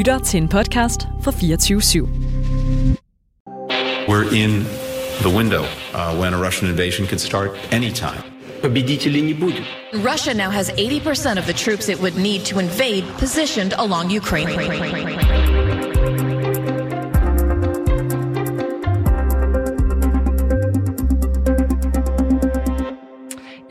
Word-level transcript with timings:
lytter 0.00 0.18
til 0.18 0.42
en 0.42 0.48
podcast 0.48 1.00
fra 1.22 1.30
24 1.30 1.80
/7. 1.80 2.06
We're 4.08 4.34
in 4.44 4.64
the 5.20 5.36
window 5.36 5.62
uh, 5.94 6.20
when 6.20 6.34
a 6.34 6.38
Russian 6.46 6.70
invasion 6.70 7.06
could 7.06 7.20
start 7.20 7.50
anytime. 7.72 8.22
Победителей 8.62 9.22
не 9.22 9.34
будет. 9.34 9.62
Russia 9.92 10.34
now 10.34 10.50
has 10.50 10.70
80% 10.70 11.38
of 11.38 11.46
the 11.46 11.52
troops 11.52 11.88
it 11.88 12.00
would 12.00 12.16
need 12.16 12.44
to 12.44 12.58
invade 12.58 13.04
positioned 13.18 13.72
along 13.78 14.10
Ukraine. 14.10 14.48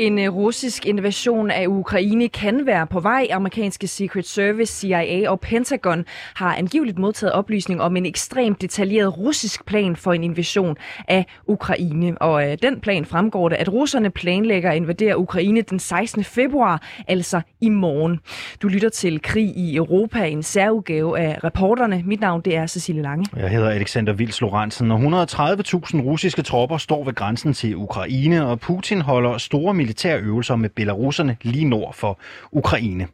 En 0.04 0.18
øh, 0.18 0.34
russisk 0.34 0.86
invasion 0.86 1.50
af 1.50 1.66
Ukraine 1.66 2.28
kan 2.28 2.66
være 2.66 2.86
på 2.86 3.00
vej. 3.00 3.26
Amerikanske 3.30 3.86
Secret 3.86 4.26
Service, 4.26 4.80
CIA 4.80 5.30
og 5.30 5.40
Pentagon 5.40 6.04
har 6.34 6.56
angiveligt 6.56 6.98
modtaget 6.98 7.32
oplysning 7.32 7.82
om 7.82 7.96
en 7.96 8.06
ekstremt 8.06 8.62
detaljeret 8.62 9.18
russisk 9.18 9.66
plan 9.66 9.96
for 9.96 10.12
en 10.12 10.24
invasion 10.24 10.76
af 11.08 11.26
Ukraine. 11.46 12.22
Og 12.22 12.44
af 12.44 12.58
den 12.58 12.80
plan 12.80 13.04
fremgår 13.04 13.48
det, 13.48 13.56
at 13.56 13.72
russerne 13.72 14.10
planlægger 14.10 14.70
at 14.70 14.76
invadere 14.76 15.18
Ukraine 15.18 15.62
den 15.62 15.78
16. 15.78 16.24
februar, 16.24 16.82
altså 17.08 17.40
i 17.60 17.68
morgen. 17.68 18.20
Du 18.62 18.68
lytter 18.68 18.88
til 18.88 19.22
Krig 19.22 19.56
i 19.56 19.76
Europa, 19.76 20.24
en 20.24 20.42
særudgave 20.42 21.18
af 21.18 21.44
reporterne. 21.44 22.02
Mit 22.06 22.20
navn 22.20 22.40
det 22.40 22.56
er 22.56 22.66
Cecilie 22.66 23.02
Lange. 23.02 23.26
Jeg 23.36 23.50
hedder 23.50 23.70
Alexander 23.70 24.12
Vils 24.12 24.40
Lorentzen, 24.40 24.90
og 24.90 24.98
130.000 24.98 26.00
russiske 26.00 26.42
tropper 26.42 26.76
står 26.76 27.04
ved 27.04 27.14
grænsen 27.14 27.52
til 27.52 27.76
Ukraine, 27.76 28.46
og 28.46 28.60
Putin 28.60 29.00
holder 29.00 29.38
store 29.38 29.74
militære 29.74 29.93
øvelser 30.02 30.56
med 30.56 30.70
belaruserne 30.70 31.36
lige 31.42 31.64
nord 31.64 31.94
for 31.94 32.18
Ukraine. 32.52 33.08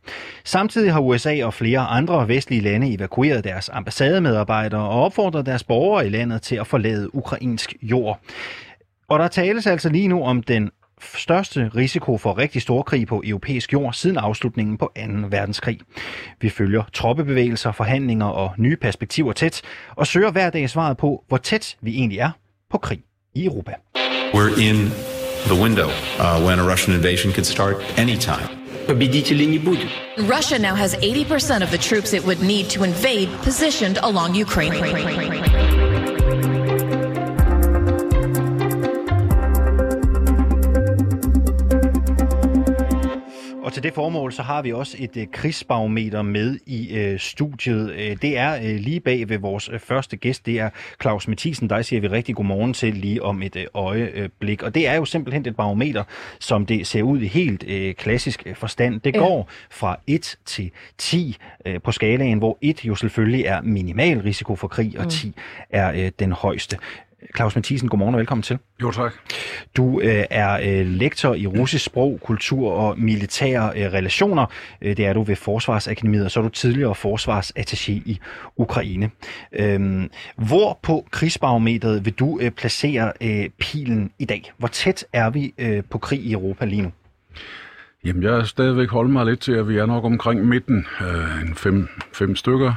Samtidig 0.44 0.92
har 0.92 1.00
USA 1.00 1.44
og 1.44 1.54
flere 1.54 1.80
andre 1.80 2.28
vestlige 2.28 2.62
lande 2.62 2.94
evakueret 2.94 3.44
deres 3.44 3.70
ambassademedarbejdere 3.72 4.80
og 4.80 5.04
opfordret 5.04 5.46
deres 5.46 5.64
borgere 5.64 6.06
i 6.06 6.10
landet 6.10 6.42
til 6.42 6.56
at 6.56 6.66
forlade 6.66 7.14
ukrainsk 7.14 7.74
jord. 7.82 8.20
Og 9.08 9.18
der 9.18 9.28
tales 9.28 9.66
altså 9.66 9.88
lige 9.88 10.08
nu 10.08 10.24
om 10.24 10.42
den 10.42 10.70
største 11.14 11.70
risiko 11.76 12.18
for 12.18 12.38
rigtig 12.38 12.62
stor 12.62 12.82
krig 12.82 13.06
på 13.06 13.22
europæisk 13.26 13.72
jord 13.72 13.92
siden 13.92 14.16
afslutningen 14.16 14.78
på 14.78 14.92
2. 14.96 15.02
verdenskrig. 15.28 15.78
Vi 16.40 16.48
følger 16.48 16.82
troppebevægelser, 16.92 17.72
forhandlinger 17.72 18.26
og 18.26 18.52
nye 18.58 18.76
perspektiver 18.76 19.32
tæt, 19.32 19.62
og 19.96 20.06
søger 20.06 20.30
hver 20.30 20.50
dag 20.50 20.70
svaret 20.70 20.96
på, 20.96 21.24
hvor 21.28 21.36
tæt 21.36 21.76
vi 21.80 21.94
egentlig 21.94 22.18
er 22.18 22.30
på 22.70 22.78
krig 22.78 23.00
i 23.34 23.44
Europa. 23.44 23.74
We're 24.34 24.60
in 24.60 25.19
the 25.48 25.56
window 25.56 25.88
uh, 26.18 26.42
when 26.42 26.58
a 26.58 26.64
Russian 26.64 26.94
invasion 26.94 27.32
could 27.32 27.46
start 27.46 27.78
anytime. 27.98 28.48
Russia 30.26 30.58
now 30.58 30.74
has 30.74 30.94
80% 30.96 31.62
of 31.62 31.70
the 31.70 31.78
troops 31.78 32.12
it 32.12 32.24
would 32.24 32.40
need 32.40 32.68
to 32.70 32.82
invade 32.82 33.28
positioned 33.42 33.98
along 34.02 34.34
Ukraine. 34.34 34.72
Og 43.70 43.74
til 43.74 43.82
det 43.82 43.94
formål, 43.94 44.32
så 44.32 44.42
har 44.42 44.62
vi 44.62 44.72
også 44.72 44.96
et 45.00 45.16
øh, 45.16 45.26
krigsbarometer 45.32 46.22
med 46.22 46.58
i 46.66 46.96
øh, 46.96 47.18
studiet. 47.18 47.92
Øh, 47.92 48.16
det 48.22 48.38
er 48.38 48.54
øh, 48.56 48.76
lige 48.80 49.00
bag 49.00 49.28
ved 49.28 49.38
vores 49.38 49.68
øh, 49.72 49.78
første 49.80 50.16
gæst, 50.16 50.46
det 50.46 50.58
er 50.60 50.70
Claus 51.02 51.28
Mathisen. 51.28 51.70
Der 51.70 51.82
siger 51.82 52.00
vi 52.00 52.08
rigtig 52.08 52.34
god 52.34 52.44
morgen 52.44 52.72
til 52.74 52.94
lige 52.94 53.22
om 53.22 53.42
et 53.42 53.56
øh, 53.56 53.66
øjeblik. 53.74 54.62
Og 54.62 54.74
det 54.74 54.86
er 54.88 54.94
jo 54.94 55.04
simpelthen 55.04 55.46
et 55.46 55.56
barometer, 55.56 56.04
som 56.40 56.66
det 56.66 56.86
ser 56.86 57.02
ud 57.02 57.20
i 57.20 57.26
helt 57.26 57.64
øh, 57.68 57.94
klassisk 57.94 58.42
øh, 58.46 58.54
forstand. 58.54 59.00
Det 59.00 59.14
Ja. 59.14 59.18
går 59.20 59.48
fra 59.70 59.96
1 60.06 60.36
til 60.46 60.70
10 60.98 61.36
øh, 61.66 61.80
på 61.80 61.92
skalaen, 61.92 62.38
hvor 62.38 62.58
1 62.62 62.84
jo 62.84 62.94
selvfølgelig 62.94 63.44
er 63.44 63.60
minimal 63.62 64.20
risiko 64.20 64.56
for 64.56 64.68
krig, 64.68 64.98
og 64.98 65.10
10 65.10 65.34
er 65.70 65.92
øh, 65.92 66.10
den 66.18 66.32
højeste. 66.32 66.76
Claus 67.36 67.54
Mathisen, 67.54 67.88
godmorgen 67.88 68.14
og 68.14 68.18
velkommen 68.18 68.42
til. 68.42 68.58
Jo, 68.82 68.90
tak. 68.90 69.12
Du 69.76 70.00
øh, 70.00 70.24
er 70.30 70.80
øh, 70.80 70.86
lektor 70.86 71.34
i 71.34 71.46
russisk 71.46 71.84
sprog, 71.84 72.20
kultur 72.24 72.72
og 72.72 72.98
militære 72.98 73.72
øh, 73.76 73.92
relationer. 73.92 74.46
Øh, 74.82 74.96
det 74.96 75.06
er 75.06 75.12
du 75.12 75.22
ved 75.22 75.36
Forsvarsakademiet, 75.36 76.24
og 76.24 76.30
så 76.30 76.40
er 76.40 76.44
du 76.44 76.48
tidligere 76.48 76.92
forsvarsattaché 76.92 77.92
i 77.92 78.20
Ukraine. 78.56 79.10
Øhm, 79.52 80.10
hvor 80.36 80.78
på 80.82 81.06
krigsbarometeret 81.10 82.04
vil 82.04 82.12
du 82.12 82.38
øh, 82.42 82.50
placere 82.50 83.12
øh, 83.20 83.48
pilen 83.58 84.10
i 84.18 84.24
dag? 84.24 84.52
Hvor 84.58 84.68
tæt 84.68 85.04
er 85.12 85.30
vi 85.30 85.54
øh, 85.58 85.82
på 85.90 85.98
krig 85.98 86.20
i 86.20 86.32
Europa 86.32 86.64
lige 86.64 86.82
nu? 86.82 86.92
Jamen, 88.04 88.22
jeg 88.22 88.32
er 88.32 88.44
stadigvæk 88.44 88.88
holdt 88.88 89.10
mig 89.10 89.26
lidt 89.26 89.40
til, 89.40 89.52
at 89.52 89.68
vi 89.68 89.78
er 89.78 89.86
nok 89.86 90.04
omkring 90.04 90.46
midten. 90.46 90.86
Øh, 91.00 91.42
en 91.42 91.54
fem, 91.54 91.88
fem 92.12 92.36
stykker. 92.36 92.74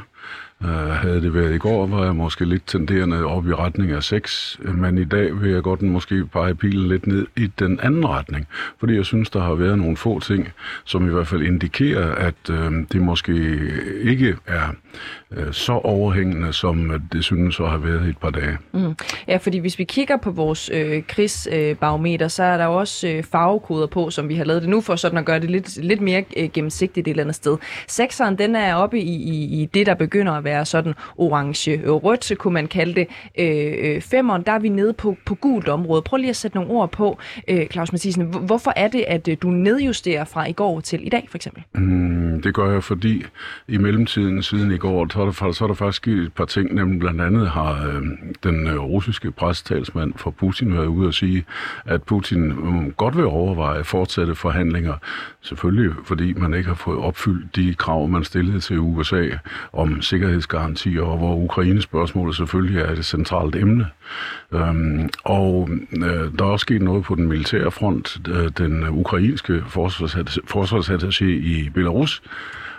Øh, 0.66 0.70
havde 0.70 1.22
det 1.22 1.34
været 1.34 1.56
i 1.56 1.58
går, 1.58 1.88
var 1.88 2.06
jeg 2.06 2.16
måske 2.16 2.46
lidt 2.46 2.64
tenderende 2.68 3.26
op 3.26 3.48
i 3.48 3.54
retning 3.54 3.92
af 3.92 4.04
6, 4.04 4.60
men 4.60 4.98
i 4.98 5.04
dag 5.04 5.42
vil 5.42 5.52
jeg 5.52 5.64
godt 5.64 5.82
måske 5.82 6.26
pege 6.26 6.56
pilen 6.56 6.88
lidt 6.88 7.08
ned 7.08 7.28
i 7.36 7.48
den 7.60 7.80
anden 7.80 8.08
retning, 8.08 8.48
fordi 8.80 8.96
jeg 8.96 9.06
synes, 9.06 9.30
der 9.30 9.40
har 9.40 9.54
været 9.56 9.78
nogle 9.78 9.98
få 9.98 10.20
ting, 10.20 10.50
som 10.86 11.08
i 11.08 11.12
hvert 11.12 11.28
fald 11.28 11.42
indikerer, 11.42 12.16
at 12.16 12.50
øh, 12.50 12.72
det 12.92 13.02
måske 13.02 13.34
ikke 14.02 14.36
er 14.46 14.68
så 15.52 15.74
overhængende, 15.74 16.54
som 16.54 16.92
at 16.92 17.02
det 17.14 17.24
synes 17.24 17.60
at 17.60 17.70
have 17.70 17.84
været 17.84 18.06
i 18.06 18.10
et 18.10 18.18
par 18.18 18.30
dage. 18.30 18.58
Mm. 18.72 18.96
Ja, 19.28 19.38
fordi 19.38 19.58
hvis 19.58 19.80
vi 19.80 19.84
kigger 19.84 20.18
på 20.18 20.32
vores 20.32 20.70
øh, 20.74 21.04
krigsbarometer, 21.08 22.28
så 22.28 22.44
er 22.44 22.58
der 22.58 22.66
jo 22.66 22.74
også 22.74 23.08
øh, 23.08 23.24
farvekoder 23.24 23.88
på, 23.88 24.10
som 24.10 24.30
vi 24.30 24.36
har 24.36 24.44
lavet 24.44 24.62
det 24.62 24.70
nu 24.70 24.82
for 24.82 24.96
sådan 24.96 25.18
at 25.18 25.26
gøre 25.26 25.40
det 25.40 25.50
lidt, 25.52 25.84
lidt 25.84 26.02
mere 26.02 26.24
øh, 26.38 26.50
gennemsigtigt 26.54 27.08
et 27.08 27.12
eller 27.12 27.24
andet 27.24 27.36
sted. 27.36 27.58
Sekseren, 27.88 28.38
den 28.38 28.56
er 28.56 28.76
oppe 28.76 29.00
i, 29.00 29.14
i, 29.14 29.62
i 29.62 29.66
det, 29.74 29.86
der 29.86 29.94
begynder 29.94 30.34
at 30.34 30.44
være 30.44 30.66
sådan 30.66 30.94
orange-rødt, 31.18 32.26
så 32.26 32.36
kunne 32.36 32.54
man 32.54 32.68
kalde 32.68 32.94
det. 32.96 33.08
Øh, 33.40 33.74
øh, 33.96 34.02
femeren, 34.02 34.42
der 34.46 34.52
er 34.52 34.60
vi 34.60 34.70
nede 34.70 34.94
på, 34.94 35.18
på 35.26 35.36
gult 35.36 35.68
område. 35.70 36.02
Prøv 36.02 36.18
lige 36.18 36.30
at 36.30 36.36
sætte 36.36 36.58
nogle 36.58 36.72
ord 36.72 36.92
på, 36.92 37.18
øh, 37.48 37.68
Claus 37.68 37.92
Mathisen. 37.92 38.24
Hvor- 38.24 38.40
Hvorfor 38.40 38.74
er 38.76 38.88
det, 38.88 39.06
at 39.08 39.28
øh, 39.28 39.38
du 39.42 39.48
nedjusterer 39.50 40.26
fra 40.26 40.46
i 40.50 40.52
går 40.54 40.80
til 40.80 41.06
i 41.06 41.10
dag, 41.10 41.28
for 41.30 41.38
eksempel? 41.38 41.64
Mm, 41.76 42.42
det 42.42 42.54
gør 42.54 42.72
jeg, 42.72 42.84
fordi 42.84 43.24
i 43.68 43.78
mellemtiden 43.78 44.44
siden 44.44 44.72
i 44.72 44.78
går, 44.78 45.06
er 45.24 45.32
der, 45.32 45.52
så 45.52 45.64
er 45.64 45.68
der 45.68 45.76
faktisk 45.76 46.08
et 46.08 46.34
par 46.34 46.46
ting, 46.46 46.76
nemlig 46.76 47.00
blandt 47.00 47.22
andet 47.22 47.50
har 47.50 47.88
øh, 47.88 48.02
den 48.44 48.68
øh, 48.68 48.80
russiske 48.80 49.32
prestalsmand 49.32 50.14
for 50.16 50.32
Putin 50.32 50.74
været 50.74 50.86
ude 50.86 51.08
og 51.08 51.14
sige, 51.14 51.46
at 51.86 52.04
Putin 52.04 52.52
øh, 52.52 52.92
godt 52.92 53.18
vil 53.18 53.26
overveje 53.26 53.84
fortsatte 53.84 54.36
forhandlinger, 54.36 54.94
selvfølgelig 55.42 55.92
fordi 56.06 56.34
man 56.34 56.54
ikke 56.54 56.68
har 56.68 56.76
fået 56.76 57.00
opfyldt 57.00 57.56
de 57.56 57.76
krav, 57.76 58.08
man 58.08 58.24
stillede 58.24 58.60
til 58.60 58.80
USA 58.80 59.30
om 59.74 60.02
sikkerhedsgarantier, 60.02 61.02
og 61.02 61.18
hvor 61.18 61.36
Ukraine-spørgsmålet 61.36 62.36
selvfølgelig 62.36 62.82
er 62.82 62.92
et 62.92 63.06
centralt 63.06 63.56
emne. 63.56 63.88
Øhm, 64.54 65.10
og 65.24 65.70
øh, 65.98 66.40
der 66.40 66.46
er 66.46 66.50
også 66.50 66.64
sket 66.64 66.82
noget 66.82 67.04
på 67.04 67.16
den 67.16 67.28
militære 67.28 67.72
front. 67.72 68.18
Øh, 68.28 68.50
den 68.58 68.90
ukrainske 68.90 69.64
forsvarsattaché 69.68 71.26
i 71.26 71.70
Belarus 71.74 72.22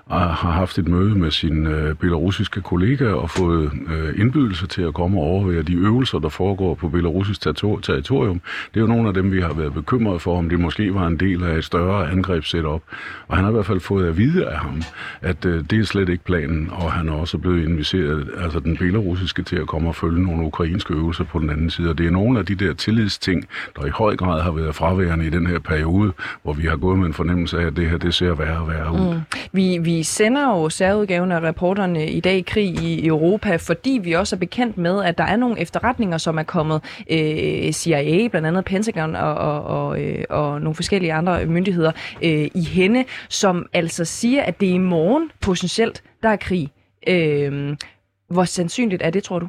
og 0.07 0.21
har 0.21 0.51
haft 0.51 0.79
et 0.79 0.89
møde 0.89 1.15
med 1.15 1.31
sin 1.31 1.67
øh, 1.67 1.95
belarusiske 1.95 2.61
kollega 2.61 3.13
og 3.13 3.31
fået 3.31 3.71
øh, 3.93 4.21
indbydelse 4.21 4.67
til 4.67 4.83
at 4.83 4.95
komme 4.95 5.21
og 5.21 5.25
overvære 5.25 5.63
de 5.63 5.75
øvelser, 5.75 6.19
der 6.19 6.29
foregår 6.29 6.75
på 6.75 6.89
belarusisk 6.89 7.47
territor- 7.47 7.81
territorium. 7.81 8.41
Det 8.75 8.77
er 8.77 8.81
jo 8.81 8.87
nogle 8.87 9.09
af 9.09 9.15
dem, 9.15 9.33
vi 9.33 9.41
har 9.41 9.53
været 9.53 9.75
bekymret 9.75 10.23
for, 10.23 10.39
om 10.39 10.49
det 10.49 10.61
måske 10.61 10.95
var 10.95 11.07
en 11.07 11.17
del 11.17 11.45
af 11.45 11.57
et 11.57 11.65
større 11.65 12.11
angrebssetup. 12.11 12.83
Og 13.29 13.37
han 13.37 13.45
har 13.45 13.51
i 13.51 13.55
hvert 13.55 13.67
fald 13.67 13.81
fået 13.81 14.07
at 14.09 14.19
vide 14.19 14.47
af 14.47 14.59
ham, 14.59 14.83
at 15.23 15.45
øh, 15.45 15.65
det 15.71 15.79
er 15.79 15.85
slet 15.85 16.09
ikke 16.09 16.25
planen, 16.25 16.69
og 16.73 16.93
han 16.93 17.09
er 17.09 17.13
også 17.13 17.39
blevet 17.39 17.65
inviteret, 17.69 18.31
altså 18.43 18.61
den 18.61 18.77
belarusiske, 18.77 19.43
til 19.43 19.57
at 19.57 19.67
komme 19.67 19.89
og 19.89 19.97
følge 19.97 20.23
nogle 20.23 20.47
ukrainske 20.47 20.95
øvelser 20.95 21.25
på 21.25 21.39
den 21.39 21.51
anden 21.51 21.71
side. 21.71 21.91
Og 21.91 21.99
det 21.99 22.07
er 22.07 22.11
nogle 22.11 22.39
af 22.39 22.47
de 22.47 22.55
der 22.55 22.75
tillidsting, 22.75 23.47
der 23.77 23.87
i 23.87 23.91
høj 23.91 24.17
grad 24.17 24.43
har 24.43 24.53
været 24.53 24.75
fraværende 24.75 25.27
i 25.27 25.31
den 25.31 25.47
her 25.47 25.59
periode, 25.59 26.13
hvor 26.43 26.53
vi 26.53 26.67
har 26.67 26.77
gået 26.77 26.99
med 26.99 27.07
en 27.07 27.15
fornemmelse 27.15 27.59
af, 27.59 27.67
at 27.67 27.77
det 27.77 27.91
her 27.91 27.99
det 27.99 28.15
ser 28.15 28.35
værre 28.35 28.59
og 28.59 28.69
værre 28.69 28.93
ud. 28.93 29.15
Mm. 29.15 29.21
Vi, 29.53 29.79
vi 29.79 29.94
sender 30.03 30.49
jo 30.49 30.69
særudgaven 30.69 31.33
af 31.33 31.41
reporterne 31.41 32.07
i 32.07 32.21
dag 32.21 32.37
i 32.37 32.41
krig 32.41 32.83
i 32.83 33.07
Europa, 33.07 33.57
fordi 33.57 34.01
vi 34.03 34.13
også 34.13 34.37
er 34.37 34.39
bekendt 34.39 34.79
med, 34.79 35.05
at 35.05 35.19
der 35.19 35.25
er 35.25 35.37
nogle 35.37 35.61
efterretninger, 35.61 36.19
som 36.19 36.39
er 36.39 36.43
kommet 36.43 36.83
øh, 37.11 37.73
CIA, 37.73 38.29
blandt 38.29 38.47
andet 38.49 38.65
Pentagon 38.65 39.17
og, 39.17 39.35
og, 39.35 39.65
og, 39.65 40.01
øh, 40.03 40.25
og 40.31 40.61
nogle 40.61 40.75
forskellige 40.75 41.13
andre 41.13 41.47
myndigheder 41.47 41.93
øh, 42.23 42.49
i 42.55 42.65
hende, 42.65 43.05
som 43.29 43.67
altså 43.73 44.05
siger, 44.05 44.43
at 44.43 44.61
det 44.61 44.69
er 44.71 44.75
i 44.75 44.79
morgen 44.79 45.31
potentielt, 45.41 46.03
der 46.23 46.29
er 46.29 46.37
krig. 46.37 46.71
Øh, 47.07 47.77
hvor 48.29 48.45
sandsynligt 48.45 49.03
er 49.03 49.11
det, 49.11 49.23
tror 49.23 49.39
du? 49.39 49.49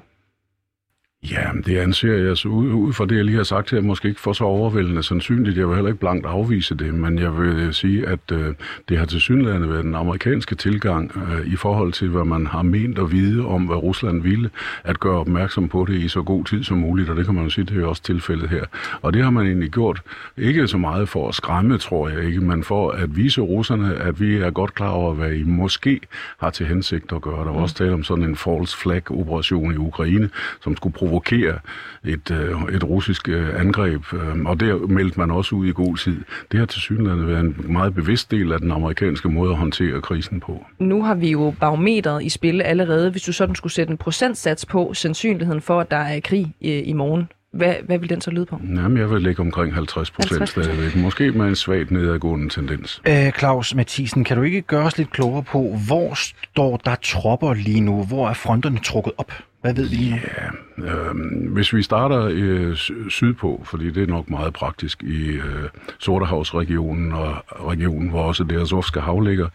Ja, 1.31 1.49
det 1.65 1.77
anser 1.77 2.13
jeg 2.13 2.37
så 2.37 2.47
ud, 2.47 2.71
ud 2.71 2.93
fra 2.93 3.05
det, 3.05 3.15
jeg 3.15 3.25
lige 3.25 3.37
har 3.37 3.43
sagt 3.43 3.71
her, 3.71 3.81
måske 3.81 4.07
ikke 4.07 4.21
for 4.21 4.33
så 4.33 4.43
overvældende 4.43 5.03
sandsynligt. 5.03 5.57
Jeg 5.57 5.67
vil 5.67 5.75
heller 5.75 5.89
ikke 5.89 5.99
blankt 5.99 6.25
afvise 6.25 6.75
det, 6.75 6.93
men 6.93 7.19
jeg 7.19 7.37
vil 7.37 7.73
sige, 7.73 8.07
at 8.07 8.19
øh, 8.31 8.53
det 8.89 8.97
har 8.97 9.05
til 9.05 9.21
synligheden 9.21 9.69
været 9.69 9.83
den 9.83 9.95
amerikanske 9.95 10.55
tilgang 10.55 11.11
øh, 11.17 11.53
i 11.53 11.55
forhold 11.55 11.93
til, 11.93 12.09
hvad 12.09 12.25
man 12.25 12.47
har 12.47 12.61
ment 12.61 12.99
at 12.99 13.11
vide 13.11 13.45
om, 13.45 13.63
hvad 13.63 13.75
Rusland 13.75 14.21
ville, 14.21 14.49
at 14.83 14.99
gøre 14.99 15.19
opmærksom 15.19 15.69
på 15.69 15.85
det 15.87 15.93
i 15.93 16.07
så 16.07 16.21
god 16.21 16.45
tid 16.45 16.63
som 16.63 16.77
muligt, 16.77 17.09
og 17.09 17.15
det 17.15 17.25
kan 17.25 17.35
man 17.35 17.43
jo 17.43 17.49
sige, 17.49 17.65
det 17.65 17.83
er 17.83 17.85
også 17.85 18.03
tilfældet 18.03 18.49
her. 18.49 18.63
Og 19.01 19.13
det 19.13 19.23
har 19.23 19.29
man 19.29 19.45
egentlig 19.45 19.71
gjort, 19.71 20.01
ikke 20.37 20.67
så 20.67 20.77
meget 20.77 21.09
for 21.09 21.29
at 21.29 21.35
skræmme, 21.35 21.77
tror 21.77 22.09
jeg 22.09 22.23
ikke, 22.23 22.41
men 22.41 22.63
for 22.63 22.91
at 22.91 23.15
vise 23.15 23.41
russerne, 23.41 23.95
at 23.95 24.21
vi 24.21 24.35
er 24.35 24.51
godt 24.51 24.73
klar 24.73 24.89
over, 24.89 25.13
hvad 25.13 25.31
I 25.31 25.43
måske 25.43 25.99
har 26.37 26.49
til 26.49 26.65
hensigt 26.65 27.11
at 27.11 27.21
gøre. 27.21 27.45
Der 27.45 27.51
var 27.51 27.61
også 27.61 27.75
tale 27.75 27.93
om 27.93 28.03
sådan 28.03 28.23
en 28.23 28.35
false 28.35 28.77
flag-operation 28.77 29.73
i 29.73 29.77
Ukraine, 29.77 30.29
som 30.61 30.75
skulle 30.75 30.93
provokere 30.93 31.14
provokere 31.15 31.59
et, 32.03 32.31
øh, 32.31 32.75
et 32.75 32.83
russisk 32.83 33.29
øh, 33.29 33.59
angreb, 33.59 34.13
øh, 34.13 34.45
og 34.45 34.59
det 34.59 34.89
meldte 34.89 35.19
man 35.19 35.31
også 35.31 35.55
ud 35.55 35.67
i 35.67 35.71
god 35.71 35.97
tid. 35.97 36.21
Det 36.51 36.59
har 36.59 36.65
til 36.65 36.81
synligheden 36.81 37.27
været 37.27 37.39
en 37.39 37.55
meget 37.69 37.95
bevidst 37.95 38.31
del 38.31 38.51
af 38.51 38.59
den 38.59 38.71
amerikanske 38.71 39.29
måde 39.29 39.51
at 39.51 39.57
håndtere 39.57 40.01
krisen 40.01 40.39
på. 40.39 40.65
Nu 40.79 41.03
har 41.03 41.15
vi 41.15 41.31
jo 41.31 41.53
barometeret 41.59 42.23
i 42.23 42.29
spil 42.29 42.61
allerede. 42.61 43.11
Hvis 43.11 43.21
du 43.21 43.33
sådan 43.33 43.55
skulle 43.55 43.73
sætte 43.73 43.91
en 43.91 43.97
procentsats 43.97 44.65
på 44.65 44.93
sandsynligheden 44.93 45.61
for, 45.61 45.79
at 45.79 45.91
der 45.91 45.97
er 45.97 46.19
krig 46.19 46.53
i 46.61 46.93
morgen, 46.93 47.27
hvad, 47.55 47.75
hvad 47.85 47.97
vil 47.99 48.09
den 48.09 48.21
så 48.21 48.31
lyde 48.31 48.45
på? 48.45 48.59
Jamen, 48.63 48.97
jeg 48.97 49.11
vil 49.11 49.21
ligge 49.21 49.41
omkring 49.41 49.73
50 49.73 50.11
procent 50.11 50.49
stadigvæk. 50.49 50.95
Måske 50.95 51.31
med 51.31 51.45
en 51.45 51.55
svagt 51.55 51.91
nedadgående 51.91 52.49
tendens. 52.49 53.01
Æ, 53.07 53.31
Claus 53.31 53.75
Mathisen, 53.75 54.23
kan 54.23 54.37
du 54.37 54.43
ikke 54.43 54.61
gøre 54.61 54.85
os 54.85 54.97
lidt 54.97 55.11
klogere 55.11 55.43
på, 55.43 55.77
hvor 55.87 56.13
står 56.13 56.77
der 56.77 56.95
tropper 56.95 57.53
lige 57.53 57.81
nu? 57.81 58.03
Hvor 58.03 58.29
er 58.29 58.33
fronterne 58.33 58.79
trukket 58.79 59.13
op? 59.17 59.31
Hvad 59.61 59.73
ved 59.73 59.89
vi 59.89 59.95
lige 59.95 60.11
nu? 60.11 60.15
Ja, 60.15 60.47
øh, 60.77 61.51
hvis 61.53 61.73
vi 61.73 61.83
starter 61.83 62.29
øh, 62.31 62.75
sydpå, 63.09 63.61
fordi 63.65 63.91
det 63.91 64.03
er 64.03 64.07
nok 64.07 64.29
meget 64.29 64.53
praktisk 64.53 65.03
i 65.03 65.25
øh, 65.25 65.69
Sortehavsregionen 65.99 67.13
og 67.13 67.35
regionen, 67.67 68.09
hvor 68.09 68.21
også 68.23 68.43
det 68.43 68.61
Azovske 68.61 68.99
hav 68.99 69.19
ligger, 69.19 69.47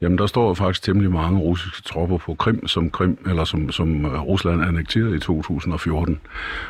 jamen 0.00 0.18
der 0.18 0.26
står 0.26 0.54
faktisk 0.54 0.82
temmelig 0.82 1.10
mange 1.10 1.40
russiske 1.40 1.82
tropper 1.82 2.18
på 2.18 2.34
Krim, 2.34 2.66
som 2.66 2.90
Krim 2.90 3.18
eller 3.26 3.44
som, 3.44 3.72
som 3.72 4.06
øh, 4.06 4.20
Rusland 4.20 4.62
annekterede 4.62 5.16
i 5.16 5.18
2014. 5.18 6.20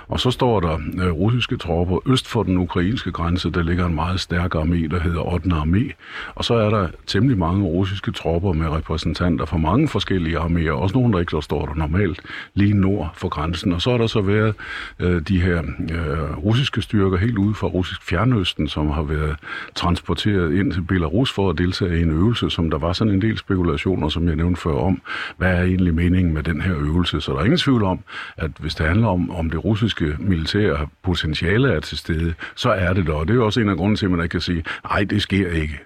Og 0.09 0.21
så 0.21 0.31
står 0.31 0.61
der 0.61 0.79
øh, 1.05 1.13
russiske 1.13 1.57
tropper 1.57 1.99
øst 2.07 2.29
for 2.29 2.43
den 2.43 2.57
ukrainske 2.57 3.13
grænse, 3.13 3.51
der 3.51 3.63
ligger 3.63 3.87
en 3.87 3.95
meget 3.95 4.21
stærk 4.21 4.55
armé, 4.55 4.89
der 4.91 5.01
hedder 5.01 5.33
8. 5.33 5.49
armé. 5.51 5.93
Og 6.35 6.45
så 6.45 6.55
er 6.55 6.71
der 6.71 6.89
temmelig 7.07 7.39
mange 7.39 7.65
russiske 7.65 8.13
tropper 8.13 8.53
med 8.53 8.69
repræsentanter 8.69 9.45
fra 9.45 9.57
mange 9.57 9.89
forskellige 9.89 10.39
arméer, 10.39 10.71
også 10.71 10.99
nogle, 10.99 11.13
der 11.13 11.21
ikke 11.21 11.43
står 11.43 11.67
der 11.67 11.75
normalt, 11.75 12.21
lige 12.55 12.75
nord 12.75 13.11
for 13.15 13.29
grænsen. 13.29 13.73
Og 13.73 13.83
så 13.83 13.94
har 13.95 13.99
der 13.99 14.07
så 14.07 14.21
været 14.21 14.55
øh, 15.01 15.21
de 15.21 15.41
her 15.41 15.59
øh, 15.91 16.39
russiske 16.39 16.83
styrker 16.83 17.19
helt 17.19 17.39
ude 17.39 17.55
fra 17.55 17.67
russisk 17.67 18.03
fjernøsten, 18.03 18.69
som 18.69 18.91
har 18.91 19.03
været 19.03 19.37
transporteret 19.75 20.55
ind 20.55 20.73
til 20.73 20.83
Belarus 20.83 21.33
for 21.33 21.51
at 21.51 21.59
deltage 21.59 21.99
i 21.99 22.03
en 22.03 22.11
øvelse, 22.11 22.51
som 22.51 22.71
der 22.71 22.79
var 22.79 22.93
sådan 22.93 23.13
en 23.13 23.23
del 23.23 23.39
spekulationer, 23.39 24.09
som 24.09 24.29
jeg 24.29 24.37
nævnte 24.37 24.61
før 24.61 24.75
om, 24.75 25.01
hvad 25.37 25.49
er 25.57 25.63
egentlig 25.63 25.95
meningen 25.95 26.35
med 26.35 26.43
den 26.43 26.61
her 26.61 26.77
øvelse. 26.77 27.21
Så 27.21 27.33
der 27.33 27.39
er 27.39 27.45
ingen 27.45 27.59
tvivl 27.59 27.83
om, 27.83 27.99
at 28.37 28.51
hvis 28.61 28.75
det 28.75 28.87
handler 28.87 29.09
om, 29.09 29.31
om 29.31 29.51
det 29.51 29.65
russiske 29.65 30.17
militære 30.19 30.87
potentiale 31.03 31.73
er 31.73 31.81
til 31.81 31.99
stede, 31.99 32.35
så 32.55 32.71
er 32.71 32.93
det 32.93 33.07
der. 33.07 33.13
Og 33.13 33.29
det 33.29 33.37
er 33.37 33.41
også 33.41 33.61
en 33.61 33.69
af 33.69 33.77
grunden 33.77 33.97
til, 33.97 34.07
at 34.07 34.11
man 34.11 34.21
ikke 34.21 34.33
kan 34.33 34.41
sige, 34.41 34.65
nej, 34.85 35.05
det 35.05 35.23
sker 35.23 35.51
ikke. 35.51 35.81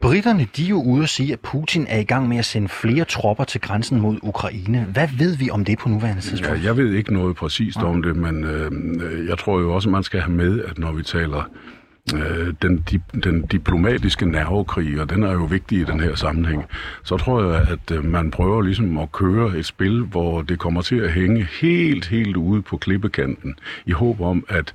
Britterne 0.00 0.48
de 0.56 0.64
er 0.64 0.68
jo 0.68 0.82
ude 0.82 1.02
og 1.02 1.08
sige, 1.08 1.32
at 1.32 1.40
Putin 1.40 1.86
er 1.88 1.98
i 1.98 2.04
gang 2.04 2.28
med 2.28 2.36
at 2.36 2.44
sende 2.44 2.68
flere 2.68 3.04
tropper 3.04 3.44
til 3.44 3.60
grænsen 3.60 4.00
mod 4.00 4.18
Ukraine. 4.22 4.86
Hvad 4.92 5.08
ved 5.18 5.36
vi 5.36 5.50
om 5.50 5.64
det 5.64 5.78
på 5.78 5.88
nuværende 5.88 6.22
tidspunkt? 6.22 6.58
Ja, 6.58 6.64
jeg 6.64 6.76
ved 6.76 6.92
ikke 6.92 7.12
noget 7.12 7.36
præcist 7.36 7.78
om 7.78 8.02
det, 8.02 8.16
men 8.16 8.44
øh, 8.44 9.28
jeg 9.28 9.38
tror 9.38 9.60
jo 9.60 9.74
også, 9.74 9.88
at 9.88 9.92
man 9.92 10.02
skal 10.02 10.20
have 10.20 10.32
med, 10.32 10.64
at 10.64 10.78
når 10.78 10.92
vi 10.92 11.02
taler 11.02 11.50
øh, 12.12 12.54
den, 12.62 12.76
di, 12.90 13.00
den 13.24 13.42
diplomatiske 13.42 14.26
nervekrig, 14.26 15.00
og 15.00 15.10
den 15.10 15.22
er 15.22 15.32
jo 15.32 15.44
vigtig 15.44 15.78
i 15.78 15.84
den 15.84 16.00
her 16.00 16.14
sammenhæng, 16.14 16.64
så 17.04 17.16
tror 17.16 17.42
jeg, 17.42 17.66
at 17.68 17.96
øh, 17.96 18.04
man 18.04 18.30
prøver 18.30 18.62
ligesom 18.62 18.98
at 18.98 19.12
køre 19.12 19.58
et 19.58 19.66
spil, 19.66 20.00
hvor 20.00 20.42
det 20.42 20.58
kommer 20.58 20.82
til 20.82 20.96
at 20.96 21.12
hænge 21.12 21.48
helt, 21.60 22.06
helt 22.06 22.36
ude 22.36 22.62
på 22.62 22.76
klippekanten, 22.76 23.54
i 23.86 23.92
håb 23.92 24.20
om, 24.20 24.44
at 24.48 24.74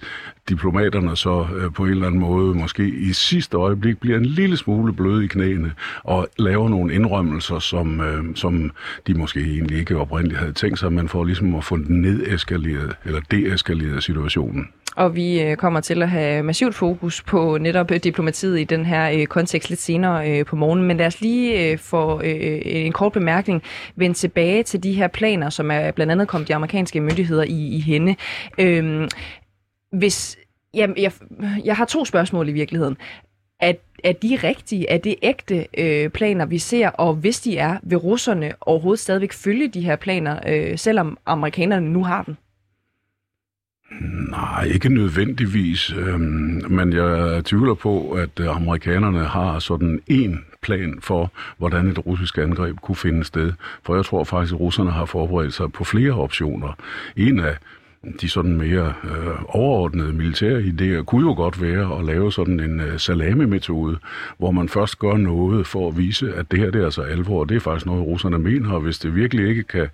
diplomaterne 0.49 1.17
så 1.17 1.47
øh, 1.55 1.73
på 1.73 1.85
en 1.85 1.91
eller 1.91 2.07
anden 2.07 2.21
måde 2.21 2.55
måske 2.55 2.89
i 2.89 3.13
sidste 3.13 3.57
øjeblik 3.57 3.97
bliver 3.99 4.17
en 4.17 4.25
lille 4.25 4.57
smule 4.57 4.93
bløde 4.93 5.25
i 5.25 5.27
knæene 5.27 5.73
og 6.03 6.27
laver 6.39 6.69
nogle 6.69 6.93
indrømmelser, 6.93 7.59
som, 7.59 8.01
øh, 8.01 8.35
som 8.35 8.71
de 9.07 9.13
måske 9.13 9.39
egentlig 9.39 9.79
ikke 9.79 9.97
oprindeligt 9.97 10.39
havde 10.39 10.53
tænkt 10.53 10.79
sig, 10.79 10.93
men 10.93 11.09
for 11.09 11.23
ligesom 11.23 11.55
at 11.55 11.63
få 11.63 11.75
nedeskaleret 11.75 12.95
eller 13.05 13.19
deeskaleret 13.31 14.03
situationen. 14.03 14.67
Og 14.95 15.15
vi 15.15 15.41
øh, 15.41 15.57
kommer 15.57 15.79
til 15.79 16.01
at 16.01 16.09
have 16.09 16.43
massivt 16.43 16.75
fokus 16.75 17.21
på 17.21 17.57
netop 17.57 17.91
øh, 17.91 17.99
diplomatiet 18.03 18.59
i 18.59 18.63
den 18.63 18.85
her 18.85 19.11
øh, 19.11 19.25
kontekst 19.25 19.69
lidt 19.69 19.81
senere 19.81 20.43
på 20.43 20.55
morgenen. 20.55 20.87
Men 20.87 20.97
lad 20.97 21.07
os 21.07 21.21
lige 21.21 21.77
få 21.77 22.19
en 22.23 22.91
kort 22.91 23.11
bemærkning 23.11 23.63
vende 23.95 24.15
tilbage 24.15 24.63
til 24.63 24.83
de 24.83 24.93
her 24.93 25.07
planer, 25.07 25.49
som 25.49 25.71
er 25.71 25.91
blandt 25.91 26.11
andet 26.11 26.27
kommet 26.27 26.47
de 26.47 26.55
amerikanske 26.55 27.01
myndigheder 27.01 27.43
i, 27.43 27.67
i 27.75 27.79
hende. 27.79 28.15
Øhm, 28.57 29.07
hvis, 29.91 30.37
jamen, 30.73 30.97
jeg, 30.97 31.11
jeg 31.65 31.75
har 31.75 31.85
to 31.85 32.05
spørgsmål 32.05 32.49
i 32.49 32.51
virkeligheden. 32.51 32.97
Er, 33.59 33.73
er 34.03 34.11
de 34.11 34.39
rigtige? 34.43 34.89
Er 34.89 34.97
det 34.97 35.15
ægte 35.21 35.67
øh, 35.77 36.09
planer, 36.09 36.45
vi 36.45 36.57
ser? 36.57 36.89
Og 36.89 37.13
hvis 37.13 37.41
de 37.41 37.57
er, 37.57 37.77
vil 37.83 37.97
russerne 37.97 38.53
overhovedet 38.61 38.99
stadigvæk 38.99 39.33
følge 39.33 39.67
de 39.67 39.81
her 39.81 39.95
planer, 39.95 40.39
øh, 40.47 40.77
selvom 40.77 41.17
amerikanerne 41.25 41.89
nu 41.89 42.03
har 42.03 42.23
dem? 42.23 42.35
Nej, 44.29 44.63
ikke 44.63 44.89
nødvendigvis, 44.89 45.93
øhm, 45.93 46.63
men 46.69 46.93
jeg 46.93 47.41
tvivler 47.45 47.73
på, 47.73 48.11
at 48.11 48.39
øh, 48.39 48.55
amerikanerne 48.55 49.23
har 49.23 49.59
sådan 49.59 50.01
en 50.07 50.45
plan 50.61 50.97
for, 51.01 51.31
hvordan 51.57 51.87
et 51.87 52.05
russisk 52.05 52.37
angreb 52.37 52.75
kunne 52.81 52.95
finde 52.95 53.23
sted. 53.23 53.53
For 53.83 53.95
jeg 53.95 54.05
tror 54.05 54.23
faktisk, 54.23 54.53
at 54.53 54.59
russerne 54.59 54.91
har 54.91 55.05
forberedt 55.05 55.53
sig 55.53 55.71
på 55.71 55.83
flere 55.83 56.11
optioner. 56.11 56.73
En 57.15 57.39
af 57.39 57.57
de 58.21 58.29
sådan 58.29 58.57
mere 58.57 58.93
øh, 59.03 59.35
overordnede 59.47 60.13
militære 60.13 60.59
idéer 60.59 61.03
kunne 61.03 61.27
jo 61.27 61.33
godt 61.33 61.61
være 61.61 61.99
at 61.99 62.05
lave 62.05 62.31
sådan 62.31 62.59
en 62.59 62.79
øh, 62.79 62.99
salami-metode, 62.99 63.97
hvor 64.37 64.51
man 64.51 64.69
først 64.69 64.99
gør 64.99 65.17
noget 65.17 65.67
for 65.67 65.87
at 65.87 65.97
vise, 65.97 66.33
at 66.33 66.51
det 66.51 66.59
her 66.59 66.71
det 66.71 66.81
er 66.81 66.85
altså 66.85 67.01
alvor, 67.01 67.39
og 67.39 67.49
det 67.49 67.55
er 67.55 67.59
faktisk 67.59 67.85
noget, 67.85 68.05
russerne 68.05 68.39
mener, 68.39 68.71
og 68.71 68.81
hvis 68.81 68.99
det 68.99 69.15
virkelig 69.15 69.47
ikke 69.49 69.63
kan 69.63 69.87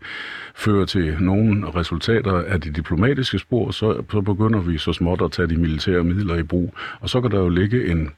føre 0.56 0.86
til 0.86 1.18
nogen 1.20 1.76
resultater 1.76 2.34
af 2.34 2.62
de 2.62 2.72
diplomatiske 2.72 3.40
spor, 3.40 3.72
så, 3.72 4.04
så 4.12 4.22
begynder 4.22 4.60
vi 4.60 4.78
så 4.78 4.94
småt 4.94 5.22
at 5.22 5.32
tage 5.32 5.48
de 5.48 5.58
militære 5.58 6.04
midler 6.04 6.36
i 6.36 6.44
brug, 6.44 6.74
og 7.00 7.10
så 7.10 7.22
kan 7.22 7.32
der 7.32 7.40
jo 7.40 7.50
ligge 7.50 7.92
en 7.92 8.10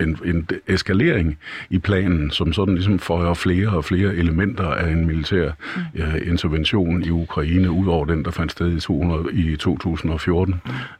en, 0.00 0.18
en 0.24 0.48
eskalering 0.66 1.38
i 1.70 1.78
planen, 1.78 2.30
som 2.30 2.52
sådan 2.52 2.74
ligesom 2.74 2.98
får 2.98 3.34
flere 3.34 3.68
og 3.68 3.84
flere 3.84 4.14
elementer 4.14 4.66
af 4.66 4.90
en 4.90 5.06
militær 5.06 5.50
mm. 5.76 6.02
uh, 6.02 6.28
intervention 6.28 7.02
i 7.02 7.10
Ukraine, 7.10 7.70
udover 7.70 8.04
den, 8.04 8.24
der 8.24 8.30
fandt 8.30 8.52
sted 8.52 8.76
i, 8.76 8.80
200, 8.80 9.32
i 9.32 9.56
2014 9.56 10.54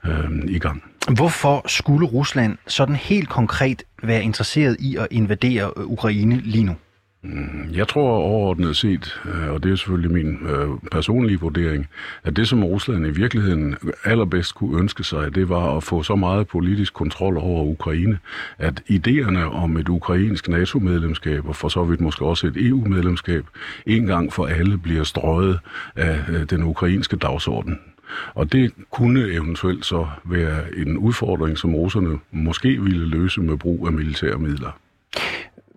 uh, 0.04 0.10
i 0.44 0.58
gang. 0.58 0.82
Hvorfor 1.16 1.62
skulle 1.66 2.06
Rusland 2.06 2.58
sådan 2.66 2.96
helt 2.96 3.28
konkret 3.28 3.82
være 4.02 4.22
interesseret 4.22 4.76
i 4.78 4.96
at 4.96 5.06
invadere 5.10 5.86
Ukraine 5.86 6.40
lige 6.44 6.64
nu? 6.64 6.74
Mm, 7.22 7.70
jeg 7.72 7.88
tror 7.88 8.10
overordnet 8.10 8.76
set, 8.76 9.20
øh, 9.24 9.50
og 9.50 9.62
det 9.62 9.72
er 9.72 9.76
selvfølgelig 9.76 10.10
min 10.10 10.38
øh, 10.48 10.68
personlige 10.92 11.40
vurdering, 11.40 11.88
at 12.24 12.36
det 12.36 12.48
som 12.48 12.64
Rusland 12.64 13.06
i 13.06 13.10
virkeligheden 13.10 13.76
allerbedst 14.04 14.54
kunne 14.54 14.78
ønske 14.78 15.04
sig, 15.04 15.34
det 15.34 15.48
var 15.48 15.76
at 15.76 15.82
få 15.82 16.02
så 16.02 16.16
meget 16.16 16.48
politisk 16.48 16.94
kontrol 16.94 17.36
over 17.36 17.64
Ukraine, 17.64 18.18
at 18.58 18.82
idéerne 18.90 19.38
om 19.38 19.76
et 19.76 19.88
ukrainsk 19.88 20.48
NATO-medlemskab, 20.48 21.48
og 21.48 21.56
for 21.56 21.68
så 21.68 21.84
vidt 21.84 22.00
måske 22.00 22.24
også 22.24 22.46
et 22.46 22.56
EU-medlemskab, 22.56 23.44
en 23.86 24.06
gang 24.06 24.32
for 24.32 24.46
alle 24.46 24.78
bliver 24.78 25.04
strøget 25.04 25.58
af 25.96 26.20
øh, 26.28 26.50
den 26.50 26.62
ukrainske 26.62 27.16
dagsorden. 27.16 27.80
Og 28.34 28.52
det 28.52 28.72
kunne 28.90 29.32
eventuelt 29.32 29.86
så 29.86 30.06
være 30.24 30.76
en 30.76 30.96
udfordring, 30.96 31.58
som 31.58 31.74
russerne 31.74 32.18
måske 32.30 32.82
ville 32.82 33.06
løse 33.06 33.40
med 33.40 33.56
brug 33.56 33.86
af 33.86 33.92
militære 33.92 34.38
midler. 34.38 34.70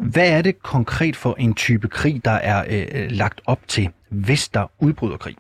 Hvad 0.01 0.29
er 0.29 0.41
det 0.41 0.63
konkret 0.63 1.15
for 1.15 1.36
en 1.39 1.53
type 1.53 1.88
krig, 1.88 2.25
der 2.25 2.31
er 2.31 2.65
øh, 2.70 2.88
øh 2.91 3.12
lagt 3.12 3.41
op 3.46 3.60
til, 3.67 3.89
hvis 4.10 4.50
der 4.50 4.72
udbryder 4.79 5.17
krig? 5.17 5.36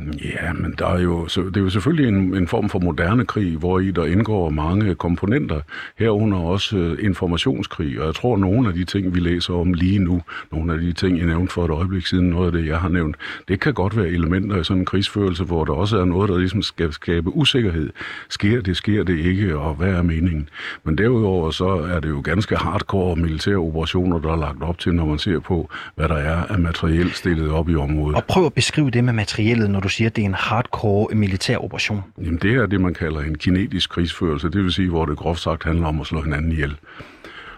Mm-hmm. 0.00 0.18
Ja, 0.24 0.52
men 0.52 0.74
der 0.78 0.86
er 0.86 1.00
jo, 1.00 1.28
så 1.28 1.42
det 1.42 1.56
er 1.56 1.60
jo 1.60 1.70
selvfølgelig 1.70 2.08
en, 2.08 2.36
en 2.36 2.48
form 2.48 2.68
for 2.68 2.78
moderne 2.78 3.24
krig, 3.24 3.56
hvor 3.56 3.78
i 3.78 3.90
der 3.90 4.04
indgår 4.04 4.50
mange 4.50 4.94
komponenter, 4.94 5.60
herunder 5.98 6.38
også 6.38 6.76
uh, 6.76 7.04
informationskrig, 7.04 8.00
og 8.00 8.06
jeg 8.06 8.14
tror, 8.14 8.34
at 8.34 8.40
nogle 8.40 8.68
af 8.68 8.74
de 8.74 8.84
ting, 8.84 9.14
vi 9.14 9.20
læser 9.20 9.54
om 9.54 9.72
lige 9.74 9.98
nu, 9.98 10.22
nogle 10.52 10.72
af 10.72 10.80
de 10.80 10.92
ting, 10.92 11.18
jeg 11.18 11.26
nævnte 11.26 11.52
for 11.52 11.64
et 11.64 11.70
øjeblik 11.70 12.06
siden, 12.06 12.30
noget 12.30 12.46
af 12.46 12.52
det, 12.52 12.66
jeg 12.66 12.78
har 12.78 12.88
nævnt, 12.88 13.16
det 13.48 13.60
kan 13.60 13.74
godt 13.74 13.96
være 13.96 14.08
elementer 14.08 14.60
i 14.60 14.64
sådan 14.64 14.80
en 14.80 14.86
krigsførelse, 14.86 15.44
hvor 15.44 15.64
der 15.64 15.72
også 15.72 15.98
er 15.98 16.04
noget, 16.04 16.28
der 16.28 16.38
ligesom 16.38 16.62
skal 16.62 16.92
skabe 16.92 17.30
usikkerhed. 17.36 17.90
Sker 18.28 18.62
det, 18.62 18.76
sker 18.76 19.04
det 19.04 19.18
ikke, 19.18 19.58
og 19.58 19.74
hvad 19.74 19.88
er 19.88 20.02
meningen? 20.02 20.48
Men 20.84 20.98
derudover 20.98 21.50
så 21.50 21.68
er 21.68 22.00
det 22.00 22.08
jo 22.08 22.20
ganske 22.24 22.56
hardcore 22.56 23.16
militære 23.16 23.56
operationer, 23.56 24.18
der 24.18 24.32
er 24.32 24.36
lagt 24.36 24.62
op 24.62 24.78
til, 24.78 24.94
når 24.94 25.06
man 25.06 25.18
ser 25.18 25.38
på, 25.38 25.70
hvad 25.96 26.08
der 26.08 26.16
er 26.16 26.46
af 26.46 26.58
materiel 26.58 27.12
stillet 27.12 27.50
op 27.50 27.68
i 27.68 27.74
området. 27.74 28.16
Og 28.16 28.24
prøv 28.24 28.46
at 28.46 28.54
beskrive 28.54 28.90
det 28.90 29.04
med 29.04 29.12
materiellet, 29.12 29.70
når 29.70 29.80
du 29.80 29.88
siger, 29.90 30.08
at 30.08 30.16
det 30.16 30.22
er 30.22 30.26
en 30.26 30.34
hardcore 30.34 31.14
militær 31.14 31.56
operation? 31.56 32.02
Jamen 32.18 32.38
det 32.42 32.54
er 32.54 32.66
det, 32.66 32.80
man 32.80 32.94
kalder 32.94 33.20
en 33.20 33.38
kinetisk 33.38 33.90
krigsførelse, 33.90 34.48
det 34.50 34.64
vil 34.64 34.72
sige, 34.72 34.88
hvor 34.88 35.04
det 35.04 35.16
groft 35.16 35.40
sagt 35.40 35.64
handler 35.64 35.86
om 35.86 36.00
at 36.00 36.06
slå 36.06 36.22
hinanden 36.22 36.52
ihjel. 36.52 36.76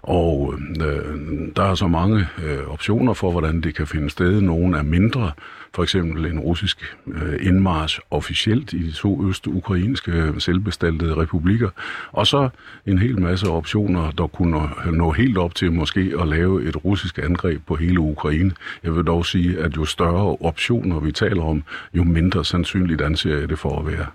Og 0.02 0.54
øh, 0.80 1.18
der 1.56 1.62
er 1.62 1.74
så 1.74 1.86
mange 1.86 2.26
øh, 2.44 2.66
optioner 2.66 3.12
for, 3.12 3.30
hvordan 3.30 3.60
det 3.60 3.74
kan 3.74 3.86
finde 3.86 4.10
sted. 4.10 4.40
Nogle 4.40 4.78
er 4.78 4.82
mindre, 4.82 5.32
for 5.74 5.82
eksempel 5.82 6.26
en 6.26 6.38
russisk 6.38 6.96
øh, 7.06 7.46
indmarsch 7.46 8.00
officielt 8.10 8.72
i 8.72 8.86
de 8.86 8.92
to 8.92 9.28
øst-ukrainske 9.28 10.32
selvbestaltede 10.38 11.16
republikker, 11.16 11.68
og 12.12 12.26
så 12.26 12.48
en 12.86 12.98
hel 12.98 13.20
masse 13.20 13.48
optioner, 13.48 14.10
der 14.10 14.26
kunne 14.26 14.68
nå 14.92 15.12
helt 15.12 15.38
op 15.38 15.54
til 15.54 15.72
måske 15.72 16.12
at 16.20 16.28
lave 16.28 16.68
et 16.68 16.84
russisk 16.84 17.18
angreb 17.18 17.66
på 17.66 17.74
hele 17.74 18.00
Ukraine. 18.00 18.52
Jeg 18.84 18.96
vil 18.96 19.04
dog 19.04 19.26
sige, 19.26 19.58
at 19.58 19.76
jo 19.76 19.84
større 19.84 20.36
optioner 20.40 21.00
vi 21.00 21.12
taler 21.12 21.42
om, 21.42 21.62
jo 21.94 22.04
mindre 22.04 22.44
sandsynligt 22.44 23.00
anser 23.00 23.38
jeg 23.38 23.48
det 23.48 23.58
for 23.58 23.78
at 23.78 23.86
være. 23.86 24.06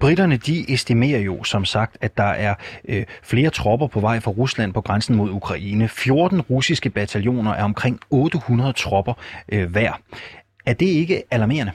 Britterne 0.00 0.36
de 0.36 0.72
estimerer 0.72 1.20
jo 1.20 1.44
som 1.44 1.64
sagt, 1.64 1.96
at 2.00 2.16
der 2.16 2.24
er 2.24 2.54
øh, 2.88 3.04
flere 3.22 3.50
tropper 3.50 3.86
på 3.86 4.00
vej 4.00 4.20
fra 4.20 4.30
Rusland 4.30 4.72
på 4.72 4.80
grænsen 4.80 5.16
mod 5.16 5.30
Ukraine. 5.30 5.88
14 5.88 6.40
russiske 6.40 6.90
bataljoner 6.90 7.52
er 7.52 7.64
omkring 7.64 8.00
800 8.10 8.72
tropper 8.72 9.14
øh, 9.52 9.70
hver. 9.70 9.92
Er 10.66 10.72
det 10.72 10.86
ikke 10.86 11.22
alarmerende? 11.30 11.72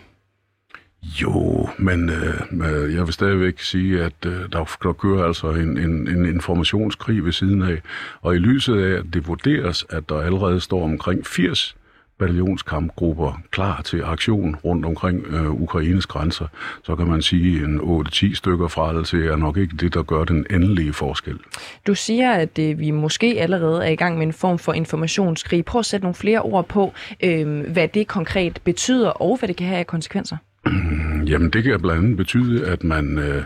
Jo, 1.21 1.69
men 1.77 2.09
øh, 2.09 2.41
øh, 2.51 2.95
jeg 2.95 3.05
vil 3.05 3.13
stadigvæk 3.13 3.59
sige, 3.59 4.03
at 4.03 4.25
øh, 4.25 4.31
der, 4.51 4.75
der 4.83 4.93
kører 4.93 5.25
altså 5.25 5.49
en, 5.51 5.77
en, 5.77 6.07
en 6.07 6.25
informationskrig 6.25 7.25
ved 7.25 7.31
siden 7.31 7.61
af. 7.61 7.81
Og 8.21 8.35
i 8.35 8.37
lyset 8.37 8.79
af, 8.83 8.99
at 8.99 9.05
det 9.13 9.27
vurderes, 9.27 9.85
at 9.89 10.09
der 10.09 10.21
allerede 10.21 10.59
står 10.59 10.83
omkring 10.83 11.25
80 11.25 11.75
bataljonskampgrupper 12.19 13.41
klar 13.51 13.81
til 13.81 14.03
aktion 14.03 14.55
rundt 14.55 14.85
omkring 14.85 15.25
øh, 15.27 15.51
Ukraines 15.51 16.05
grænser, 16.05 16.47
så 16.83 16.95
kan 16.95 17.07
man 17.07 17.21
sige, 17.21 17.63
en 17.63 17.79
8-10 17.79 18.35
stykker 18.35 18.67
fra 18.67 19.03
til 19.03 19.27
er 19.27 19.35
nok 19.35 19.57
ikke 19.57 19.77
det, 19.77 19.93
der 19.93 20.03
gør 20.03 20.23
den 20.23 20.45
endelige 20.49 20.93
forskel. 20.93 21.39
Du 21.87 21.95
siger, 21.95 22.31
at 22.31 22.59
øh, 22.59 22.79
vi 22.79 22.91
måske 22.91 23.35
allerede 23.39 23.85
er 23.85 23.89
i 23.89 23.95
gang 23.95 24.17
med 24.17 24.27
en 24.27 24.33
form 24.33 24.59
for 24.59 24.73
informationskrig. 24.73 25.65
Prøv 25.65 25.79
at 25.79 25.85
sætte 25.85 26.03
nogle 26.03 26.15
flere 26.15 26.41
ord 26.41 26.67
på, 26.67 26.93
øh, 27.23 27.71
hvad 27.71 27.87
det 27.87 28.07
konkret 28.07 28.61
betyder, 28.63 29.09
og 29.09 29.37
hvad 29.37 29.47
det 29.47 29.55
kan 29.55 29.67
have 29.67 29.79
af 29.79 29.87
konsekvenser. 29.87 30.37
Jamen 31.31 31.49
det 31.49 31.63
kan 31.63 31.81
blandt 31.81 32.03
andet 32.03 32.17
betyde, 32.17 32.67
at 32.67 32.83
man 32.83 33.17
øh, 33.19 33.43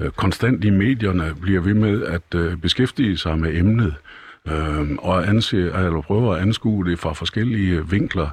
øh, 0.00 0.10
konstant 0.10 0.64
i 0.64 0.70
medierne 0.70 1.34
bliver 1.40 1.60
ved 1.60 1.74
med 1.74 2.02
at 2.02 2.34
øh, 2.34 2.56
beskæftige 2.56 3.16
sig 3.16 3.38
med 3.38 3.54
emnet 3.54 3.94
øh, 4.48 4.90
og 4.98 5.28
anse, 5.28 5.56
eller 5.56 6.02
prøver 6.06 6.34
at 6.34 6.42
anskue 6.42 6.84
det 6.84 6.98
fra 6.98 7.12
forskellige 7.12 7.90
vinkler. 7.90 8.28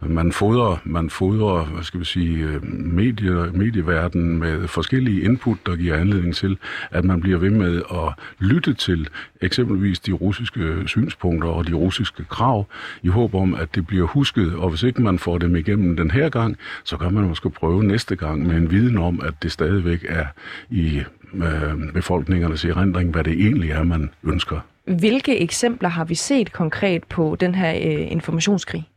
Man 0.00 0.32
fodrer, 0.32 0.76
man 0.84 1.10
fodrer 1.10 1.64
hvad 1.64 1.84
skal 1.84 2.00
vi 2.00 2.04
sige, 2.04 2.44
øh, 2.44 2.64
medie, 2.72 3.50
medieverdenen 3.52 4.38
med 4.38 4.68
forskellige 4.68 5.22
input, 5.22 5.56
der 5.66 5.76
giver 5.76 5.96
anledning 5.96 6.34
til, 6.34 6.58
at 6.90 7.04
man 7.04 7.20
bliver 7.20 7.38
ved 7.38 7.50
med 7.50 7.82
at 7.90 8.24
lytte 8.38 8.74
til 8.74 9.08
eksempelvis 9.40 10.00
de 10.00 10.12
russiske 10.12 10.82
synspunkter 10.86 11.48
og 11.48 11.66
de 11.66 11.72
russiske 11.72 12.24
krav, 12.24 12.66
i 13.02 13.08
håb 13.08 13.34
om, 13.34 13.54
at 13.54 13.74
det 13.74 13.86
bliver 13.86 14.06
husket, 14.06 14.54
og 14.54 14.70
hvis 14.70 14.82
ikke 14.82 15.02
man 15.02 15.18
får 15.18 15.38
dem 15.38 15.56
igennem 15.56 15.96
den 15.96 16.10
her 16.10 16.28
gang, 16.28 16.56
så 16.84 16.96
kan 16.96 17.14
man 17.14 17.28
måske 17.28 17.50
prøve 17.50 17.84
næste 17.84 18.16
gang 18.16 18.46
med 18.46 18.56
en 18.56 18.70
viden 18.70 18.98
om, 18.98 19.20
at 19.24 19.34
det 19.42 19.52
stadigvæk 19.52 20.06
er 20.08 20.26
i 20.70 21.02
øh, 21.34 21.92
befolkningernes 21.94 22.64
erindring, 22.64 23.10
hvad 23.10 23.24
det 23.24 23.32
egentlig 23.32 23.70
er, 23.70 23.82
man 23.82 24.10
ønsker. 24.24 24.60
Hvilke 24.84 25.40
eksempler 25.40 25.88
har 25.88 26.04
vi 26.04 26.14
set 26.14 26.52
konkret 26.52 27.04
på 27.04 27.36
den 27.40 27.54
her 27.54 27.74
øh, 27.74 28.12
informationskrig? 28.12 28.88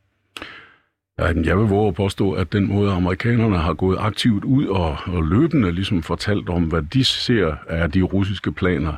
Jeg 1.19 1.57
vil 1.57 1.65
våge 1.67 1.87
at 1.87 1.93
påstå, 1.93 2.31
at 2.31 2.53
den 2.53 2.67
måde, 2.67 2.91
amerikanerne 2.91 3.57
har 3.57 3.73
gået 3.73 3.97
aktivt 3.99 4.43
ud 4.43 4.65
og, 4.65 4.97
og 5.05 5.23
løbende 5.23 5.71
ligesom 5.71 6.03
fortalt 6.03 6.49
om, 6.49 6.63
hvad 6.63 6.81
de 6.81 7.05
ser 7.05 7.55
er 7.67 7.87
de 7.87 8.01
russiske 8.01 8.51
planer, 8.51 8.93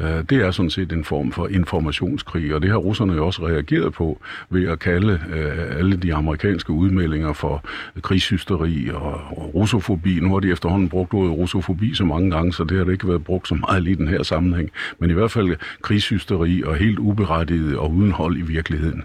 Øh, 0.00 0.22
det 0.30 0.32
er 0.32 0.50
sådan 0.50 0.70
set 0.70 0.92
en 0.92 1.04
form 1.04 1.32
for 1.32 1.48
informationskrig, 1.48 2.54
og 2.54 2.62
det 2.62 2.70
har 2.70 2.76
russerne 2.76 3.12
jo 3.12 3.26
også 3.26 3.46
reageret 3.46 3.92
på 3.92 4.20
ved 4.50 4.68
at 4.68 4.78
kalde 4.78 5.20
øh, 5.32 5.78
alle 5.78 5.96
de 5.96 6.14
amerikanske 6.14 6.70
udmeldinger 6.70 7.32
for 7.32 7.64
krigshysteri 8.02 8.90
og 8.94 9.54
russofobi. 9.54 10.20
Nu 10.20 10.32
har 10.32 10.40
de 10.40 10.50
efterhånden 10.50 10.88
brugt 10.88 11.14
ordet 11.14 11.32
russofobi 11.32 11.94
så 11.94 12.04
mange 12.04 12.30
gange, 12.30 12.52
så 12.52 12.64
det 12.64 12.76
har 12.78 12.84
det 12.84 12.92
ikke 12.92 13.08
været 13.08 13.24
brugt 13.24 13.48
så 13.48 13.54
meget 13.54 13.82
lige 13.82 13.92
i 13.92 13.96
den 13.96 14.08
her 14.08 14.22
sammenhæng. 14.22 14.70
Men 14.98 15.10
i 15.10 15.12
hvert 15.12 15.30
fald 15.30 15.56
krigshysteri 15.82 16.62
og 16.62 16.76
helt 16.76 16.98
uberettiget 16.98 17.76
og 17.76 17.90
uden 17.90 18.12
hold 18.12 18.36
i 18.36 18.42
virkeligheden. 18.42 19.04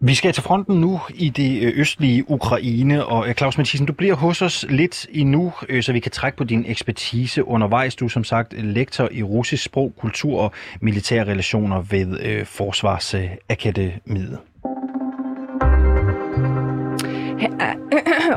Vi 0.00 0.14
skal 0.14 0.32
til 0.32 0.42
fronten 0.42 0.80
nu 0.80 1.00
i 1.14 1.28
det 1.28 1.62
øh, 1.62 1.72
østlige 1.76 2.30
Ukraine, 2.30 3.06
og 3.06 3.28
øh, 3.28 3.34
Claus 3.34 3.58
Mathisen, 3.58 3.86
du 3.86 3.92
bliver 3.92 4.14
hos 4.14 4.42
os 4.42 4.66
lidt 4.68 5.06
endnu, 5.10 5.52
øh, 5.68 5.82
så 5.82 5.92
vi 5.92 6.00
kan 6.00 6.12
trække 6.12 6.38
på 6.38 6.44
din 6.44 6.64
ekspertise 6.68 7.44
undervejs. 7.44 7.96
Du 7.96 8.04
er 8.04 8.08
som 8.08 8.24
sagt 8.24 8.52
lektor 8.52 9.08
i 9.12 9.22
russisk 9.22 9.64
sprog, 9.64 9.92
kultur 9.98 10.40
og 10.40 10.52
militære 10.80 11.24
relationer 11.24 11.80
ved 11.80 12.44
Forsvarsakademiet. 12.44 14.38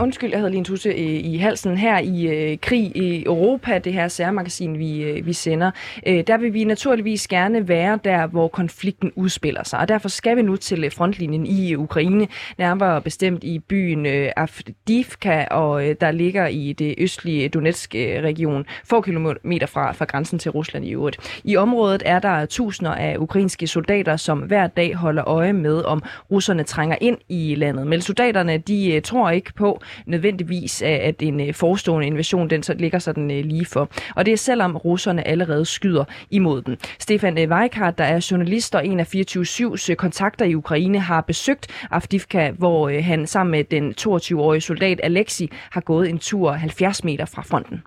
Undskyld, 0.01 0.29
jeg 0.29 0.39
havde 0.39 0.49
lige 0.51 0.57
en 0.59 0.65
tusse 0.65 0.97
i, 0.97 1.19
i 1.19 1.37
halsen. 1.37 1.77
Her 1.77 1.99
i 1.99 2.27
øh, 2.27 2.57
Krig 2.61 2.97
i 2.97 3.23
Europa, 3.25 3.79
det 3.79 3.93
her 3.93 4.07
særmagasin, 4.07 4.79
vi, 4.79 5.01
øh, 5.01 5.25
vi 5.25 5.33
sender, 5.33 5.71
øh, 6.07 6.23
der 6.27 6.37
vil 6.37 6.53
vi 6.53 6.63
naturligvis 6.63 7.27
gerne 7.27 7.67
være 7.67 7.99
der, 8.03 8.27
hvor 8.27 8.47
konflikten 8.47 9.11
udspiller 9.15 9.63
sig. 9.63 9.79
Og 9.79 9.87
derfor 9.87 10.09
skal 10.09 10.37
vi 10.37 10.41
nu 10.41 10.55
til 10.55 10.83
øh, 10.83 10.91
frontlinjen 10.91 11.45
i 11.45 11.73
øh, 11.73 11.79
Ukraine, 11.79 12.27
nærmere 12.57 13.01
bestemt 13.01 13.43
i 13.43 13.59
byen 13.59 14.05
øh, 14.05 14.31
Avdivka, 14.37 15.45
og 15.51 15.89
øh, 15.89 15.95
der 16.01 16.11
ligger 16.11 16.47
i 16.47 16.73
det 16.73 16.95
østlige 16.97 17.49
Donetsk-region, 17.49 18.65
få 18.85 19.01
kilometer 19.01 19.67
fra, 19.67 19.91
fra 19.91 20.05
grænsen 20.05 20.39
til 20.39 20.51
Rusland 20.51 20.85
i 20.85 20.91
øvrigt. 20.91 21.41
I 21.43 21.55
området 21.55 22.03
er 22.05 22.19
der 22.19 22.45
tusinder 22.45 22.91
af 22.91 23.17
ukrainske 23.17 23.67
soldater, 23.67 24.17
som 24.17 24.39
hver 24.39 24.67
dag 24.67 24.95
holder 24.95 25.27
øje 25.27 25.53
med, 25.53 25.83
om 25.83 26.03
russerne 26.31 26.63
trænger 26.63 26.97
ind 27.01 27.17
i 27.29 27.55
landet. 27.55 27.87
Men 27.87 28.01
soldaterne, 28.01 28.57
de 28.57 28.99
tror 28.99 29.29
ikke 29.29 29.53
på 29.53 29.81
nødvendigvis, 30.05 30.81
at 30.81 31.21
en 31.21 31.39
øh, 31.39 31.53
forestående 31.53 32.07
invasion 32.07 32.49
den 32.49 32.63
så 32.63 32.73
ligger 32.73 32.99
sådan 32.99 33.31
øh, 33.31 33.45
lige 33.45 33.65
for. 33.65 33.89
Og 34.15 34.25
det 34.25 34.31
er 34.31 34.37
selvom 34.37 34.77
russerne 34.77 35.27
allerede 35.27 35.65
skyder 35.65 36.03
imod 36.31 36.61
den. 36.61 36.77
Stefan 36.99 37.37
øh, 37.37 37.49
Weikart, 37.49 37.97
der 37.97 38.03
er 38.03 38.27
journalist 38.31 38.75
og 38.75 38.87
en 38.87 38.99
af 38.99 39.15
24-7's 39.15 39.93
kontakter 39.95 40.45
i 40.45 40.55
Ukraine, 40.55 40.99
har 40.99 41.21
besøgt 41.21 41.67
Afdivka, 41.91 42.51
hvor 42.51 43.01
han 43.01 43.27
sammen 43.27 43.51
med 43.51 43.63
den 43.63 43.93
22-årige 44.01 44.61
soldat 44.61 44.99
Alexi 45.03 45.49
har 45.71 45.81
gået 45.81 46.09
en 46.09 46.19
tur 46.19 46.51
70 46.51 47.03
meter 47.03 47.25
fra 47.25 47.41
fronten. 47.41 47.81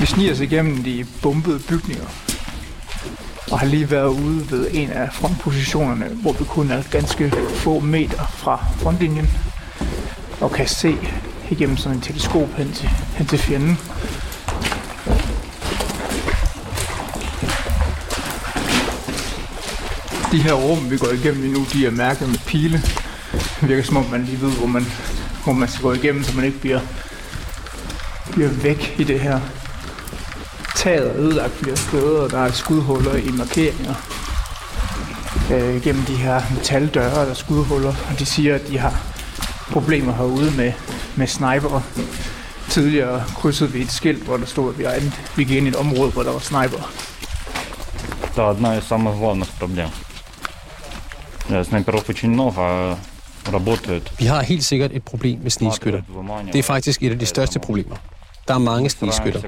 Vi 0.00 0.06
sniger 0.06 0.32
os 0.32 0.40
igennem 0.40 0.76
de 0.76 1.04
bombede 1.22 1.58
bygninger 1.68 2.29
og 3.50 3.58
har 3.58 3.66
lige 3.66 3.90
været 3.90 4.08
ude 4.08 4.50
ved 4.50 4.66
en 4.72 4.90
af 4.90 5.08
frontpositionerne, 5.12 6.06
hvor 6.22 6.32
vi 6.32 6.44
kun 6.44 6.70
er 6.70 6.82
ganske 6.90 7.32
få 7.54 7.80
meter 7.80 8.26
fra 8.26 8.66
frontlinjen, 8.78 9.30
og 10.40 10.52
kan 10.52 10.68
se 10.68 10.96
igennem 11.50 11.76
sådan 11.76 11.96
en 11.96 12.02
teleskop 12.02 12.54
hen 12.56 12.72
til, 12.72 12.88
hen 12.88 13.26
til 13.26 13.38
fjenden. 13.38 13.78
De 20.32 20.42
her 20.42 20.52
rum, 20.52 20.90
vi 20.90 20.96
går 20.96 21.08
igennem 21.08 21.42
lige 21.42 21.54
nu, 21.54 21.66
de 21.72 21.86
er 21.86 21.90
mærket 21.90 22.28
med 22.28 22.38
pile. 22.46 22.82
Det 23.60 23.68
virker 23.68 23.82
som 23.82 23.96
om, 23.96 24.04
man 24.10 24.24
lige 24.24 24.40
ved, 24.40 24.50
hvor 24.50 24.66
man, 24.66 24.86
hvor 25.44 25.52
man 25.52 25.68
skal 25.68 25.82
gå 25.82 25.92
igennem, 25.92 26.22
så 26.22 26.36
man 26.36 26.44
ikke 26.44 26.58
bliver, 26.58 26.80
bliver 28.32 28.50
væk 28.50 28.94
i 28.98 29.04
det 29.04 29.20
her 29.20 29.40
taget 30.79 31.07
er 31.09 31.15
ødelagt 31.15 31.53
flere 31.53 31.75
steder, 31.75 32.21
og 32.21 32.31
der 32.31 32.39
er 32.39 32.51
skudhuller 32.51 33.15
i 33.15 33.29
markeringer 33.29 33.93
øh, 35.51 35.81
gennem 35.81 36.03
de 36.05 36.15
her 36.15 36.41
metaldøre, 36.53 37.25
der 37.25 37.31
er 37.31 37.33
skudhuller, 37.33 37.93
og 38.11 38.19
de 38.19 38.25
siger, 38.25 38.55
at 38.55 38.67
de 38.67 38.77
har 38.77 39.03
problemer 39.71 40.13
herude 40.13 40.51
med, 40.51 40.73
med 41.15 41.27
sniper. 41.27 41.81
Tidligere 42.69 43.23
krydsede 43.35 43.71
vi 43.71 43.81
et 43.81 43.91
skilt, 43.91 44.23
hvor 44.23 44.37
der 44.37 44.45
stod, 44.45 44.73
at 44.73 44.79
vi, 44.79 44.83
er, 44.83 44.99
vi 45.35 45.43
gik 45.43 45.57
ind 45.57 45.65
i 45.65 45.69
et 45.69 45.75
område, 45.75 46.11
hvor 46.11 46.23
der 46.23 46.31
var 46.31 46.39
sniper. 46.39 46.91
Det 48.35 48.43
er 48.43 48.49
одна 48.49 48.77
из 48.77 48.83
самых 48.83 49.15
главных 49.15 49.49
проблем. 49.59 49.89
Снайперов 51.63 52.09
очень 52.09 52.31
много, 52.31 52.97
работают. 53.53 54.13
Vi 54.19 54.25
har 54.25 54.41
helt 54.41 54.63
sikkert 54.63 54.91
et 54.93 55.03
problem 55.03 55.39
med 55.39 55.51
snigskytter. 55.51 56.01
Det 56.53 56.59
er 56.59 56.63
faktisk 56.63 57.03
et 57.03 57.11
af 57.11 57.19
de 57.19 57.25
største 57.25 57.59
problemer. 57.59 57.95
Der 58.48 58.54
er 58.54 58.58
mange 58.58 58.90
snigskytter. 58.90 59.40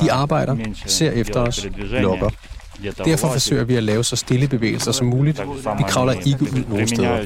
De 0.00 0.12
arbejder, 0.12 0.56
ser 0.86 1.10
efter 1.10 1.40
os, 1.40 1.66
lukker. 1.76 2.30
Derfor 3.04 3.32
forsøger 3.32 3.64
vi 3.64 3.74
at 3.76 3.82
lave 3.82 4.04
så 4.04 4.16
stille 4.16 4.48
bevægelser 4.48 4.92
som 4.92 5.06
muligt. 5.06 5.40
Vi 5.78 5.84
kravler 5.88 6.12
ikke 6.12 6.42
ud 6.42 6.64
nogen 6.68 6.88
steder. 6.88 7.24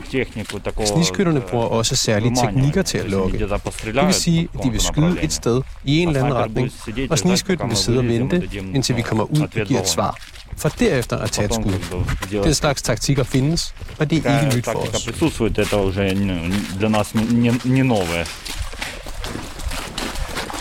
Snigskytterne 0.87 1.41
bruger 1.41 1.65
også 1.65 1.97
særlige 1.97 2.37
teknikker 2.37 2.83
til 2.83 2.99
at 2.99 3.11
lokke. 3.11 3.39
Det 3.85 4.07
vil 4.07 4.15
sige, 4.15 4.49
at 4.59 4.65
de 4.65 4.71
vil 4.71 4.81
skyde 4.81 5.23
et 5.23 5.33
sted 5.33 5.62
i 5.85 5.99
en 5.99 6.09
eller 6.09 6.21
anden 6.21 6.35
retning, 6.35 6.73
og 7.11 7.19
snigskytten 7.19 7.69
vil 7.69 7.77
sidde 7.77 7.99
og 7.99 8.05
vente, 8.09 8.49
indtil 8.75 8.97
vi 8.97 9.03
kommer 9.03 9.25
ud 9.25 9.41
og 9.41 9.50
giver 9.67 9.81
et 9.81 9.89
svar 9.89 10.17
for 10.57 10.69
derefter 10.69 11.19
at 11.19 11.31
tage 11.31 11.47
et 11.47 11.55
skud. 11.55 12.43
Den 12.45 12.55
slags 12.55 12.83
taktikker 12.83 13.23
findes, 13.23 13.75
og 13.99 14.11
det 14.11 14.27
er 14.27 14.41
ikke 14.45 14.57
nyt 14.57 14.65
for 14.65 14.73
os. 14.73 15.09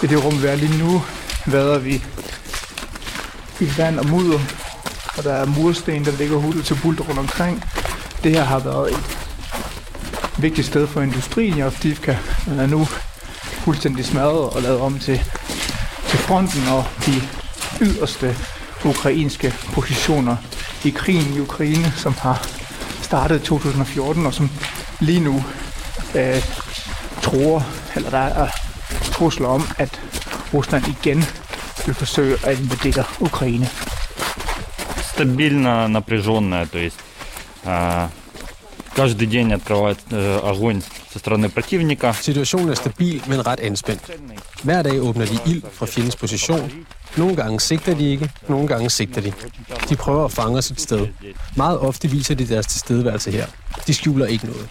I 0.04 0.08
det 0.08 0.26
rum, 0.26 0.42
vi 0.42 0.48
er 0.48 0.56
lige 0.56 0.78
nu, 0.78 1.02
vader 1.46 1.80
vi 1.80 2.04
i 3.60 3.72
vand 3.78 4.00
og 4.00 4.06
mudder, 4.10 4.40
og 5.18 5.24
der 5.24 5.34
er 5.34 5.46
mursten, 5.46 6.06
der 6.06 6.12
ligger 6.12 6.38
hullet 6.38 6.66
til 6.66 6.78
bulter 6.82 7.04
rundt 7.04 7.20
omkring. 7.20 7.64
Det 8.24 8.32
her 8.32 8.44
har 8.44 8.60
været 8.60 8.92
et 8.92 9.18
vigtigt 10.38 10.68
sted 10.68 10.88
for 10.88 11.02
industrien 11.02 11.58
i 11.58 11.62
Afdivka, 11.62 12.18
men 12.48 12.60
er 12.60 12.68
nu 12.68 12.86
fuldstændig 13.42 14.06
smadret 14.06 14.50
og 14.50 14.62
lavet 14.62 14.80
om 14.80 15.00
til, 15.00 15.22
til 16.08 16.20
fronten 16.20 16.68
og 16.68 16.86
de 17.06 17.22
yderste 17.82 18.38
ukrainske 18.86 19.54
positioner 19.74 20.36
i 20.84 20.90
krigen 20.90 21.34
i 21.34 21.40
Ukraine, 21.40 21.94
som 21.98 22.14
har 22.14 22.48
startet 23.02 23.42
i 23.42 23.46
2014 23.46 24.26
og 24.26 24.34
som 24.34 24.50
lige 25.00 25.20
nu 25.20 25.44
øh, 26.16 26.44
tror, 27.22 27.66
eller 27.96 28.10
der 28.10 28.18
er 28.18 28.48
trusler 29.13 29.49
om, 29.49 29.63
at 29.79 30.01
Rusland 30.55 30.85
igen 30.89 31.25
vil 31.87 31.95
forsøge 31.95 32.37
at 32.47 32.61
invadere 32.61 33.05
Ukraine. 33.21 33.69
Стабильно 35.15 35.89
напряженная, 35.89 36.67
то 36.67 36.79
есть 36.79 36.99
э, 37.65 38.09
каждый 38.97 39.27
день 39.27 39.53
открывает 39.53 39.99
э, 40.11 40.41
огонь 40.43 40.83
со 41.13 41.19
стороны 41.19 41.49
противника. 41.49 42.13
Situationen 42.21 42.71
er 42.71 42.75
stabil, 42.75 43.23
men 43.27 43.47
ret 43.47 43.61
anspændt. 43.61 44.11
Hver 44.63 44.83
dag 44.83 45.03
åbner 45.03 45.27
de 45.27 45.39
ild 45.47 45.63
fra 45.73 45.87
fjendens 45.87 46.17
position. 46.17 46.73
Nogle 47.17 47.37
gange 47.37 47.61
sigter 47.61 47.95
de 47.95 48.11
ikke, 48.11 48.31
nogle 48.49 48.69
gange 48.69 48.91
sigter 48.91 49.21
de. 49.21 49.33
De 49.89 49.97
prøver 49.97 50.25
at 50.25 50.33
fange 50.33 50.59
os 50.59 50.71
et 50.71 50.81
sted. 50.81 51.07
Meget 51.57 51.79
ofte 51.79 52.11
viser 52.11 52.35
de 52.35 52.49
deres 52.49 52.67
tilstedeværelse 52.67 53.31
her. 53.31 53.47
De 53.87 53.95
skjuler 53.95 54.27
ikke 54.27 54.47
noget. 54.47 54.69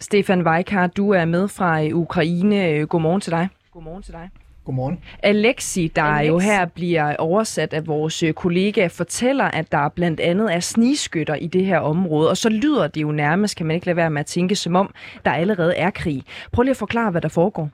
Stefan 0.00 0.46
Weikar, 0.46 0.86
du 0.86 1.10
er 1.10 1.24
med 1.24 1.48
fra 1.48 1.82
øh, 1.82 1.96
Ukraine. 1.96 2.86
Godmorgen 2.86 3.20
til 3.20 3.32
dig. 3.32 3.48
Godmorgen 3.72 4.02
til 4.02 4.12
dig. 4.12 4.30
Godmorgen. 4.64 4.98
Alexi, 5.22 5.92
der 5.96 6.02
Alex. 6.02 6.28
jo 6.28 6.38
her 6.38 6.64
bliver 6.64 7.16
oversat 7.16 7.72
af 7.72 7.86
vores 7.86 8.22
øh, 8.22 8.32
kollega, 8.34 8.86
fortæller, 8.86 9.44
at 9.44 9.72
der 9.72 9.88
blandt 9.88 10.20
andet 10.20 10.54
er 10.54 10.60
snigskytter 10.60 11.34
i 11.34 11.46
det 11.46 11.66
her 11.66 11.78
område, 11.78 12.30
og 12.30 12.36
så 12.36 12.48
lyder 12.48 12.86
det 12.86 13.02
jo 13.02 13.12
nærmest, 13.12 13.56
kan 13.56 13.66
man 13.66 13.74
ikke 13.74 13.86
lade 13.86 13.96
være 13.96 14.10
med 14.10 14.20
at 14.20 14.26
tænke, 14.26 14.56
som 14.56 14.76
om 14.76 14.94
der 15.24 15.30
allerede 15.30 15.76
er 15.76 15.90
krig. 15.90 16.22
Prøv 16.52 16.62
lige 16.62 16.70
at 16.70 16.76
forklare, 16.76 17.10
hvad 17.10 17.20
der 17.20 17.28
foregår. 17.28 17.70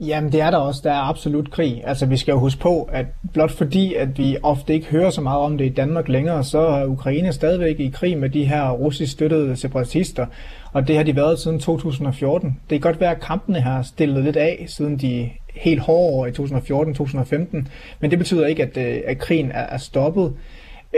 Jamen 0.00 0.32
det 0.32 0.40
er 0.40 0.50
der 0.50 0.58
også. 0.58 0.80
Der 0.84 0.90
er 0.90 1.08
absolut 1.08 1.50
krig. 1.50 1.82
Altså 1.84 2.06
vi 2.06 2.16
skal 2.16 2.32
jo 2.32 2.38
huske 2.38 2.60
på, 2.60 2.82
at 2.92 3.06
blot 3.32 3.50
fordi, 3.50 3.94
at 3.94 4.18
vi 4.18 4.36
ofte 4.42 4.74
ikke 4.74 4.86
hører 4.86 5.10
så 5.10 5.20
meget 5.20 5.40
om 5.40 5.58
det 5.58 5.64
i 5.64 5.68
Danmark 5.68 6.08
længere, 6.08 6.44
så 6.44 6.58
er 6.58 6.86
Ukraine 6.86 7.32
stadigvæk 7.32 7.80
i 7.80 7.88
krig 7.88 8.18
med 8.18 8.30
de 8.30 8.44
her 8.44 8.70
russisk 8.70 9.12
støttede 9.12 9.56
separatister. 9.56 10.26
Og 10.72 10.88
det 10.88 10.96
har 10.96 11.02
de 11.02 11.16
været 11.16 11.38
siden 11.38 11.60
2014. 11.60 12.48
Det 12.48 12.82
kan 12.82 12.90
godt 12.90 13.00
være, 13.00 13.10
at 13.10 13.20
kampene 13.20 13.60
har 13.60 13.82
stillet 13.82 14.24
lidt 14.24 14.36
af, 14.36 14.64
siden 14.68 14.96
de 14.96 15.30
helt 15.54 15.80
hårde 15.80 16.14
år 16.14 16.26
i 16.26 16.30
2014-2015. 16.30 17.68
Men 18.00 18.10
det 18.10 18.18
betyder 18.18 18.46
ikke, 18.46 18.62
at, 18.62 18.76
øh, 18.76 19.00
at 19.06 19.18
krigen 19.18 19.50
er, 19.50 19.62
er 19.62 19.78
stoppet. 19.78 20.34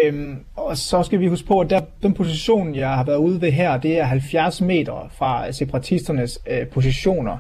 Øhm, 0.05 0.37
og 0.57 0.77
så 0.77 1.03
skal 1.03 1.21
vi 1.21 1.27
huske 1.27 1.49
på, 1.49 1.61
at 1.61 1.71
der, 1.71 1.81
den 2.03 2.15
position, 2.15 2.75
jeg 2.75 2.91
har 2.91 3.05
været 3.05 3.17
ude 3.17 3.41
ved 3.41 3.53
her, 3.53 3.77
det 3.77 3.99
er 3.99 4.05
70 4.05 4.61
meter 4.61 5.11
fra 5.12 5.53
separatisternes 5.53 6.39
øh, 6.50 6.67
positioner. 6.67 7.37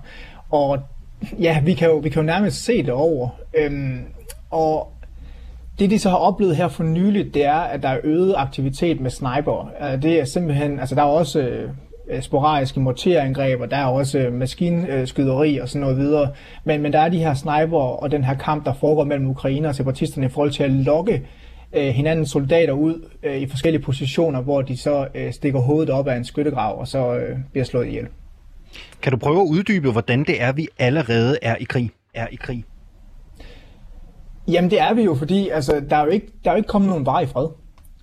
Og 0.50 0.78
ja, 1.40 1.60
vi 1.64 1.74
kan 1.74 1.88
jo, 1.88 1.96
vi 1.96 2.08
kan 2.08 2.22
jo 2.22 2.26
nærmest 2.26 2.64
se 2.64 2.82
det 2.82 2.90
over. 2.90 3.28
Øhm, 3.58 4.00
og 4.50 4.92
det 5.78 5.90
de 5.90 5.98
så 5.98 6.10
har 6.10 6.16
oplevet 6.16 6.56
her 6.56 6.68
for 6.68 6.84
nyligt, 6.84 7.34
det 7.34 7.44
er, 7.44 7.60
at 7.60 7.82
der 7.82 7.88
er 7.88 8.00
øget 8.04 8.34
aktivitet 8.36 9.00
med 9.00 9.10
sniper. 9.10 9.70
Øh, 9.82 10.02
det 10.02 10.20
er 10.20 10.24
simpelthen, 10.24 10.80
altså 10.80 10.94
der 10.94 11.02
er 11.02 11.06
også 11.06 11.40
øh, 11.40 11.70
sporadiske 12.20 12.80
morterangreb, 12.80 13.60
og 13.60 13.70
der 13.70 13.76
er 13.76 13.84
også 13.84 14.18
øh, 14.18 14.32
maskinskyderi 14.32 15.58
og 15.58 15.68
sådan 15.68 15.80
noget 15.80 15.96
videre. 15.96 16.30
Men, 16.64 16.82
men 16.82 16.92
der 16.92 16.98
er 16.98 17.08
de 17.08 17.18
her 17.18 17.34
sniper 17.34 17.78
og 17.78 18.10
den 18.10 18.24
her 18.24 18.34
kamp, 18.34 18.64
der 18.64 18.72
foregår 18.72 19.04
mellem 19.04 19.30
Ukraine 19.30 19.68
og 19.68 19.74
separatisterne 19.74 20.26
i 20.26 20.30
forhold 20.30 20.50
til 20.50 20.62
at 20.62 20.70
lokke 20.70 21.26
øh, 21.72 21.88
hinandens 21.88 22.30
soldater 22.30 22.72
ud 22.72 23.08
øh, 23.22 23.36
i 23.36 23.46
forskellige 23.46 23.82
positioner, 23.82 24.40
hvor 24.40 24.62
de 24.62 24.76
så 24.76 25.06
øh, 25.14 25.32
stikker 25.32 25.60
hovedet 25.60 25.90
op 25.90 26.08
af 26.08 26.16
en 26.16 26.24
skyttegrav 26.24 26.80
og 26.80 26.88
så 26.88 27.14
øh, 27.14 27.38
bliver 27.52 27.64
slået 27.64 27.86
ihjel. 27.86 28.06
Kan 29.02 29.12
du 29.12 29.18
prøve 29.18 29.40
at 29.40 29.46
uddybe, 29.46 29.92
hvordan 29.92 30.24
det 30.24 30.42
er, 30.42 30.52
vi 30.52 30.68
allerede 30.78 31.38
er 31.42 31.56
i 31.56 31.64
krig? 31.64 31.90
Er 32.14 32.26
i 32.26 32.36
krig? 32.36 32.64
Jamen 34.48 34.70
det 34.70 34.80
er 34.80 34.94
vi 34.94 35.02
jo, 35.02 35.14
fordi 35.14 35.48
altså, 35.48 35.82
der, 35.90 35.96
er 35.96 36.04
jo 36.04 36.10
ikke, 36.10 36.26
der 36.44 36.50
er 36.50 36.54
jo 36.54 36.56
ikke 36.56 36.68
kommet 36.68 36.88
nogen 36.88 37.06
vej 37.06 37.20
i 37.20 37.26
fred. 37.26 37.48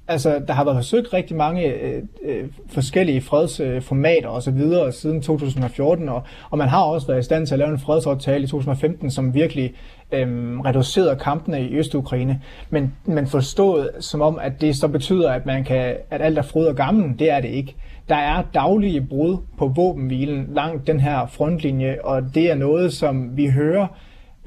Altså, 0.07 0.41
der 0.47 0.53
har 0.53 0.63
været 0.63 0.77
forsøgt 0.77 1.13
rigtig 1.13 1.37
mange 1.37 1.73
øh, 1.73 2.03
øh, 2.23 2.45
forskellige 2.69 3.21
fredsformater 3.21 4.29
og 4.29 4.43
så 4.43 4.51
videre 4.51 4.91
siden 4.91 5.21
2014, 5.21 6.09
og, 6.09 6.23
og 6.49 6.57
man 6.57 6.67
har 6.67 6.81
også 6.83 7.07
været 7.07 7.19
i 7.19 7.23
stand 7.23 7.47
til 7.47 7.55
at 7.55 7.59
lave 7.59 7.71
en 7.71 7.79
fredsaftale 7.79 8.43
i 8.43 8.47
2015, 8.47 9.11
som 9.11 9.33
virkelig 9.33 9.73
øh, 10.11 10.59
reducerede 10.59 11.15
kampene 11.15 11.61
i 11.61 11.75
Øst-Ukraine. 11.75 12.41
Men, 12.69 12.93
men 13.05 13.27
forstået 13.27 13.89
som 13.99 14.21
om, 14.21 14.39
at 14.41 14.61
det 14.61 14.75
så 14.75 14.87
betyder, 14.87 15.31
at 15.31 15.45
man 15.45 15.63
kan, 15.63 15.95
at 16.09 16.21
alt 16.21 16.37
er 16.37 16.41
fryd 16.41 16.65
og 16.65 16.75
gammel, 16.75 17.19
det 17.19 17.31
er 17.31 17.39
det 17.39 17.49
ikke. 17.49 17.75
Der 18.09 18.15
er 18.15 18.43
daglige 18.53 19.01
brud 19.01 19.37
på 19.57 19.67
våbenhvilen 19.67 20.47
langt 20.53 20.87
den 20.87 20.99
her 20.99 21.27
frontlinje, 21.27 21.97
og 22.03 22.21
det 22.35 22.51
er 22.51 22.55
noget, 22.55 22.93
som 22.93 23.37
vi 23.37 23.47
hører 23.47 23.87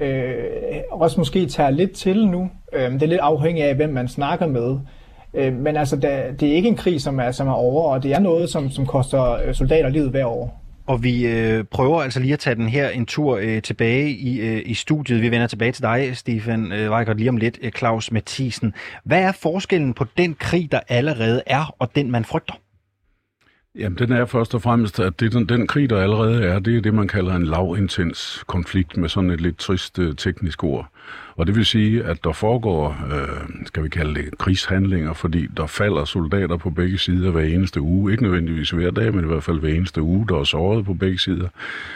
øh, 0.01 0.81
også 0.91 1.19
måske 1.19 1.45
tager 1.45 1.69
lidt 1.69 1.91
til 1.91 2.27
nu. 2.27 2.49
Øh, 2.73 2.91
det 2.91 3.03
er 3.03 3.07
lidt 3.07 3.19
afhængigt 3.19 3.67
af, 3.67 3.75
hvem 3.75 3.89
man 3.89 4.07
snakker 4.07 4.47
med. 4.47 4.77
Øh, 5.33 5.53
men 5.53 5.77
altså, 5.77 5.95
det, 5.95 6.39
det 6.39 6.49
er 6.49 6.53
ikke 6.53 6.69
en 6.69 6.75
krig, 6.75 7.01
som 7.01 7.19
er, 7.19 7.31
som 7.31 7.47
er 7.47 7.53
over, 7.53 7.93
og 7.93 8.03
det 8.03 8.13
er 8.13 8.19
noget, 8.19 8.49
som, 8.49 8.69
som 8.69 8.85
koster 8.85 9.31
øh, 9.31 9.53
soldater 9.53 9.89
livet 9.89 10.09
hver 10.09 10.25
år. 10.25 10.61
Og 10.87 11.03
vi 11.03 11.27
øh, 11.27 11.63
prøver 11.63 12.01
altså 12.01 12.19
lige 12.19 12.33
at 12.33 12.39
tage 12.39 12.55
den 12.55 12.69
her 12.69 12.89
en 12.89 13.05
tur 13.05 13.37
øh, 13.41 13.61
tilbage 13.61 14.09
i, 14.09 14.39
øh, 14.39 14.61
i 14.65 14.73
studiet. 14.73 15.21
Vi 15.21 15.31
vender 15.31 15.47
tilbage 15.47 15.71
til 15.71 15.83
dig, 15.83 16.17
Stefan 16.17 16.71
øh, 16.71 16.91
Weikert, 16.91 17.17
lige 17.17 17.29
om 17.29 17.37
lidt, 17.37 17.59
øh, 17.61 17.71
Claus 17.71 18.11
Mathisen. 18.11 18.73
Hvad 19.03 19.21
er 19.21 19.31
forskellen 19.31 19.93
på 19.93 20.05
den 20.17 20.33
krig, 20.33 20.71
der 20.71 20.79
allerede 20.87 21.41
er, 21.45 21.75
og 21.79 21.95
den, 21.95 22.11
man 22.11 22.25
frygter? 22.25 22.53
Jamen, 23.75 23.97
den 23.97 24.11
er 24.11 24.25
først 24.25 24.55
og 24.55 24.61
fremmest, 24.61 24.99
at 24.99 25.19
det, 25.19 25.33
den, 25.33 25.49
den 25.49 25.67
krig, 25.67 25.89
der 25.89 26.01
allerede 26.01 26.43
er, 26.43 26.59
det 26.59 26.77
er 26.77 26.81
det, 26.81 26.93
man 26.93 27.07
kalder 27.07 27.35
en 27.35 27.45
lavintens 27.45 28.43
konflikt 28.47 28.97
med 28.97 29.09
sådan 29.09 29.29
et 29.29 29.41
lidt 29.41 29.57
trist 29.57 29.99
uh, 29.99 30.15
teknisk 30.15 30.63
ord. 30.63 30.87
Og 31.41 31.47
det 31.47 31.55
vil 31.55 31.65
sige, 31.65 32.03
at 32.03 32.23
der 32.23 32.31
foregår, 32.31 32.97
øh, 33.11 33.65
skal 33.65 33.83
vi 33.83 33.89
kalde 33.89 34.15
det, 34.15 34.37
krigshandlinger, 34.37 35.13
fordi 35.13 35.47
der 35.57 35.67
falder 35.67 36.05
soldater 36.05 36.57
på 36.57 36.69
begge 36.69 36.97
sider 36.97 37.31
hver 37.31 37.41
eneste 37.41 37.81
uge. 37.81 38.11
Ikke 38.11 38.23
nødvendigvis 38.23 38.69
hver 38.69 38.91
dag, 38.91 39.15
men 39.15 39.23
i 39.23 39.27
hvert 39.27 39.43
fald 39.43 39.59
hver 39.59 39.69
eneste 39.69 40.01
uge, 40.01 40.25
der 40.29 40.39
er 40.39 40.43
såret 40.43 40.85
på 40.85 40.93
begge 40.93 41.17
sider. 41.17 41.47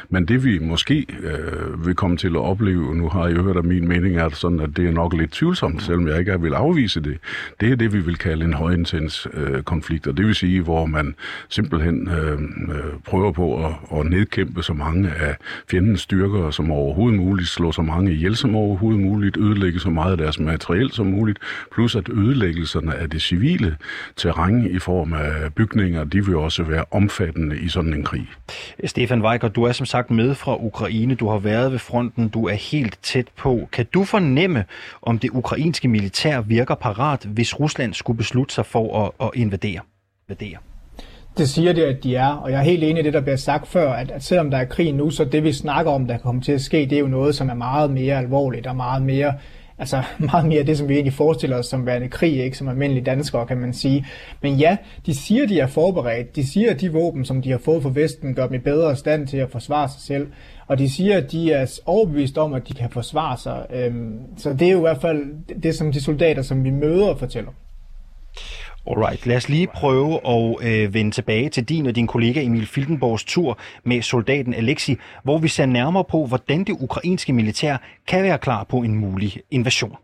Men 0.09 0.25
det 0.25 0.45
vi 0.45 0.59
måske 0.59 1.05
øh, 1.23 1.85
vil 1.85 1.95
komme 1.95 2.17
til 2.17 2.27
at 2.27 2.35
opleve, 2.35 2.95
nu 2.95 3.09
har 3.09 3.27
jeg 3.27 3.37
hørt, 3.37 3.57
at 3.57 3.65
min 3.65 3.87
mening 3.87 4.17
er 4.17 4.29
sådan, 4.29 4.59
at 4.59 4.69
det 4.77 4.87
er 4.87 4.91
nok 4.91 5.13
lidt 5.13 5.31
tvivlsomt, 5.31 5.83
selvom 5.83 6.07
jeg 6.07 6.19
ikke 6.19 6.41
vil 6.41 6.53
afvise 6.53 7.01
det. 7.01 7.17
Det 7.59 7.71
er 7.71 7.75
det, 7.75 7.93
vi 7.93 7.99
vil 7.99 8.17
kalde 8.17 8.45
en 8.45 8.53
højintens 8.53 9.27
øh, 9.33 9.63
konflikt, 9.63 10.07
og 10.07 10.17
det 10.17 10.25
vil 10.25 10.35
sige, 10.35 10.61
hvor 10.61 10.85
man 10.85 11.15
simpelthen 11.49 12.07
øh, 12.07 12.39
øh, 12.75 12.93
prøver 13.05 13.31
på 13.31 13.65
at, 13.65 13.99
at 13.99 14.05
nedkæmpe 14.05 14.63
så 14.63 14.73
mange 14.73 15.09
af 15.09 15.35
fjendens 15.71 16.01
styrker 16.01 16.51
som 16.51 16.71
overhovedet 16.71 17.19
muligt, 17.19 17.49
slå 17.49 17.71
så 17.71 17.81
mange 17.81 18.11
ihjel 18.11 18.35
som 18.35 18.55
overhovedet 18.55 19.01
muligt, 19.01 19.34
ødelægge 19.37 19.79
så 19.79 19.89
meget 19.89 20.11
af 20.11 20.17
deres 20.17 20.39
materiel 20.39 20.91
som 20.91 21.05
muligt, 21.05 21.39
plus 21.73 21.95
at 21.95 22.09
ødelæggelserne 22.09 22.95
af 22.95 23.09
det 23.09 23.21
civile 23.21 23.77
terræn 24.15 24.75
i 24.75 24.79
form 24.79 25.13
af 25.13 25.53
bygninger, 25.53 26.03
de 26.03 26.25
vil 26.25 26.35
også 26.35 26.63
være 26.63 26.85
omfattende 26.91 27.59
i 27.59 27.67
sådan 27.67 27.93
en 27.93 28.03
krig. 28.03 28.27
Stefan 28.85 29.21
Weicker, 29.21 29.47
du 29.47 29.63
er 29.63 29.71
som 29.71 29.85
sagt 29.85 30.11
med 30.11 30.35
fra 30.35 30.63
Ukraine, 30.65 31.15
du 31.15 31.29
har 31.29 31.39
været 31.39 31.71
ved 31.71 31.79
fronten, 31.79 32.29
du 32.29 32.47
er 32.47 32.53
helt 32.53 32.99
tæt 33.03 33.27
på. 33.37 33.69
Kan 33.71 33.85
du 33.93 34.03
fornemme, 34.03 34.65
om 35.01 35.19
det 35.19 35.29
ukrainske 35.29 35.87
militær 35.87 36.41
virker 36.41 36.75
parat, 36.75 37.25
hvis 37.25 37.59
Rusland 37.59 37.93
skulle 37.93 38.17
beslutte 38.17 38.55
sig 38.55 38.65
for 38.65 39.05
at, 39.05 39.27
at 39.27 39.31
invadere? 39.35 39.81
invadere? 40.29 40.57
Det 41.37 41.49
siger 41.49 41.73
det, 41.73 41.81
at 41.81 42.03
de 42.03 42.15
er, 42.15 42.27
og 42.27 42.51
jeg 42.51 42.59
er 42.59 42.63
helt 42.63 42.83
enig 42.83 42.99
i 42.99 43.03
det, 43.03 43.13
der 43.13 43.21
bliver 43.21 43.35
sagt 43.35 43.67
før, 43.67 43.93
at, 43.93 44.11
at 44.11 44.23
selvom 44.23 44.51
der 44.51 44.57
er 44.57 44.65
krig 44.65 44.93
nu, 44.93 45.09
så 45.09 45.25
det 45.25 45.43
vi 45.43 45.53
snakker 45.53 45.91
om, 45.91 46.07
der 46.07 46.17
kommer 46.17 46.41
til 46.41 46.51
at 46.51 46.61
ske, 46.61 46.77
det 46.77 46.93
er 46.93 46.99
jo 46.99 47.07
noget, 47.07 47.35
som 47.35 47.49
er 47.49 47.53
meget 47.53 47.91
mere 47.91 48.17
alvorligt 48.17 48.67
og 48.67 48.75
meget 48.75 49.03
mere 49.03 49.33
altså 49.77 50.03
meget 50.31 50.45
mere 50.45 50.63
det, 50.63 50.77
som 50.77 50.89
vi 50.89 50.93
egentlig 50.93 51.13
forestiller 51.13 51.57
os 51.57 51.65
som 51.65 51.85
værende 51.85 52.09
krig, 52.09 52.43
ikke 52.43 52.57
som 52.57 52.67
almindelige 52.67 53.05
danskere, 53.05 53.45
kan 53.45 53.57
man 53.57 53.73
sige. 53.73 54.05
Men 54.41 54.55
ja, 54.55 54.77
de 55.05 55.15
siger, 55.15 55.47
de 55.47 55.59
er 55.59 55.67
forberedt. 55.67 56.35
De 56.35 56.47
siger, 56.47 56.71
at 56.71 56.81
de 56.81 56.91
våben, 56.91 57.25
som 57.25 57.41
de 57.41 57.51
har 57.51 57.57
fået 57.57 57.83
fra 57.83 57.91
Vesten, 57.93 58.35
gør 58.35 58.47
dem 58.47 58.55
i 58.55 58.59
bedre 58.59 58.95
stand 58.95 59.27
til 59.27 59.37
at 59.37 59.51
forsvare 59.51 59.89
sig 59.89 60.01
selv. 60.01 60.27
Og 60.67 60.79
de 60.79 60.89
siger, 60.89 61.17
at 61.17 61.31
de 61.31 61.51
er 61.51 61.79
overbevist 61.85 62.37
om, 62.37 62.53
at 62.53 62.67
de 62.67 62.73
kan 62.73 62.89
forsvare 62.89 63.37
sig. 63.37 63.65
Øhm, 63.73 64.19
så 64.37 64.53
det 64.53 64.67
er 64.67 64.71
jo 64.71 64.77
i 64.77 64.81
hvert 64.81 65.01
fald 65.01 65.23
det, 65.63 65.75
som 65.75 65.91
de 65.91 66.01
soldater, 66.01 66.41
som 66.41 66.63
vi 66.63 66.69
møder, 66.69 67.15
fortæller. 67.15 67.51
Alright, 68.87 69.25
lad 69.25 69.37
os 69.37 69.49
lige 69.49 69.67
prøve 69.67 70.19
at 70.27 70.67
øh, 70.67 70.93
vende 70.93 71.11
tilbage 71.11 71.49
til 71.49 71.63
din 71.63 71.85
og 71.85 71.95
din 71.95 72.07
kollega 72.07 72.43
Emil 72.43 72.67
Fildenborgs 72.67 73.23
tur 73.23 73.57
med 73.83 74.01
soldaten 74.01 74.53
Alexi, 74.53 74.97
hvor 75.23 75.37
vi 75.37 75.47
ser 75.47 75.65
nærmere 75.65 76.03
på, 76.03 76.25
hvordan 76.25 76.63
det 76.63 76.75
ukrainske 76.79 77.33
militær 77.33 77.77
kan 78.07 78.23
være 78.23 78.37
klar 78.37 78.63
på 78.63 78.77
en 78.77 78.95
mulig 78.95 79.41
invasion. 79.51 79.95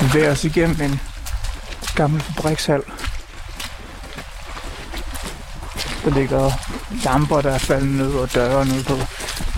Vi 0.00 0.06
bevæger 0.12 0.30
os 0.30 0.44
igennem 0.44 0.76
en 0.82 1.00
gammel 1.96 2.20
fabrikshal. 2.20 2.82
Der 6.04 6.18
ligger 6.18 6.50
lamper, 7.04 7.40
der 7.40 7.50
er 7.50 7.58
faldet 7.58 7.90
ned, 7.90 8.14
og 8.14 8.34
døre 8.34 8.64
ned 8.64 8.84
på, 8.84 8.96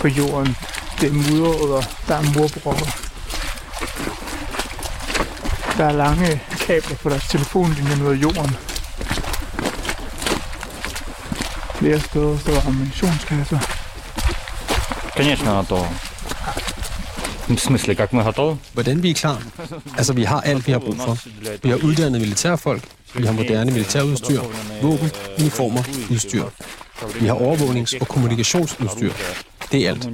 på 0.00 0.08
jorden. 0.08 0.56
Det 1.00 1.08
er 1.08 1.12
mudret, 1.12 1.74
og 1.76 1.82
der 2.08 2.14
er 2.14 2.38
murbrokker. 2.38 3.04
Der 5.77 5.85
er 5.85 5.91
lange 5.91 6.41
kabler 6.67 6.97
på 7.03 7.09
deres 7.09 7.23
telefonlinje 7.29 7.95
ned 7.95 8.07
ad 8.07 8.15
jorden. 8.15 8.55
Flere 11.75 11.99
steder 11.99 12.37
står 12.37 12.67
ammunitionskasser. 12.67 13.59
Конечно, 15.15 15.51
готово. 15.51 15.87
В 17.49 17.57
смысле, 17.57 17.95
как 17.95 18.11
мы 18.13 18.23
готовы? 18.23 18.57
Hvordan 18.73 19.03
vi 19.03 19.09
er 19.09 19.13
klar? 19.13 19.41
Altså, 19.97 20.13
vi 20.13 20.23
har 20.23 20.41
alt, 20.41 20.67
vi 20.67 20.71
har 20.71 20.79
brug 20.79 20.95
for. 20.97 21.17
Vi 21.63 21.69
har 21.69 21.77
uddannet 21.77 22.21
militærfolk, 22.21 22.83
vi 23.13 23.25
har 23.25 23.33
moderne 23.33 23.71
militærudstyr, 23.71 24.41
våben, 24.81 25.11
uniformer, 25.39 25.83
udstyr. 26.11 26.43
Vi 27.19 27.27
har 27.27 27.35
overvågnings- 27.35 27.97
og 28.01 28.07
kommunikationsudstyr. 28.07 29.11
Det 29.71 29.85
er 29.85 29.89
alt. 29.89 30.09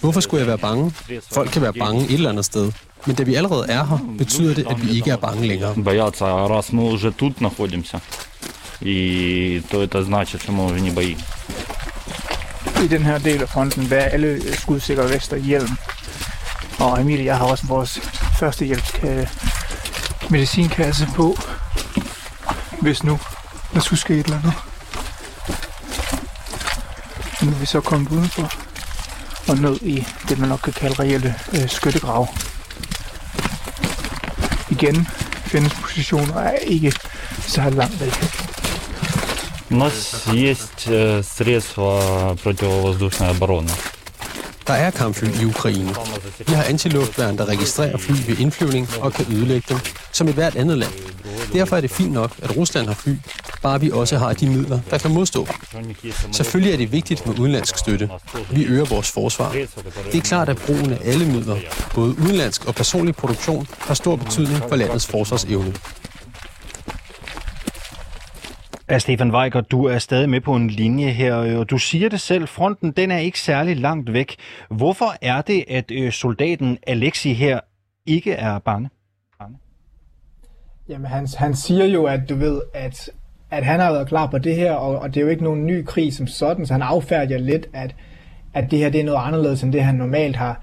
Hvorfor 0.00 0.20
skulle 0.20 0.40
jeg 0.40 0.46
være 0.46 0.58
bange? 0.58 0.92
Folk 1.34 1.50
kan 1.50 1.62
være 1.62 1.72
bange 1.72 2.04
et 2.04 2.12
eller 2.12 2.30
andet 2.30 2.44
sted. 2.44 2.72
Men 3.06 3.16
da 3.16 3.22
vi 3.22 3.34
allerede 3.34 3.66
er 3.68 3.84
her, 3.86 3.98
betyder 4.18 4.54
det, 4.54 4.66
at 4.70 4.86
vi 4.86 4.90
ikke 4.90 5.10
er 5.10 5.16
bange 5.16 5.46
længere. 5.46 5.74
Бояться, 5.84 6.24
раз 6.48 6.72
мы 6.72 6.82
уже 6.82 7.10
тут 7.12 7.40
находимся, 7.40 8.00
и 8.80 9.62
то 9.70 9.82
это 9.82 10.02
значит, 10.02 10.42
что 10.42 10.52
мы 10.52 10.64
уже 10.66 10.80
не 10.80 10.90
боимся. 10.90 11.24
I 12.84 12.86
den 12.86 13.02
her 13.02 13.18
del 13.18 13.42
af 13.42 13.48
fronten 13.48 13.92
er 13.92 13.96
alle 13.96 14.56
skudsikre 14.56 15.10
vester 15.10 15.36
hjelm. 15.36 15.76
Og 16.78 17.00
Emil 17.00 17.18
og 17.18 17.24
jeg 17.24 17.36
har 17.36 17.44
også 17.44 17.66
vores 17.66 18.00
første 18.38 18.64
hjælp 18.64 19.04
medicinkasse 20.30 21.06
på, 21.16 21.38
hvis 22.80 23.04
nu 23.04 23.18
der 23.74 23.80
skulle 23.80 24.00
ske 24.00 24.14
et 24.14 24.24
eller 24.24 24.38
andet. 24.38 24.52
Nu 27.42 27.50
er 27.50 27.54
vi 27.60 27.66
så 27.66 27.80
kommet 27.80 28.10
udenfor 28.10 28.52
og 29.48 29.58
ned 29.58 29.76
i 29.82 30.06
det, 30.28 30.38
man 30.38 30.48
nok 30.48 30.60
kan 30.64 30.72
kalde 30.72 30.94
reelle 31.02 31.34
øh, 31.52 31.68
skyttegrave. 31.68 32.26
Igen, 34.70 35.06
findes 35.44 35.74
positioner 35.74 36.36
er 36.40 36.56
ikke 36.56 36.92
så 37.46 37.70
langt 37.70 38.00
væk. 38.00 38.14
У 39.70 39.76
нас 39.76 40.26
есть 40.34 40.86
э, 40.86 41.22
средства 41.22 42.36
противовоздушной 42.42 43.30
обороны. 43.30 43.70
Der 44.66 44.74
er 44.74 44.90
kampfly 44.90 45.28
i 45.42 45.44
Ukraine. 45.44 45.94
Vi 46.46 46.52
har 46.52 46.62
antiluftværn, 46.62 47.38
der 47.38 47.48
registrerer 47.48 47.96
fly 47.98 48.12
ved 48.26 48.38
indflyvning 48.38 48.88
og 49.00 49.12
kan 49.12 49.26
ødelægge 49.32 49.66
dem, 49.68 49.78
som 50.12 50.28
i 50.28 50.32
hvert 50.32 50.56
andet 50.56 50.78
land. 50.78 50.92
Derfor 51.52 51.76
er 51.76 51.80
det 51.80 51.90
fint 51.90 52.12
nok, 52.12 52.32
at 52.42 52.56
Rusland 52.56 52.86
har 52.86 52.94
fly, 52.94 53.14
bare 53.67 53.81
vi 53.81 53.91
også 53.91 54.17
har 54.17 54.33
de 54.33 54.49
midler, 54.49 54.79
der 54.91 54.97
kan 54.97 55.11
modstå. 55.13 55.47
Selvfølgelig 56.31 56.73
er 56.73 56.77
det 56.77 56.91
vigtigt 56.91 57.27
med 57.27 57.39
udenlandsk 57.39 57.77
støtte. 57.77 58.09
Vi 58.51 58.65
øger 58.65 58.85
vores 58.85 59.11
forsvar. 59.11 59.51
Det 60.11 60.15
er 60.15 60.21
klart, 60.21 60.49
at 60.49 60.57
brugen 60.65 60.91
af 60.93 60.99
alle 61.03 61.25
midler, 61.25 61.57
både 61.95 62.09
udenlandsk 62.09 62.67
og 62.67 62.75
personlig 62.75 63.15
produktion, 63.15 63.67
har 63.79 63.93
stor 63.93 64.15
betydning 64.15 64.57
for 64.69 64.75
landets 64.75 65.07
forsvarsevne. 65.07 65.73
Ja, 68.89 68.99
Stefan 68.99 69.31
Weiger, 69.31 69.61
du 69.61 69.85
er 69.85 69.99
stadig 69.99 70.29
med 70.29 70.41
på 70.41 70.55
en 70.55 70.69
linje 70.69 71.09
her, 71.09 71.33
og 71.33 71.69
du 71.69 71.77
siger 71.77 72.09
det 72.09 72.21
selv, 72.21 72.47
fronten 72.47 72.91
den 72.91 73.11
er 73.11 73.17
ikke 73.17 73.39
særlig 73.39 73.77
langt 73.77 74.13
væk. 74.13 74.35
Hvorfor 74.69 75.15
er 75.21 75.41
det, 75.41 75.65
at 75.67 75.91
øh, 75.91 76.11
soldaten 76.11 76.77
Alexi 76.87 77.33
her 77.33 77.59
ikke 78.05 78.31
er 78.31 78.59
bange? 78.59 78.89
Jamen, 80.89 81.07
han, 81.07 81.27
han 81.37 81.55
siger 81.55 81.85
jo, 81.85 82.05
at 82.05 82.29
du 82.29 82.35
ved, 82.35 82.61
at, 82.73 83.09
at 83.55 83.65
han 83.65 83.79
har 83.79 83.91
været 83.91 84.07
klar 84.07 84.27
på 84.27 84.37
det 84.37 84.55
her, 84.55 84.71
og, 84.71 84.99
og 84.99 85.13
det 85.13 85.17
er 85.17 85.21
jo 85.21 85.31
ikke 85.31 85.43
nogen 85.43 85.65
ny 85.65 85.85
krig 85.85 86.13
som 86.13 86.27
sådan, 86.27 86.65
så 86.65 86.73
han 86.73 86.81
affærdiger 86.81 87.39
lidt, 87.39 87.67
at, 87.73 87.95
at 88.53 88.71
det 88.71 88.79
her 88.79 88.89
det 88.89 89.01
er 89.01 89.05
noget 89.05 89.19
anderledes, 89.23 89.63
end 89.63 89.73
det 89.73 89.83
han 89.83 89.95
normalt 89.95 90.35
har 90.35 90.61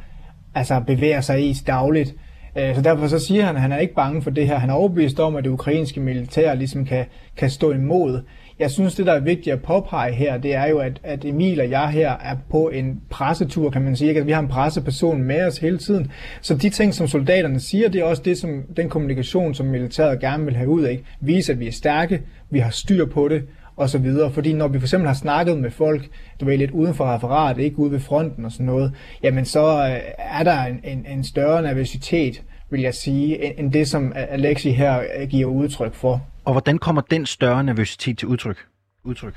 altså 0.55 0.81
bevæger 0.87 1.21
sig 1.21 1.43
i 1.51 1.57
dagligt. 1.67 2.15
Øh, 2.59 2.75
så 2.75 2.83
derfor 2.83 3.07
så 3.07 3.19
siger 3.19 3.45
han, 3.45 3.57
at 3.57 3.63
han 3.63 3.73
er 3.73 3.79
ikke 3.79 3.95
bange 3.95 4.23
for 4.23 4.31
det 4.31 4.47
her. 4.47 4.59
Han 4.59 4.71
er 4.71 4.75
overbevist 4.75 5.21
om, 5.21 5.37
at 5.37 5.45
det 5.45 5.51
ukrainske 5.51 6.01
militær 6.01 6.55
ligesom 6.55 6.85
kan, 6.85 7.05
kan 7.37 7.51
stå 7.51 7.73
imod. 7.73 8.23
Jeg 8.59 8.71
synes, 8.71 8.95
det 8.95 9.07
der 9.07 9.13
er 9.13 9.21
vigtigt 9.21 9.55
at 9.55 9.63
påpege 9.63 10.13
her, 10.13 10.39
det 10.39 10.55
er 10.55 10.67
jo, 10.67 10.79
at, 10.79 11.01
at 11.03 11.25
Emil 11.25 11.61
og 11.61 11.71
jeg 11.71 11.89
her 11.89 12.11
er 12.11 12.37
på 12.51 12.69
en 12.69 13.01
pressetur, 13.11 13.71
kan 13.71 13.83
man 13.83 13.97
sige. 13.97 14.09
Ikke? 14.09 14.21
At 14.21 14.27
vi 14.27 14.33
har 14.33 14.41
en 14.41 14.49
presseperson 14.49 15.23
med 15.23 15.47
os 15.47 15.59
hele 15.59 15.79
tiden. 15.79 16.11
Så 16.41 16.55
de 16.55 16.71
ting, 16.71 16.95
som 16.95 17.09
soldaterne 17.09 17.61
siger, 17.61 17.89
det 17.89 18.01
er 18.01 18.05
også 18.05 18.23
det, 18.23 18.39
som 18.39 18.63
den 18.77 18.89
kommunikation, 18.89 19.55
som 19.55 19.67
militæret 19.67 20.21
gerne 20.21 20.45
vil 20.45 20.57
have 20.57 20.69
ud 20.69 20.83
af. 20.83 21.01
Vise, 21.21 21.53
at 21.53 21.61
vi 21.61 21.67
er 21.67 21.73
stærke, 21.73 22.23
vi 22.51 22.59
har 22.59 22.71
styr 22.71 23.07
på 23.07 23.29
det, 23.29 23.43
og 23.77 23.91
så 23.91 23.99
videre. 23.99 24.31
Fordi 24.31 24.53
når 24.53 24.69
vi 24.69 24.79
for 24.79 24.87
eksempel 24.87 25.07
har 25.07 25.15
snakket 25.15 25.59
med 25.59 25.71
folk, 25.71 26.09
du 26.41 26.45
ved, 26.45 26.59
lidt 26.59 26.71
uden 26.71 26.95
for 26.95 27.15
referat, 27.15 27.59
ikke 27.59 27.79
ude 27.79 27.93
ved 27.93 28.01
fronten 28.01 28.45
og 28.45 28.53
sådan 28.53 28.67
noget, 28.67 28.93
jamen 29.23 29.45
så 29.45 29.89
øh, 29.89 30.01
er 30.19 30.43
der 30.43 30.63
en, 30.63 30.81
en, 30.85 31.07
en 31.09 31.25
større 31.25 31.63
nervøsitet, 31.63 32.43
vil 32.73 32.81
jeg 32.81 32.95
sige, 32.95 33.59
end 33.59 33.73
det, 33.73 33.89
som 33.89 34.13
Alexi 34.15 34.71
her 34.71 35.03
øh, 35.19 35.29
giver 35.29 35.47
udtryk 35.47 35.95
for. 35.95 36.21
Og 36.45 36.53
hvordan 36.53 36.79
kommer 36.79 37.03
den 37.03 37.27
større 37.27 37.65
nervøsitet 37.65 38.19
til 38.19 38.29
udtryk? 38.29 38.57
udtryk? 39.05 39.35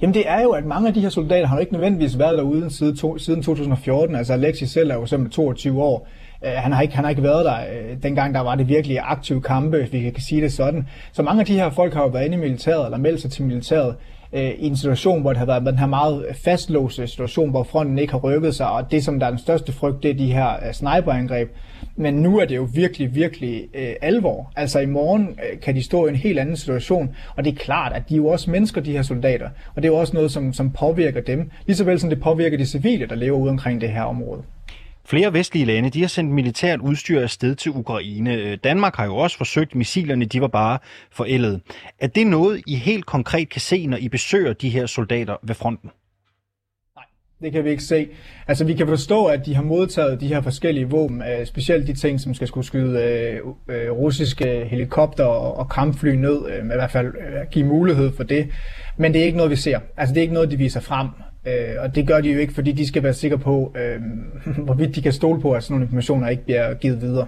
Jamen 0.00 0.14
det 0.14 0.28
er 0.28 0.42
jo, 0.42 0.50
at 0.50 0.64
mange 0.64 0.88
af 0.88 0.94
de 0.94 1.00
her 1.00 1.08
soldater 1.08 1.46
har 1.46 1.56
jo 1.56 1.60
ikke 1.60 1.72
nødvendigvis 1.72 2.18
været 2.18 2.38
derude 2.38 2.70
siden, 2.70 2.96
to, 2.96 3.18
siden 3.18 3.42
2014. 3.42 4.16
Altså 4.16 4.32
Alexi 4.32 4.66
selv 4.66 4.90
er 4.90 4.94
jo 4.94 5.06
simpelthen 5.06 5.32
22 5.32 5.82
år. 5.82 6.08
Uh, 6.42 6.48
han, 6.48 6.72
har 6.72 6.82
ikke, 6.82 6.94
han 6.94 7.04
har 7.04 7.10
ikke 7.10 7.22
været 7.22 7.44
der, 7.44 7.58
uh, 7.58 8.02
dengang 8.02 8.34
der 8.34 8.40
var 8.40 8.54
det 8.54 8.68
virkelig 8.68 9.00
aktive 9.02 9.42
kampe, 9.42 9.78
hvis 9.78 9.92
vi 9.92 10.10
kan 10.10 10.22
sige 10.22 10.42
det 10.42 10.52
sådan. 10.52 10.86
Så 11.12 11.22
mange 11.22 11.40
af 11.40 11.46
de 11.46 11.54
her 11.54 11.70
folk 11.70 11.94
har 11.94 12.02
jo 12.02 12.08
været 12.08 12.24
inde 12.24 12.36
i 12.36 12.40
militæret, 12.40 12.84
eller 12.84 12.98
meldt 12.98 13.20
sig 13.20 13.30
til 13.30 13.44
militæret, 13.44 13.94
øh, 14.32 14.50
i 14.58 14.66
en 14.66 14.76
situation, 14.76 15.20
hvor 15.20 15.30
det 15.30 15.38
har 15.38 15.46
været 15.46 15.66
den 15.66 15.78
her 15.78 15.86
meget 15.86 16.26
fastlåste 16.44 17.06
situation, 17.06 17.50
hvor 17.50 17.62
fronten 17.62 17.98
ikke 17.98 18.12
har 18.12 18.18
rykket 18.18 18.54
sig, 18.54 18.70
og 18.70 18.90
det, 18.90 19.04
som 19.04 19.20
der 19.20 19.26
er 19.26 19.30
den 19.30 19.38
største 19.38 19.72
frygt, 19.72 20.02
det 20.02 20.10
er 20.10 20.14
de 20.14 20.32
her 20.32 20.48
øh, 20.66 20.72
sniperangreb. 20.72 21.48
Men 21.96 22.14
nu 22.14 22.38
er 22.38 22.44
det 22.44 22.56
jo 22.56 22.68
virkelig, 22.74 23.14
virkelig 23.14 23.68
øh, 23.74 23.92
alvor. 24.02 24.52
Altså 24.56 24.80
i 24.80 24.86
morgen 24.86 25.28
øh, 25.28 25.60
kan 25.60 25.74
de 25.74 25.82
stå 25.82 26.06
i 26.06 26.08
en 26.08 26.16
helt 26.16 26.38
anden 26.38 26.56
situation, 26.56 27.14
og 27.36 27.44
det 27.44 27.52
er 27.52 27.56
klart, 27.56 27.92
at 27.92 28.08
de 28.08 28.14
er 28.14 28.16
jo 28.16 28.26
også 28.26 28.50
mennesker, 28.50 28.80
de 28.80 28.92
her 28.92 29.02
soldater, 29.02 29.48
og 29.74 29.82
det 29.82 29.88
er 29.88 29.92
jo 29.92 29.98
også 29.98 30.14
noget, 30.14 30.30
som, 30.30 30.52
som 30.52 30.70
påvirker 30.70 31.20
dem, 31.20 31.50
lige 31.66 31.76
så 31.76 31.84
vel 31.84 32.00
som 32.00 32.10
det 32.10 32.20
påvirker 32.20 32.58
de 32.58 32.66
civile, 32.66 33.06
der 33.06 33.14
lever 33.14 33.38
ude 33.38 33.50
omkring 33.50 33.80
det 33.80 33.88
her 33.88 34.02
område. 34.02 34.42
Flere 35.08 35.32
vestlige 35.32 35.64
lande 35.64 35.90
de 35.90 36.00
har 36.00 36.08
sendt 36.08 36.32
militært 36.32 36.80
udstyr 36.80 37.20
afsted 37.20 37.54
til 37.54 37.72
Ukraine. 37.72 38.34
Øh, 38.34 38.58
Danmark 38.64 38.96
har 38.96 39.04
jo 39.04 39.16
også 39.16 39.36
forsøgt, 39.36 39.74
missilerne 39.74 40.24
de 40.24 40.40
var 40.40 40.48
bare 40.48 40.78
forældet. 41.10 41.60
Er 41.98 42.06
det 42.06 42.26
noget, 42.26 42.62
I 42.66 42.74
helt 42.74 43.06
konkret 43.06 43.48
kan 43.48 43.60
se, 43.60 43.86
når 43.86 43.96
I 43.96 44.08
besøger 44.08 44.52
de 44.52 44.68
her 44.68 44.86
soldater 44.86 45.36
ved 45.42 45.54
fronten? 45.54 45.90
Nej, 46.96 47.04
det 47.42 47.52
kan 47.52 47.64
vi 47.64 47.70
ikke 47.70 47.82
se. 47.82 48.08
Altså 48.48 48.64
vi 48.64 48.74
kan 48.74 48.86
forstå, 48.86 49.24
at 49.24 49.46
de 49.46 49.54
har 49.54 49.62
modtaget 49.62 50.20
de 50.20 50.28
her 50.28 50.40
forskellige 50.40 50.90
våben, 50.90 51.22
øh, 51.22 51.46
specielt 51.46 51.86
de 51.86 51.94
ting, 51.94 52.20
som 52.20 52.34
skal 52.34 52.48
skulle 52.48 52.66
skyde 52.66 53.02
øh, 53.02 53.40
øh 53.68 53.90
russiske 53.90 54.64
helikopter 54.70 55.24
og 55.24 55.70
kampfly 55.70 56.10
ned, 56.10 56.38
øh, 56.50 56.64
med 56.64 56.74
i 56.74 56.78
hvert 56.78 56.90
fald 56.90 57.12
give 57.50 57.66
mulighed 57.66 58.12
for 58.16 58.22
det. 58.22 58.48
Men 58.96 59.12
det 59.12 59.20
er 59.20 59.24
ikke 59.24 59.36
noget, 59.36 59.50
vi 59.50 59.56
ser. 59.56 59.80
Altså 59.96 60.14
det 60.14 60.20
er 60.20 60.22
ikke 60.22 60.34
noget, 60.34 60.50
de 60.50 60.56
viser 60.56 60.80
frem. 60.80 61.08
Øh, 61.48 61.82
og 61.82 61.94
det 61.94 62.06
gør 62.06 62.20
de 62.20 62.32
jo 62.32 62.38
ikke, 62.38 62.54
fordi 62.54 62.72
de 62.72 62.86
skal 62.86 63.02
være 63.02 63.14
sikre 63.14 63.38
på, 63.38 63.74
øh, 63.76 64.00
hvorvidt 64.66 64.94
de 64.94 65.02
kan 65.02 65.12
stole 65.12 65.40
på, 65.40 65.52
at 65.52 65.62
sådan 65.62 65.74
nogle 65.74 65.84
informationer 65.84 66.28
ikke 66.28 66.44
bliver 66.44 66.74
givet 66.74 67.00
videre. 67.00 67.26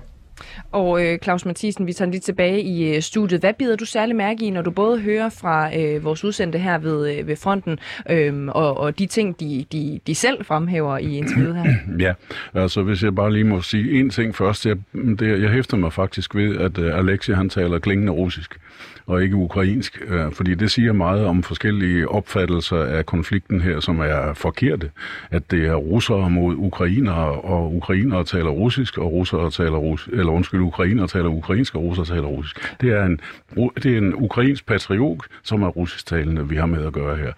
Og 0.72 1.06
øh, 1.06 1.18
Claus 1.18 1.44
Mathisen, 1.44 1.86
vi 1.86 1.92
tager 1.92 2.10
lige 2.10 2.20
tilbage 2.20 2.62
i 2.62 2.94
øh, 2.94 3.02
studiet. 3.02 3.40
Hvad 3.40 3.54
bider 3.54 3.76
du 3.76 3.84
særlig 3.84 4.16
mærke 4.16 4.44
i, 4.44 4.50
når 4.50 4.62
du 4.62 4.70
både 4.70 5.00
hører 5.00 5.28
fra 5.28 5.78
øh, 5.78 6.04
vores 6.04 6.24
udsendte 6.24 6.58
her 6.58 6.78
ved, 6.78 7.18
øh, 7.18 7.26
ved 7.26 7.36
fronten, 7.36 7.78
øh, 8.10 8.46
og, 8.48 8.76
og 8.76 8.98
de 8.98 9.06
ting, 9.06 9.40
de, 9.40 9.64
de, 9.72 10.00
de 10.06 10.14
selv 10.14 10.44
fremhæver 10.44 10.98
i 10.98 11.18
interviewet 11.18 11.56
her? 11.56 11.74
Ja, 12.06 12.12
altså 12.54 12.82
hvis 12.82 13.02
jeg 13.02 13.14
bare 13.14 13.32
lige 13.32 13.44
må 13.44 13.62
sige 13.62 14.00
en 14.00 14.10
ting 14.10 14.36
først. 14.36 14.66
Jeg, 14.66 14.76
det, 14.92 15.42
jeg 15.42 15.50
hæfter 15.50 15.76
mig 15.76 15.92
faktisk 15.92 16.34
ved, 16.34 16.56
at 16.56 16.78
uh, 16.78 16.98
Alexia 16.98 17.34
han 17.34 17.48
taler 17.48 17.78
klingende 17.78 18.12
russisk 18.12 18.58
og 19.06 19.22
ikke 19.22 19.36
ukrainsk, 19.36 20.02
øh, 20.06 20.32
fordi 20.32 20.54
det 20.54 20.70
siger 20.70 20.92
meget 20.92 21.24
om 21.24 21.42
forskellige 21.42 22.08
opfattelser 22.08 22.76
af 22.76 23.06
konflikten 23.06 23.60
her, 23.60 23.80
som 23.80 24.00
er 24.00 24.34
forkerte. 24.34 24.90
At 25.30 25.50
det 25.50 25.66
er 25.66 25.74
russere 25.74 26.30
mod 26.30 26.54
ukrainere, 26.56 27.32
og 27.32 27.74
ukrainere 27.74 28.24
taler 28.24 28.50
russisk, 28.50 28.98
og 28.98 29.12
russere 29.12 29.50
taler 29.50 29.76
rus 29.78 30.08
eller 30.12 30.32
undskyld, 30.32 30.60
ukrainere 30.60 31.06
taler 31.08 31.28
ukrainsk, 31.28 31.74
og 31.74 31.82
russere 31.82 32.06
taler 32.06 32.26
russisk. 32.26 32.80
Det 32.80 32.90
er 32.90 33.04
en, 33.04 33.20
det 33.82 33.86
er 33.94 33.98
en 33.98 34.14
ukrainsk 34.14 34.66
patriot, 34.66 35.24
som 35.42 35.62
er 35.62 35.68
russisktalende, 35.68 36.48
vi 36.48 36.56
har 36.56 36.66
med 36.66 36.86
at 36.86 36.92
gøre 36.92 37.16
her. 37.16 37.32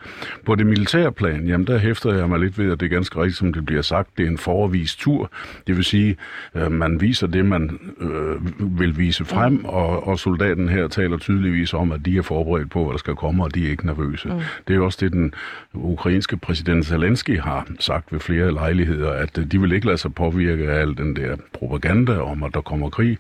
På 0.47 0.55
det 0.55 0.67
militære 0.67 1.13
plan, 1.13 1.47
jamen 1.47 1.67
der 1.67 1.79
hæfter 1.79 2.15
jeg 2.15 2.29
mig 2.29 2.39
lidt 2.41 2.59
ved, 2.59 2.73
at 2.73 2.81
det 2.81 2.87
er 2.87 2.91
ganske 2.91 3.21
rigtigt, 3.21 3.39
som 3.39 3.53
det 3.53 3.67
bliver 3.67 3.83
sagt, 3.83 4.09
det 4.19 4.27
er 4.27 4.31
en 4.31 4.39
forvist 4.39 5.01
tur. 5.01 5.31
Det 5.67 5.77
vil 5.77 5.85
sige, 5.85 6.17
øh, 6.55 6.73
man 6.73 7.01
viser 7.01 7.27
det, 7.27 7.45
man 7.45 7.79
øh, 8.01 8.79
vil 8.81 8.99
vise 8.99 9.25
frem, 9.25 9.65
og, 9.65 10.07
og 10.07 10.19
soldaten 10.19 10.69
her 10.69 10.89
taler 10.89 11.17
tydeligt 11.17 11.32
tydeligvis 11.33 11.75
om, 11.75 11.93
at 11.93 12.05
de 12.05 12.19
er 12.19 12.23
forberedt 12.23 12.71
på, 12.71 12.85
hvad 12.85 12.93
der 12.93 12.99
skal 12.99 13.15
komme, 13.15 13.45
og 13.45 13.55
de 13.55 13.67
er 13.67 13.71
ikke 13.71 13.87
nervøse. 13.87 14.29
Mm. 14.29 14.41
Det 14.69 14.77
er 14.77 14.81
også 14.81 14.99
det, 15.01 15.13
den 15.13 15.35
ukrainske 15.75 16.37
præsident 16.37 16.87
Zelensky 16.87 17.41
har 17.41 17.67
sagt 17.81 18.13
ved 18.13 18.21
flere 18.21 18.53
lejligheder, 18.53 19.11
at 19.11 19.39
de 19.53 19.61
vil 19.61 19.73
ikke 19.73 19.87
lade 19.87 19.99
sig 19.99 20.15
påvirke 20.15 20.71
af 20.71 20.81
al 20.81 20.97
den 20.97 21.17
der 21.17 21.37
propaganda 21.53 22.19
om, 22.19 22.43
at 22.43 22.55
der 22.55 22.61
kommer 22.61 22.91
krig 22.91 23.19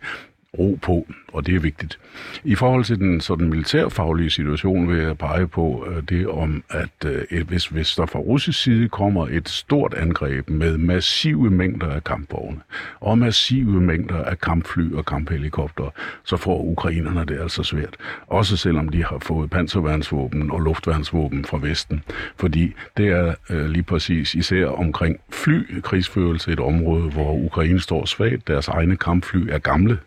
ro 0.58 0.78
på, 0.82 1.06
og 1.32 1.46
det 1.46 1.54
er 1.54 1.60
vigtigt. 1.60 1.98
I 2.44 2.54
forhold 2.54 2.84
til 2.84 2.98
den 2.98 3.20
sådan 3.20 3.48
militærfaglige 3.50 4.30
situation 4.30 4.88
vil 4.88 4.98
jeg 4.98 5.18
pege 5.18 5.48
på 5.48 5.86
øh, 5.90 6.02
det 6.08 6.28
om, 6.28 6.64
at 6.70 7.04
øh, 7.30 7.48
hvis, 7.48 7.66
hvis 7.66 7.94
der 7.94 8.06
fra 8.06 8.18
russisk 8.18 8.62
side 8.62 8.88
kommer 8.88 9.26
et 9.30 9.48
stort 9.48 9.94
angreb 9.94 10.50
med 10.50 10.78
massive 10.78 11.50
mængder 11.50 11.90
af 11.90 12.04
kampvogne 12.04 12.60
og 13.00 13.18
massive 13.18 13.80
mængder 13.80 14.24
af 14.24 14.40
kampfly 14.40 14.92
og 14.92 15.04
kamphelikopter, 15.04 15.90
så 16.24 16.36
får 16.36 16.62
ukrainerne 16.62 17.24
det 17.24 17.40
altså 17.40 17.62
svært. 17.62 17.96
Også 18.26 18.56
selvom 18.56 18.88
de 18.88 19.04
har 19.04 19.18
fået 19.18 19.50
panserværnsvåben 19.50 20.50
og 20.50 20.60
luftværnsvåben 20.60 21.44
fra 21.44 21.58
Vesten. 21.62 22.02
Fordi 22.36 22.74
det 22.96 23.08
er 23.08 23.34
øh, 23.50 23.66
lige 23.66 23.82
præcis 23.82 24.34
især 24.34 24.66
omkring 24.66 25.20
flykrigsførelse 25.30 26.52
et 26.52 26.60
område, 26.60 27.10
hvor 27.10 27.32
Ukraine 27.32 27.80
står 27.80 28.04
svagt. 28.04 28.48
Deres 28.48 28.68
egne 28.68 28.96
kampfly 28.96 29.48
er 29.50 29.58
gamle 29.58 29.98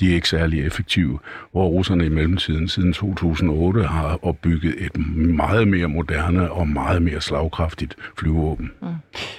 de 0.00 0.10
er 0.10 0.14
ikke 0.14 0.28
særlig 0.28 0.66
effektive, 0.66 1.18
hvor 1.52 1.66
russerne 1.66 2.06
i 2.06 2.08
mellemtiden 2.08 2.68
siden 2.68 2.92
2008 2.92 3.84
har 3.84 4.18
opbygget 4.22 4.74
et 4.78 4.96
meget 5.16 5.68
mere 5.68 5.88
moderne 5.88 6.50
og 6.50 6.68
meget 6.68 7.02
mere 7.02 7.20
slagkraftigt 7.20 7.96
flyvåben. 8.18 8.70
Mm. 8.82 8.88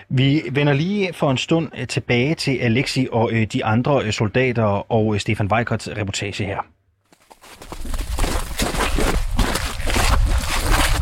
Vi 0.10 0.42
vender 0.52 0.74
lige 0.74 1.14
for 1.14 1.32
en 1.32 1.38
stund 1.38 1.68
øh, 1.80 1.88
tilbage 1.88 2.36
til 2.36 2.58
Alexi 2.58 3.08
og 3.12 3.32
øh, 3.34 3.48
de 3.54 3.66
andre 3.66 4.06
øh, 4.06 4.12
soldater 4.12 4.92
og 4.92 5.22
Stefan 5.22 5.52
Weikerts 5.52 5.90
reportage 5.98 6.46
her. 6.46 6.60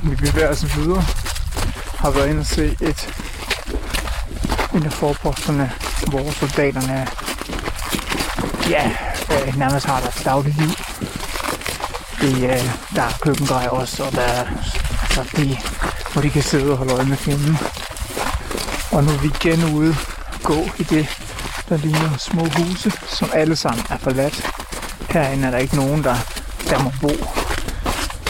Vi 0.09 0.15
bevæger 0.15 0.49
os 0.49 0.77
videre. 0.77 1.01
Har 1.99 2.11
været 2.11 2.29
inde 2.29 2.39
og 2.39 2.45
se 2.45 2.65
et 2.65 3.09
en 4.75 4.85
af 4.85 4.93
forposterne, 4.93 5.71
hvor 6.11 6.31
soldaterne 6.31 7.07
ja, 8.69 8.91
øh, 9.31 9.57
nærmest 9.57 9.85
har 9.85 9.99
deres 9.99 10.21
daglige 10.23 10.55
liv. 10.59 10.69
Det, 12.21 12.35
øh, 12.43 12.95
der 12.95 13.01
er 13.01 13.17
køkkengrej 13.21 13.67
også, 13.67 14.03
og 14.03 14.11
der 14.11 14.21
er 14.21 14.45
altså, 15.01 15.37
de, 15.37 15.57
hvor 16.13 16.21
de 16.21 16.29
kan 16.29 16.43
sidde 16.43 16.71
og 16.71 16.77
holde 16.77 16.93
øje 16.93 17.05
med 17.05 17.17
fjenden. 17.17 17.57
Og 18.91 19.03
nu 19.03 19.11
er 19.11 19.17
vi 19.17 19.27
igen 19.27 19.75
ude 19.75 19.95
gå 20.43 20.57
i 20.77 20.83
det, 20.83 21.07
der 21.69 21.77
ligner 21.77 22.17
små 22.17 22.45
huse, 22.45 22.91
som 23.07 23.29
alle 23.33 23.55
sammen 23.55 23.85
er 23.89 23.97
forladt. 23.97 24.45
Herinde 25.09 25.47
er 25.47 25.51
der 25.51 25.57
ikke 25.57 25.75
nogen, 25.75 26.03
der, 26.03 26.15
der 26.69 26.83
må 26.83 26.91
bo. 27.01 27.07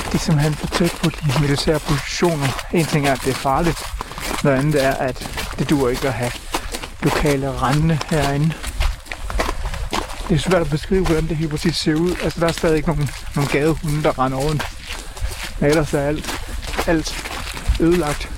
Det 0.08 0.14
er 0.14 0.18
simpelthen 0.18 0.54
for 0.54 0.68
tæt 0.68 0.98
på 1.04 1.10
de 1.10 1.42
militære 1.42 1.80
positioner. 1.80 2.48
En 2.74 2.86
ting 2.86 3.08
er, 3.08 3.12
at 3.12 3.22
det 3.24 3.30
er 3.30 3.36
farligt. 3.36 3.84
Noget 4.44 4.58
andet 4.58 4.86
er, 4.86 4.94
at 4.94 5.30
det 5.60 5.70
duer 5.70 5.90
ikke 5.90 6.08
at 6.08 6.14
have 6.14 6.32
lokale 7.04 7.62
rende 7.62 8.00
herinde 8.10 8.54
det 10.30 10.36
er 10.36 10.40
svært 10.50 10.62
at 10.62 10.70
beskrive, 10.70 11.06
hvordan 11.06 11.28
det 11.28 11.38
helt 11.38 11.52
præcis 11.52 11.76
ser 11.76 11.96
ud. 11.96 12.16
Altså, 12.24 12.40
der 12.40 12.48
er 12.48 12.52
stadig 12.52 12.76
ikke 12.76 12.90
nogen, 12.90 13.10
nogen 13.36 13.50
gadehunde, 13.50 14.04
der 14.04 14.20
render 14.20 14.38
rundt. 14.38 14.64
Men 15.60 15.70
ellers 15.70 15.94
er 15.94 16.02
alt, 16.02 16.40
alt 16.88 17.26
ødelagt. 17.80 18.30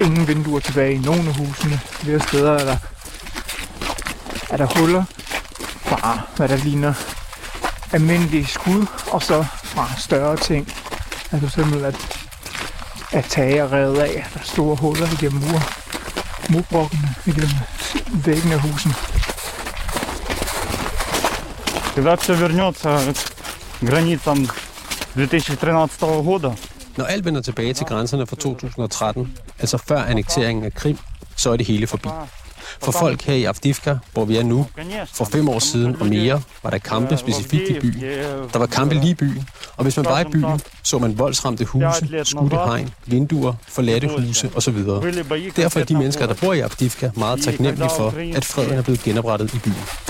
Ingen 0.00 0.28
vinduer 0.28 0.60
tilbage 0.60 0.94
i 0.94 0.98
nogle 0.98 1.28
af 1.28 1.36
husene. 1.36 1.80
Flere 1.90 2.20
steder 2.20 2.52
er 2.52 2.64
der, 2.64 2.76
er 4.50 4.56
der 4.56 4.78
huller 4.80 5.04
fra, 5.84 6.20
hvad 6.36 6.48
der 6.48 6.56
ligner 6.56 6.94
almindelige 7.92 8.46
skud, 8.46 8.86
og 9.10 9.22
så 9.22 9.44
fra 9.64 9.90
større 9.98 10.36
ting. 10.36 10.72
Altså 11.32 11.48
simpelthen, 11.48 11.84
at, 11.84 12.26
at 13.12 13.24
tage 13.24 13.56
er 13.56 13.72
revet 13.72 13.98
af. 13.98 14.26
Der 14.34 14.40
er 14.40 14.44
store 14.44 14.76
huller 14.76 15.12
igennem 15.12 15.42
mur, 15.42 15.62
murbrokkene, 16.50 17.14
igennem 17.26 17.50
væggen 18.24 18.52
af 18.52 18.60
husene. 18.60 18.94
Когда 21.97 22.15
все 22.15 22.33
вернется 22.33 22.99
к 23.79 23.83
границам 23.83 24.47
2013 25.15 26.23
года, 26.23 26.55
Når 26.97 27.05
alt 27.05 27.25
vender 27.25 27.41
tilbage 27.41 27.73
til 27.73 27.85
grænserne 27.85 28.27
fra 28.27 28.35
2013, 28.35 29.37
altså 29.59 29.77
før 29.77 30.03
annekteringen 30.03 30.65
af 30.65 30.73
Krim, 30.73 30.97
så 31.35 31.51
er 31.51 31.57
det 31.57 31.65
hele 31.65 31.87
forbi. 31.87 32.09
For 32.81 32.91
folk 32.91 33.21
her 33.21 33.33
i 33.33 33.43
Avdivka, 33.43 33.95
hvor 34.13 34.25
vi 34.25 34.37
er 34.37 34.43
nu, 34.43 34.67
for 35.13 35.25
fem 35.25 35.49
år 35.49 35.59
siden 35.59 35.95
og 35.99 36.07
mere, 36.07 36.41
var 36.63 36.69
der 36.69 36.77
kampe 36.77 37.17
specifikt 37.17 37.69
i 37.69 37.79
byen. 37.79 38.01
Der 38.53 38.59
var 38.59 38.65
kampe 38.65 38.95
lige 38.95 39.09
i 39.09 39.13
byen, 39.13 39.49
og 39.77 39.83
hvis 39.83 39.97
man 39.97 40.05
var 40.05 40.19
i 40.19 40.23
byen, 40.23 40.61
så 40.83 40.97
man 40.97 41.19
voldsramte 41.19 41.65
huse, 41.65 42.07
skudte 42.23 42.55
hegn, 42.55 42.89
vinduer, 43.05 43.53
forladte 43.67 44.07
huse 44.07 44.51
osv. 44.55 44.77
Derfor 45.55 45.79
er 45.79 45.83
de 45.83 45.97
mennesker, 45.97 46.27
der 46.27 46.33
bor 46.33 46.53
i 46.53 46.59
Avdivka, 46.59 47.09
meget 47.15 47.41
taknemmelige 47.41 47.89
for, 47.97 48.13
at 48.35 48.45
freden 48.45 48.73
er 48.73 48.81
blevet 48.81 49.03
genoprettet 49.03 49.53
i 49.53 49.59
byen. 49.59 50.06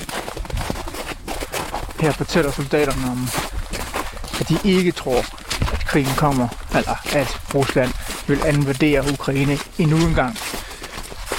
Her 2.01 2.13
fortæller 2.13 2.53
soldaterne 2.53 3.11
om, 3.11 3.29
at 4.41 4.49
de 4.49 4.59
ikke 4.65 4.93
tror, 4.93 5.19
at 5.73 5.87
krigen 5.87 6.15
kommer, 6.17 6.49
eller 6.77 7.17
at 7.17 7.41
Rusland 7.55 7.93
vil 8.27 8.41
invadere 8.55 9.13
Ukraine 9.13 9.59
endnu 9.79 9.97
en 9.97 10.15
gang. 10.15 10.39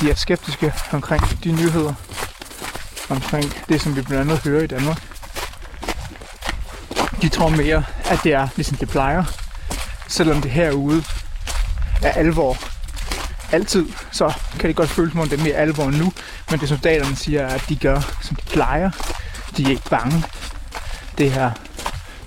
De 0.02 0.12
er 0.12 0.16
skeptiske 0.16 0.74
omkring 0.92 1.44
de 1.44 1.52
nyheder, 1.52 1.94
omkring 3.10 3.54
det, 3.70 3.82
som 3.82 3.96
vi 3.96 4.02
blandt 4.02 4.22
andet 4.22 4.44
hører 4.44 4.64
i 4.64 4.68
Danmark. 4.68 5.04
De 7.22 7.30
tror 7.30 7.50
mere, 7.50 7.84
at 8.06 8.20
det 8.24 8.34
er 8.34 8.48
ligesom 8.56 8.78
det 8.78 8.90
plejer, 8.90 9.24
selvom 10.08 10.42
det 10.42 10.52
herude 10.52 11.04
er 12.02 12.12
alvor. 12.12 12.58
Altid, 13.52 13.86
så 14.12 14.34
kan 14.60 14.68
det 14.68 14.76
godt 14.76 14.90
føles 14.90 15.12
som 15.12 15.20
om 15.20 15.30
det 15.30 15.40
er 15.40 15.44
mere 15.44 15.56
alvor 15.56 15.90
nu, 15.90 16.14
men 16.52 16.60
det 16.60 16.70
soldaterne 16.70 17.16
siger, 17.16 17.42
er, 17.42 17.56
at 17.56 17.64
de 17.70 17.76
gør, 17.76 18.02
som 18.22 18.36
de 18.36 18.44
plejer. 18.46 18.92
De 19.58 19.64
er 19.64 19.70
ikke 19.70 19.90
bange 19.90 20.24
det 21.19 21.31
her, 21.31 21.51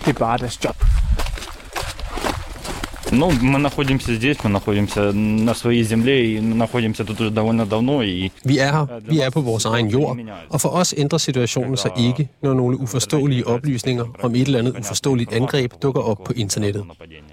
det 0.05 0.09
er 0.15 0.19
bare 0.19 0.37
deres 0.37 0.63
job. 0.65 0.75
Ну, 3.11 3.31
мы 3.31 3.59
находимся 3.59 4.15
здесь, 4.15 4.37
мы 4.43 4.49
находимся 4.49 5.11
на 5.13 5.53
своей 5.53 5.83
земле, 5.83 6.33
и 6.33 6.41
находимся 6.41 7.05
тут 7.05 7.21
уже 7.21 7.29
довольно 7.29 7.65
давно. 7.65 8.03
И... 8.03 8.31
Vi 8.43 8.57
er 8.57 8.71
her, 8.71 8.85
vi 9.09 9.19
er 9.19 9.29
på 9.29 9.41
vores 9.41 9.65
egen 9.65 9.87
jord, 9.87 10.17
og 10.49 10.61
for 10.61 10.69
os 10.69 10.93
ændrer 10.97 11.17
situationen 11.17 11.77
sig 11.77 11.91
ikke, 11.97 12.29
når 12.43 12.53
nogle 12.53 12.79
uforståelige 12.79 13.47
oplysninger 13.47 14.05
om 14.23 14.35
et 14.35 14.41
eller 14.41 14.59
andet 14.59 14.79
uforståeligt 14.79 15.33
angreb 15.33 15.73
dukker 15.81 16.01
op 16.01 16.23
på 16.25 16.33
internettet. 16.33 16.83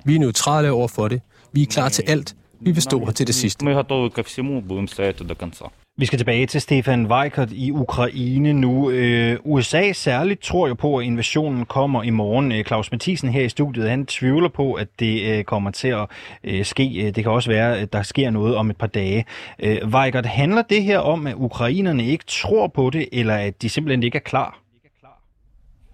Vi 0.04 0.14
er 0.14 0.18
neutrale 0.18 0.70
over 0.70 0.88
for 0.88 1.09
det. 1.09 1.20
Vi 1.52 1.62
er 1.62 1.66
klar 1.66 1.88
til 1.88 2.04
alt. 2.07 2.35
vi 2.62 2.72
vil 2.72 2.82
stå 2.82 3.06
her 3.06 3.12
til 3.12 3.28
det 3.28 3.36
sidste. 3.36 3.65
Vi 5.98 6.06
skal 6.06 6.19
tilbage 6.19 6.45
til 6.45 6.62
Stefan 6.62 7.08
Weikert 7.08 7.52
i 7.52 7.72
Ukraine 7.72 8.54
nu. 8.54 8.89
Øh, 8.89 9.38
USA 9.43 9.91
særligt 9.93 10.41
tror 10.41 10.67
jo 10.67 10.74
på, 10.74 10.98
at 10.98 11.06
invasionen 11.06 11.65
kommer 11.65 12.04
i 12.04 12.10
morgen. 12.10 12.52
Øh, 12.52 12.63
Claus 12.63 12.91
Mathisen 12.91 13.30
her 13.30 13.43
i 13.43 13.50
studiet, 13.50 13.89
han 13.89 14.06
tvivler 14.06 14.50
på, 14.50 14.74
at 14.74 14.88
det 15.00 15.38
øh, 15.38 15.43
kommer 15.43 15.72
til 15.72 15.88
at 15.88 16.08
øh, 16.43 16.65
ske. 16.65 17.12
Det 17.15 17.24
kan 17.24 17.32
også 17.32 17.50
være, 17.50 17.78
at 17.78 17.93
der 17.93 18.04
sker 18.04 18.30
noget 18.30 18.56
om 18.56 18.69
et 18.69 18.78
par 18.78 18.88
dage. 18.88 19.26
Øh, 19.60 19.78
Weikert, 19.88 20.26
handler 20.26 20.62
det 20.62 20.84
her 20.84 21.00
om, 21.00 21.28
at 21.28 21.36
ukrainerne 21.38 22.06
ikke 22.06 22.24
tror 22.28 22.67
på 22.67 22.89
det, 22.89 23.10
eller 23.12 23.36
at 23.36 23.62
de 23.62 23.69
simpelthen 23.69 24.04
ikke 24.04 24.15
er 24.15 24.24
klar? 24.24 24.60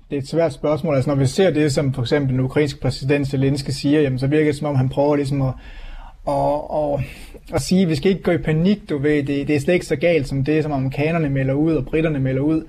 det 0.10 0.15
er 0.15 0.21
et 0.21 0.28
svært 0.28 0.54
spørgsmål. 0.54 0.95
Altså, 0.95 1.10
når 1.10 1.15
vi 1.15 1.25
ser 1.25 1.49
det, 1.49 1.73
som 1.73 1.93
for 1.93 2.01
eksempel 2.01 2.34
den 2.34 2.39
ukrainske 2.39 2.82
præsident 2.82 3.28
Zelensky 3.28 3.69
siger, 3.69 4.01
jamen, 4.01 4.19
så 4.19 4.28
virker 4.28 4.45
det, 4.45 4.56
som 4.56 4.67
om 4.67 4.75
han 4.75 4.89
prøver 4.89 5.15
ligesom 5.15 5.41
at 5.41 5.54
og, 6.25 6.71
og, 6.71 7.01
og 7.53 7.61
sige, 7.61 7.88
vi 7.88 7.95
skal 7.95 8.11
ikke 8.11 8.23
gå 8.23 8.31
i 8.31 8.38
panik, 8.38 8.89
du 8.89 8.97
ved, 8.97 9.23
det, 9.23 9.47
det 9.47 9.55
er 9.55 9.59
slet 9.59 9.73
ikke 9.73 9.85
så 9.85 9.95
galt 9.95 10.27
som 10.27 10.43
det, 10.43 10.63
som 10.63 10.71
amerikanerne 10.71 11.29
melder 11.29 11.53
ud, 11.53 11.73
og 11.73 11.85
britterne 11.85 12.19
melder 12.19 12.41
ud. 12.41 12.63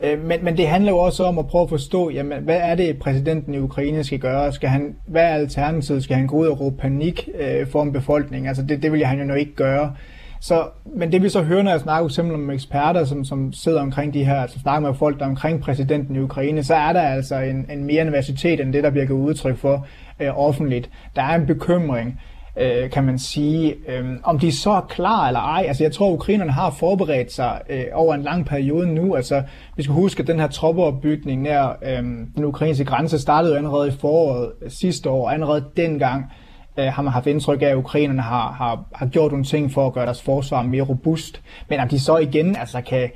Øh, 0.00 0.24
men, 0.24 0.44
men 0.44 0.56
det 0.56 0.68
handler 0.68 0.92
jo 0.92 0.98
også 0.98 1.24
om 1.24 1.38
at 1.38 1.46
prøve 1.46 1.62
at 1.62 1.68
forstå, 1.68 2.10
jamen, 2.10 2.42
hvad 2.42 2.60
er 2.62 2.74
det, 2.74 2.98
præsidenten 2.98 3.54
i 3.54 3.58
Ukraine 3.58 4.04
skal 4.04 4.18
gøre? 4.18 4.52
Skal 4.52 4.68
han, 4.68 4.96
hvad 5.06 5.22
er 5.22 5.34
alternativet? 5.34 6.04
Skal 6.04 6.16
han 6.16 6.26
gå 6.26 6.36
ud 6.36 6.46
og 6.46 6.60
råbe 6.60 6.76
panik 6.76 7.28
øh, 7.40 7.66
for 7.66 7.82
en 7.82 7.92
befolkning? 7.92 8.48
Altså, 8.48 8.62
det, 8.62 8.82
det 8.82 8.92
vil 8.92 9.04
han 9.04 9.18
jo 9.18 9.24
nok 9.24 9.38
ikke 9.38 9.54
gøre. 9.54 9.92
Så, 10.40 10.68
men 10.96 11.12
det 11.12 11.22
vi 11.22 11.28
så 11.28 11.42
hører, 11.42 11.62
når 11.62 11.70
jeg 11.70 11.80
snakker 11.80 12.08
simpelthen 12.08 12.46
med 12.46 12.54
eksperter, 12.54 13.04
som, 13.04 13.24
som 13.24 13.52
sidder 13.52 13.80
omkring 13.80 14.14
de 14.14 14.24
her, 14.24 14.34
altså 14.34 14.58
snakker 14.58 14.88
med 14.88 14.98
folk, 14.98 15.18
der 15.18 15.24
er 15.24 15.28
omkring 15.28 15.60
præsidenten 15.60 16.16
i 16.16 16.18
Ukraine, 16.18 16.64
så 16.64 16.74
er 16.74 16.92
der 16.92 17.00
altså 17.00 17.36
en, 17.36 17.66
en 17.70 17.84
mere 17.84 18.02
universitet 18.02 18.60
end 18.60 18.72
det, 18.72 18.84
der 18.84 18.90
bliver 18.90 19.06
givet 19.06 19.18
udtryk 19.18 19.56
for 19.56 19.86
øh, 20.20 20.38
offentligt. 20.38 20.90
Der 21.16 21.22
er 21.22 21.34
en 21.34 21.46
bekymring 21.46 22.20
øh, 22.60 22.90
kan 22.90 23.04
man 23.04 23.18
sige. 23.18 23.74
Øh, 23.88 24.04
om 24.22 24.38
de 24.38 24.52
så 24.52 24.70
er 24.70 24.80
klar 24.80 25.26
eller 25.26 25.40
ej, 25.40 25.64
altså 25.68 25.84
jeg 25.84 25.92
tror, 25.92 26.12
ukrainerne 26.12 26.52
har 26.52 26.70
forberedt 26.70 27.32
sig 27.32 27.60
øh, 27.70 27.84
over 27.92 28.14
en 28.14 28.22
lang 28.22 28.46
periode 28.46 28.94
nu. 28.94 29.14
Altså 29.14 29.42
vi 29.76 29.82
skal 29.82 29.94
huske, 29.94 30.20
at 30.20 30.26
den 30.26 30.40
her 30.40 30.46
troppeopbygning 30.46 31.42
nær 31.42 31.78
øh, 31.82 32.02
den 32.36 32.44
ukrainske 32.44 32.84
grænse 32.84 33.18
startede 33.18 33.56
allerede 33.56 33.88
i 33.88 33.92
foråret 34.00 34.52
sidste 34.68 35.10
år, 35.10 35.30
allerede 35.30 35.64
dengang 35.76 36.32
øh, 36.78 36.86
har 36.86 37.02
man 37.02 37.12
haft 37.12 37.26
indtryk 37.26 37.62
af, 37.62 37.66
at 37.66 37.76
ukrainerne 37.76 38.22
har, 38.22 38.52
har, 38.52 38.84
har 38.94 39.06
gjort 39.06 39.32
nogle 39.32 39.44
ting 39.44 39.72
for 39.72 39.86
at 39.86 39.92
gøre 39.92 40.04
deres 40.06 40.22
forsvar 40.22 40.62
mere 40.62 40.82
robust. 40.82 41.42
Men 41.68 41.80
om 41.80 41.88
de 41.88 42.00
så 42.00 42.16
igen 42.16 42.56
altså 42.56 42.80
kan, 42.80 43.10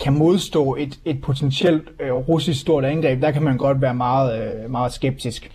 kan 0.00 0.12
modstå 0.12 0.76
et, 0.76 0.98
et 1.04 1.20
potentielt 1.22 1.88
øh, 2.00 2.12
russisk 2.12 2.60
stort 2.60 2.84
angreb, 2.84 3.22
der 3.22 3.30
kan 3.30 3.42
man 3.42 3.56
godt 3.56 3.80
være 3.80 3.94
meget, 3.94 4.42
øh, 4.42 4.70
meget 4.70 4.92
skeptisk. 4.92 5.50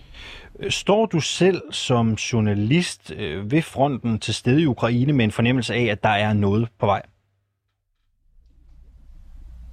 Står 0.68 1.06
du 1.06 1.20
selv 1.20 1.62
som 1.70 2.12
journalist 2.12 3.12
øh, 3.16 3.50
ved 3.50 3.62
fronten 3.62 4.18
til 4.18 4.34
stede 4.34 4.62
i 4.62 4.66
Ukraine 4.66 5.12
med 5.12 5.24
en 5.24 5.30
fornemmelse 5.30 5.74
af, 5.74 5.84
at 5.84 6.02
der 6.02 6.08
er 6.08 6.32
noget 6.32 6.68
på 6.78 6.86
vej? 6.86 7.02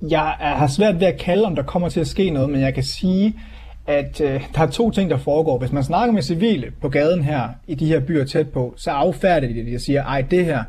Jeg 0.10 0.36
har 0.40 0.68
svært 0.68 1.00
ved 1.00 1.08
at 1.08 1.20
kalde, 1.20 1.46
om 1.46 1.56
der 1.56 1.64
kommer 1.64 1.90
til 1.90 2.00
at 2.00 2.08
ske 2.08 2.30
noget, 2.30 2.50
men 2.50 2.62
jeg 2.62 2.74
kan 2.74 2.84
sige, 2.84 3.40
at 3.88 4.22
øh, 4.22 4.48
der 4.56 4.62
er 4.62 4.70
to 4.70 4.92
ting, 4.92 5.10
der 5.10 5.18
foregår. 5.18 5.58
Hvis 5.58 5.72
man 5.72 5.84
snakker 5.84 6.14
med 6.14 6.22
civile 6.22 6.72
på 6.82 6.90
gaden 6.90 7.24
her, 7.24 7.50
i 7.68 7.76
de 7.76 7.86
her 7.86 8.00
byer 8.00 8.26
tæt 8.26 8.50
på, 8.50 8.74
så 8.78 8.92
affærder 8.92 9.48
de 9.48 9.54
det. 9.54 9.76
og 9.76 9.82
siger, 9.82 10.04
ej, 10.04 10.22
det 10.22 10.46
her, 10.46 10.64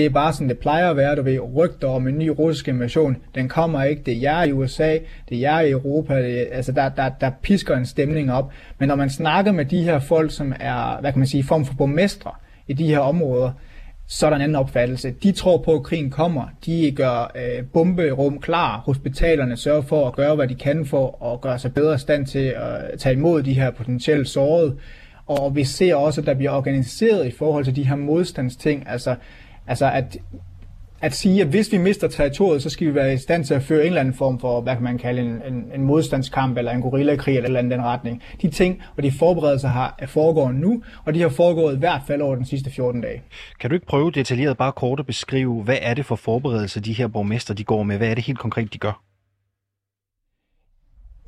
det 0.00 0.06
er 0.06 0.10
bare 0.10 0.32
sådan, 0.32 0.48
det 0.48 0.58
plejer 0.58 0.90
at 0.90 0.96
være, 0.96 1.16
du 1.16 1.22
ved, 1.22 1.38
rygter 1.56 1.88
om 1.88 2.08
en 2.08 2.18
ny 2.18 2.28
russisk 2.28 2.68
invasion. 2.68 3.16
Den 3.34 3.48
kommer 3.48 3.82
ikke. 3.82 4.02
Det 4.06 4.14
er 4.14 4.20
jer 4.20 4.42
i 4.42 4.52
USA, 4.52 4.98
det 5.28 5.36
er 5.36 5.40
jer 5.40 5.60
i 5.60 5.70
Europa. 5.70 6.22
Det, 6.22 6.48
altså, 6.52 6.72
der, 6.72 6.88
der, 6.88 7.08
der 7.08 7.30
pisker 7.42 7.76
en 7.76 7.86
stemning 7.86 8.32
op. 8.32 8.52
Men 8.78 8.88
når 8.88 8.94
man 8.94 9.10
snakker 9.10 9.52
med 9.52 9.64
de 9.64 9.82
her 9.82 9.98
folk, 9.98 10.30
som 10.30 10.52
er, 10.60 11.00
hvad 11.00 11.12
kan 11.12 11.18
man 11.18 11.28
sige, 11.28 11.44
form 11.44 11.64
for 11.64 11.74
borgmestre 11.74 12.30
i 12.68 12.72
de 12.72 12.86
her 12.86 12.98
områder, 12.98 13.50
så 14.08 14.26
er 14.26 14.30
der 14.30 14.36
en 14.36 14.42
anden 14.42 14.56
opfattelse. 14.56 15.10
De 15.22 15.32
tror 15.32 15.58
på, 15.58 15.74
at 15.74 15.82
krigen 15.82 16.10
kommer. 16.10 16.44
De 16.66 16.92
gør 16.96 17.32
øh, 17.34 17.64
bomberum 17.72 18.40
klar. 18.40 18.82
Hospitalerne 18.86 19.56
sørger 19.56 19.82
for 19.82 20.06
at 20.06 20.14
gøre, 20.16 20.34
hvad 20.34 20.48
de 20.48 20.54
kan 20.54 20.86
for 20.86 21.32
at 21.32 21.40
gøre 21.40 21.58
sig 21.58 21.74
bedre 21.74 21.98
stand 21.98 22.26
til 22.26 22.54
at 22.56 22.98
tage 22.98 23.14
imod 23.14 23.42
de 23.42 23.54
her 23.54 23.70
potentielle 23.70 24.26
sårede. 24.26 24.76
Og 25.26 25.56
vi 25.56 25.64
ser 25.64 25.94
også, 25.94 26.20
at 26.20 26.26
der 26.26 26.34
bliver 26.34 26.50
organiseret 26.50 27.26
i 27.26 27.30
forhold 27.30 27.64
til 27.64 27.76
de 27.76 27.86
her 27.86 27.96
modstandsting. 27.96 28.88
Altså, 28.88 29.14
altså 29.66 29.90
at, 29.90 30.18
at 31.00 31.14
sige, 31.14 31.40
at 31.40 31.46
hvis 31.46 31.72
vi 31.72 31.78
mister 31.78 32.08
territoriet, 32.08 32.62
så 32.62 32.70
skal 32.70 32.86
vi 32.86 32.94
være 32.94 33.14
i 33.14 33.16
stand 33.16 33.44
til 33.44 33.54
at 33.54 33.62
føre 33.62 33.80
en 33.80 33.86
eller 33.86 34.00
anden 34.00 34.14
form 34.14 34.40
for, 34.40 34.60
hvad 34.60 34.74
kan 34.74 34.84
man 34.84 34.98
kalde 34.98 35.22
en, 35.22 35.42
en, 35.48 35.64
en 35.74 35.82
modstandskamp, 35.82 36.58
eller 36.58 36.72
en 36.72 36.82
gorillakrig, 36.82 37.36
eller, 37.36 37.46
eller 37.46 37.58
andet 37.58 37.72
den 37.72 37.84
retning. 37.84 38.22
De 38.42 38.50
ting 38.50 38.82
og 38.96 39.02
de 39.02 39.12
forberedelser 39.12 39.68
har, 39.68 39.98
foregår 40.06 40.52
nu, 40.52 40.82
og 41.04 41.14
de 41.14 41.20
har 41.20 41.28
foregået 41.28 41.76
i 41.76 41.78
hvert 41.78 42.02
fald 42.06 42.22
over 42.22 42.34
den 42.34 42.44
sidste 42.44 42.70
14 42.70 43.00
dage. 43.00 43.22
Kan 43.60 43.70
du 43.70 43.74
ikke 43.74 43.86
prøve 43.86 44.10
detaljeret 44.10 44.56
bare 44.56 44.72
kort 44.72 45.00
at 45.00 45.06
beskrive, 45.06 45.62
hvad 45.62 45.78
er 45.82 45.94
det 45.94 46.06
for 46.06 46.16
forberedelser, 46.16 46.80
de 46.80 46.92
her 46.92 47.06
borgmester 47.06 47.54
de 47.54 47.64
går 47.64 47.82
med? 47.82 47.96
Hvad 47.96 48.08
er 48.08 48.14
det 48.14 48.24
helt 48.24 48.38
konkret, 48.38 48.72
de 48.72 48.78
gør? 48.78 49.09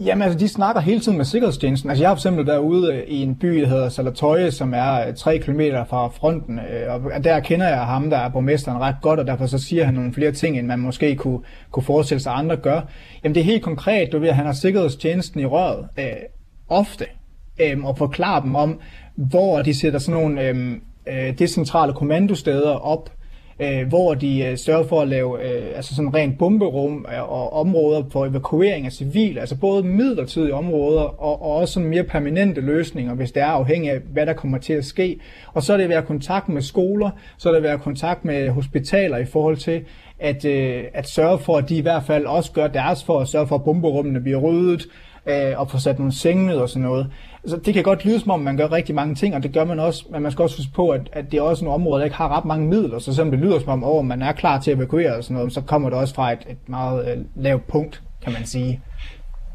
Jamen 0.00 0.22
altså, 0.22 0.38
de 0.38 0.48
snakker 0.48 0.80
hele 0.80 1.00
tiden 1.00 1.18
med 1.18 1.24
Sikkerhedstjenesten. 1.24 1.90
Altså, 1.90 2.02
jeg 2.02 2.10
har 2.10 2.14
for 2.14 2.18
eksempel 2.18 2.46
derude 2.46 2.80
ude 2.80 2.94
øh, 2.94 3.02
i 3.08 3.22
en 3.22 3.36
by, 3.36 3.60
der 3.60 3.66
hedder 3.66 3.88
Salatøje, 3.88 4.50
som 4.50 4.74
er 4.74 5.08
øh, 5.08 5.14
3 5.14 5.38
km 5.38 5.60
fra 5.88 6.08
fronten, 6.08 6.58
øh, 6.58 6.94
og 6.94 7.24
der 7.24 7.40
kender 7.40 7.68
jeg 7.68 7.86
ham, 7.86 8.10
der 8.10 8.16
er 8.16 8.28
borgmesteren 8.28 8.80
ret 8.80 8.96
godt, 9.02 9.20
og 9.20 9.26
derfor 9.26 9.46
så 9.46 9.58
siger 9.58 9.84
han 9.84 9.94
nogle 9.94 10.12
flere 10.12 10.32
ting, 10.32 10.58
end 10.58 10.66
man 10.66 10.78
måske 10.78 11.16
kunne, 11.16 11.38
kunne 11.70 11.82
forestille 11.82 12.20
sig, 12.20 12.32
andre 12.34 12.56
gør. 12.56 12.80
Jamen, 13.24 13.34
det 13.34 13.40
er 13.40 13.44
helt 13.44 13.62
konkret, 13.62 14.12
du 14.12 14.18
ved, 14.18 14.28
at 14.28 14.36
han 14.36 14.46
har 14.46 14.52
Sikkerhedstjenesten 14.52 15.40
i 15.40 15.46
røret, 15.46 15.88
øh, 15.98 16.04
ofte, 16.68 17.04
øh, 17.60 17.84
og 17.84 17.98
forklarer 17.98 18.40
dem 18.42 18.54
om, 18.54 18.80
hvor 19.16 19.62
de 19.62 19.74
sætter 19.74 19.98
sådan 19.98 20.20
nogle 20.20 20.48
øhm, 20.48 20.80
øh, 21.08 21.38
decentrale 21.38 21.92
kommandosteder 21.92 22.70
op, 22.70 23.10
øh, 23.62 23.88
hvor 23.88 24.14
de 24.14 24.44
øh, 24.44 24.58
sørger 24.58 24.84
for 24.84 25.00
at 25.00 25.08
lave 25.08 25.44
øh, 25.44 25.76
altså 25.76 25.94
sådan 25.94 26.14
rent 26.14 26.38
bomberum 26.38 27.06
øh, 27.14 27.32
og 27.32 27.52
områder 27.52 28.02
for 28.12 28.26
evakuering 28.26 28.86
af 28.86 28.92
civile, 28.92 29.40
altså 29.40 29.56
både 29.56 29.82
midlertidige 29.82 30.54
områder 30.54 31.02
og, 31.02 31.42
og 31.42 31.56
også 31.56 31.74
sådan 31.74 31.88
mere 31.88 32.04
permanente 32.04 32.60
løsninger, 32.60 33.14
hvis 33.14 33.32
det 33.32 33.42
er 33.42 33.46
afhængig 33.46 33.90
af, 33.90 33.98
hvad 34.12 34.26
der 34.26 34.32
kommer 34.32 34.58
til 34.58 34.72
at 34.72 34.84
ske. 34.84 35.20
Og 35.54 35.62
så 35.62 35.72
er 35.72 35.76
det 35.76 35.84
at 35.84 35.90
være 35.90 36.02
kontakt 36.02 36.48
med 36.48 36.62
skoler, 36.62 37.10
så 37.38 37.48
er 37.48 37.52
det 37.52 37.56
at 37.58 37.62
være 37.62 37.78
kontakt 37.78 38.24
med 38.24 38.48
hospitaler 38.48 39.16
i 39.16 39.24
forhold 39.24 39.56
til, 39.56 39.84
at, 40.18 40.44
øh, 40.44 40.84
at 40.94 41.08
sørge 41.08 41.38
for, 41.38 41.56
at 41.56 41.68
de 41.68 41.76
i 41.76 41.80
hvert 41.80 42.02
fald 42.02 42.26
også 42.26 42.52
gør 42.52 42.66
deres 42.66 43.04
for 43.04 43.20
at 43.20 43.28
sørge 43.28 43.46
for, 43.46 43.54
at 43.54 43.64
bomberummene 43.64 44.20
bliver 44.20 44.38
ryddet, 44.38 44.86
øh, 45.26 45.60
og 45.60 45.70
få 45.70 45.78
sat 45.78 45.98
nogle 45.98 46.12
senge 46.12 46.46
ned 46.46 46.56
og 46.56 46.68
sådan 46.68 46.82
noget. 46.82 47.06
Altså, 47.44 47.56
det 47.56 47.74
kan 47.74 47.82
godt 47.82 48.04
lyde 48.04 48.20
som 48.20 48.30
om, 48.30 48.40
man 48.40 48.56
gør 48.56 48.72
rigtig 48.72 48.94
mange 48.94 49.14
ting, 49.14 49.34
og 49.34 49.42
det 49.42 49.52
gør 49.52 49.64
man 49.64 49.80
også, 49.80 50.04
men 50.10 50.22
man 50.22 50.32
skal 50.32 50.42
også 50.42 50.56
huske 50.56 50.72
på, 50.72 50.88
at, 50.88 51.00
at 51.12 51.32
det 51.32 51.38
er 51.38 51.42
også 51.42 51.64
nogle 51.64 51.74
område, 51.74 51.98
der 51.98 52.04
ikke 52.04 52.16
har 52.16 52.36
ret 52.36 52.44
mange 52.44 52.68
midler, 52.68 52.98
så 52.98 53.14
selvom 53.14 53.30
det 53.30 53.40
lyder 53.40 53.58
som 53.58 53.84
om, 53.84 53.98
at 53.98 54.04
man 54.18 54.28
er 54.28 54.32
klar 54.32 54.60
til 54.60 54.70
at 54.70 54.76
evakuere 54.76 55.16
og 55.16 55.24
sådan 55.24 55.36
noget, 55.36 55.52
så 55.52 55.60
kommer 55.60 55.90
det 55.90 55.98
også 55.98 56.14
fra 56.14 56.32
et, 56.32 56.38
et 56.48 56.68
meget 56.68 57.12
øh, 57.12 57.24
lavt 57.34 57.66
punkt, 57.66 58.02
kan 58.22 58.32
man 58.32 58.46
sige. 58.46 58.80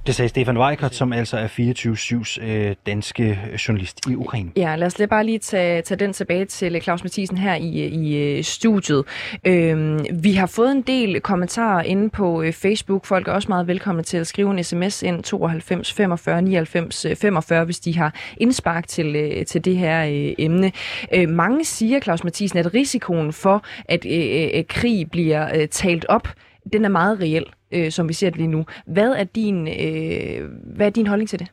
Det 0.07 0.15
sagde 0.15 0.29
Stefan 0.29 0.57
Weikert, 0.57 0.95
som 0.95 1.13
altså 1.13 1.37
er 1.37 1.47
24-7's 1.47 2.45
øh, 2.45 2.75
danske 2.85 3.39
journalist 3.67 3.99
i 4.09 4.15
Ukraine. 4.15 4.51
Ja, 4.55 4.75
lad 4.75 4.87
os 4.87 4.97
lige 4.97 5.07
bare 5.07 5.25
lige 5.25 5.39
tage, 5.39 5.81
tage 5.81 5.99
den 5.99 6.13
tilbage 6.13 6.45
til 6.45 6.81
Claus 6.81 7.03
Mathisen 7.03 7.37
her 7.37 7.55
i, 7.55 7.87
i 7.87 8.17
øh, 8.17 8.43
studiet. 8.43 9.05
Øhm, 9.45 10.05
vi 10.23 10.33
har 10.33 10.45
fået 10.45 10.71
en 10.71 10.81
del 10.81 11.21
kommentarer 11.21 11.83
inde 11.83 12.09
på 12.09 12.41
øh, 12.41 12.53
Facebook. 12.53 13.05
Folk 13.05 13.27
er 13.27 13.31
også 13.31 13.47
meget 13.49 13.67
velkomne 13.67 14.03
til 14.03 14.17
at 14.17 14.27
skrive 14.27 14.51
en 14.51 14.63
sms 14.63 15.03
ind 15.03 15.23
92 15.23 15.93
45 15.93 16.41
99 16.41 17.05
45, 17.15 17.65
hvis 17.65 17.79
de 17.79 17.97
har 17.97 18.13
indspark 18.37 18.87
til, 18.87 19.15
øh, 19.15 19.45
til 19.45 19.65
det 19.65 19.77
her 19.77 20.05
øh, 20.05 20.33
emne. 20.37 20.71
Øh, 21.13 21.29
mange 21.29 21.65
siger, 21.65 21.99
Claus 21.99 22.23
Mathisen, 22.23 22.59
at 22.59 22.73
risikoen 22.73 23.33
for, 23.33 23.63
at 23.85 24.05
øh, 24.05 24.49
øh, 24.53 24.63
krig 24.69 25.11
bliver 25.11 25.55
øh, 25.55 25.67
talt 25.67 26.05
op, 26.09 26.27
den 26.73 26.85
er 26.85 26.89
meget 26.89 27.19
reel 27.19 27.45
øh, 27.71 27.91
som 27.91 28.09
vi 28.09 28.13
ser 28.13 28.29
det 28.29 28.37
lige 28.37 28.47
nu. 28.47 28.65
Hvad 28.85 29.11
er 29.11 29.23
din, 29.23 29.67
øh, 29.67 30.49
hvad 30.75 30.85
er 30.85 30.91
din 30.91 31.07
holdning 31.07 31.29
til 31.29 31.39
det? 31.39 31.47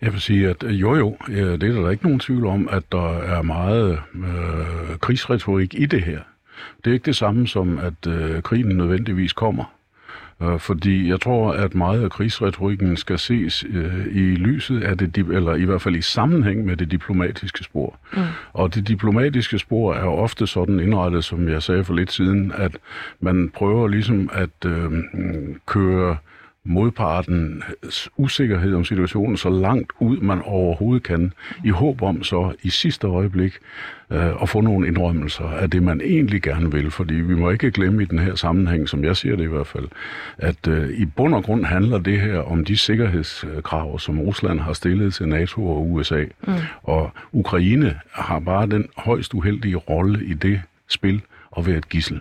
Jeg 0.00 0.12
vil 0.12 0.20
sige, 0.20 0.48
at 0.48 0.62
øh, 0.62 0.80
jo 0.80 0.94
jo, 0.96 1.16
det 1.28 1.62
er 1.62 1.82
der 1.82 1.90
ikke 1.90 2.04
nogen 2.04 2.20
tvivl 2.20 2.46
om, 2.46 2.68
at 2.72 2.82
der 2.92 3.18
er 3.18 3.42
meget 3.42 3.98
øh, 4.14 4.98
krigsretorik 5.00 5.74
i 5.74 5.86
det 5.86 6.02
her. 6.02 6.20
Det 6.84 6.90
er 6.90 6.94
ikke 6.94 7.06
det 7.06 7.16
samme 7.16 7.48
som, 7.48 7.78
at 7.78 8.06
øh, 8.06 8.42
krigen 8.42 8.76
nødvendigvis 8.76 9.32
kommer. 9.32 9.64
Øh, 10.42 10.58
fordi 10.58 11.08
jeg 11.08 11.20
tror, 11.20 11.52
at 11.52 11.74
meget 11.74 12.04
af 12.04 12.10
krigsretorikken 12.10 12.96
skal 12.96 13.18
ses 13.18 13.64
øh, 13.70 14.06
i 14.06 14.34
lyset 14.34 14.82
af 14.82 14.98
det, 14.98 15.16
eller 15.16 15.54
i 15.54 15.64
hvert 15.64 15.82
fald 15.82 15.96
i 15.96 16.02
sammenhæng 16.02 16.64
med 16.64 16.76
det 16.76 16.90
diplomatiske 16.90 17.64
spor. 17.64 17.98
Mm. 18.12 18.22
Og 18.52 18.74
det 18.74 18.88
diplomatiske 18.88 19.58
spor 19.58 19.94
er 19.94 20.04
ofte 20.04 20.46
sådan 20.46 20.80
indrettet, 20.80 21.24
som 21.24 21.48
jeg 21.48 21.62
sagde 21.62 21.84
for 21.84 21.94
lidt 21.94 22.12
siden, 22.12 22.52
at 22.54 22.76
man 23.20 23.50
prøver 23.54 23.88
ligesom 23.88 24.30
at 24.32 24.66
øh, 24.66 24.90
køre 25.66 26.16
modpartens 26.64 28.10
usikkerhed 28.16 28.74
om 28.74 28.84
situationen 28.84 29.36
så 29.36 29.50
langt 29.50 29.92
ud, 30.00 30.16
man 30.16 30.42
overhovedet 30.42 31.02
kan, 31.02 31.32
i 31.64 31.68
håb 31.68 32.02
om 32.02 32.22
så 32.22 32.52
i 32.62 32.70
sidste 32.70 33.06
øjeblik 33.06 33.58
øh, 34.10 34.42
at 34.42 34.48
få 34.48 34.60
nogle 34.60 34.86
indrømmelser 34.86 35.44
af 35.44 35.70
det, 35.70 35.82
man 35.82 36.00
egentlig 36.00 36.42
gerne 36.42 36.72
vil. 36.72 36.90
Fordi 36.90 37.14
vi 37.14 37.34
må 37.34 37.50
ikke 37.50 37.70
glemme 37.70 38.02
i 38.02 38.06
den 38.06 38.18
her 38.18 38.34
sammenhæng, 38.34 38.88
som 38.88 39.04
jeg 39.04 39.16
siger 39.16 39.36
det 39.36 39.44
i 39.44 39.48
hvert 39.48 39.66
fald, 39.66 39.88
at 40.38 40.68
øh, 40.68 40.90
i 40.90 41.04
bund 41.04 41.34
og 41.34 41.44
grund 41.44 41.64
handler 41.64 41.98
det 41.98 42.20
her 42.20 42.38
om 42.38 42.64
de 42.64 42.76
sikkerhedskrav, 42.76 43.98
som 43.98 44.20
Rusland 44.20 44.60
har 44.60 44.72
stillet 44.72 45.14
til 45.14 45.28
NATO 45.28 45.68
og 45.68 45.90
USA. 45.90 46.24
Mm. 46.46 46.52
Og 46.82 47.10
Ukraine 47.32 48.00
har 48.12 48.38
bare 48.38 48.66
den 48.66 48.88
højst 48.96 49.34
uheldige 49.34 49.76
rolle 49.76 50.24
i 50.24 50.32
det 50.32 50.60
spil 50.88 51.22
at 51.56 51.66
være 51.66 51.76
et 51.76 51.88
gissel. 51.88 52.20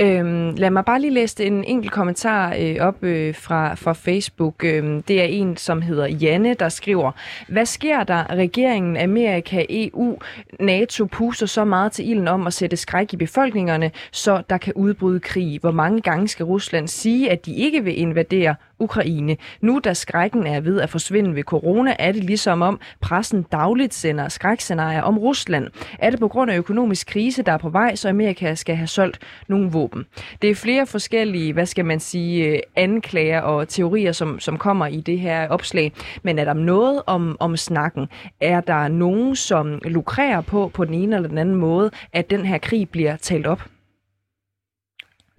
Øhm, 0.00 0.54
lad 0.56 0.70
mig 0.70 0.84
bare 0.84 1.00
lige 1.00 1.12
læse 1.12 1.44
en 1.44 1.64
enkelt 1.64 1.92
kommentar 1.92 2.54
øh, 2.58 2.76
op 2.80 3.04
øh, 3.04 3.34
fra, 3.34 3.74
fra 3.74 3.92
Facebook. 3.92 4.64
Øhm, 4.64 5.02
det 5.02 5.20
er 5.20 5.24
en, 5.24 5.56
som 5.56 5.82
hedder 5.82 6.06
Janne, 6.06 6.54
der 6.54 6.68
skriver, 6.68 7.12
Hvad 7.48 7.66
sker 7.66 8.04
der? 8.04 8.32
Regeringen, 8.32 8.96
Amerika, 8.96 9.64
EU, 9.70 10.18
NATO 10.60 11.04
puster 11.04 11.46
så 11.46 11.64
meget 11.64 11.92
til 11.92 12.10
ilden 12.10 12.28
om 12.28 12.46
at 12.46 12.52
sætte 12.52 12.76
skræk 12.76 13.12
i 13.12 13.16
befolkningerne, 13.16 13.90
så 14.10 14.42
der 14.50 14.58
kan 14.58 14.72
udbryde 14.72 15.20
krig. 15.20 15.58
Hvor 15.60 15.70
mange 15.70 16.00
gange 16.00 16.28
skal 16.28 16.44
Rusland 16.44 16.88
sige, 16.88 17.30
at 17.30 17.46
de 17.46 17.54
ikke 17.54 17.84
vil 17.84 18.00
invadere, 18.00 18.54
Ukraine. 18.78 19.36
Nu 19.60 19.80
da 19.84 19.94
skrækken 19.94 20.46
er 20.46 20.60
ved 20.60 20.80
at 20.80 20.90
forsvinde 20.90 21.34
ved 21.34 21.42
corona, 21.42 21.96
er 21.98 22.12
det 22.12 22.24
ligesom 22.24 22.62
om 22.62 22.80
pressen 23.00 23.42
dagligt 23.52 23.94
sender 23.94 24.28
skrækscenarier 24.28 25.02
om 25.02 25.18
Rusland. 25.18 25.68
Er 25.98 26.10
det 26.10 26.20
på 26.20 26.28
grund 26.28 26.50
af 26.50 26.56
økonomisk 26.56 27.06
krise, 27.06 27.42
der 27.42 27.52
er 27.52 27.58
på 27.58 27.68
vej, 27.68 27.94
så 27.94 28.08
Amerika 28.08 28.54
skal 28.54 28.76
have 28.76 28.86
solgt 28.86 29.18
nogle 29.48 29.70
våben. 29.70 30.06
Det 30.42 30.50
er 30.50 30.54
flere 30.54 30.86
forskellige, 30.86 31.52
hvad 31.52 31.66
skal 31.66 31.84
man 31.84 32.00
sige, 32.00 32.46
øh, 32.46 32.58
anklager 32.76 33.40
og 33.40 33.68
teorier, 33.68 34.12
som, 34.12 34.40
som 34.40 34.58
kommer 34.58 34.86
i 34.86 35.00
det 35.00 35.18
her 35.18 35.48
opslag. 35.48 35.92
Men 36.22 36.38
er 36.38 36.44
der 36.44 36.52
noget 36.52 37.02
om, 37.06 37.36
om 37.40 37.56
snakken? 37.56 38.08
Er 38.40 38.60
der 38.60 38.88
nogen, 38.88 39.36
som 39.36 39.80
lukrerer 39.84 40.40
på, 40.40 40.70
på 40.74 40.84
den 40.84 40.94
ene 40.94 41.16
eller 41.16 41.28
den 41.28 41.38
anden 41.38 41.54
måde, 41.54 41.90
at 42.12 42.30
den 42.30 42.46
her 42.46 42.58
krig 42.58 42.88
bliver 42.88 43.16
talt 43.16 43.46
op? 43.46 43.62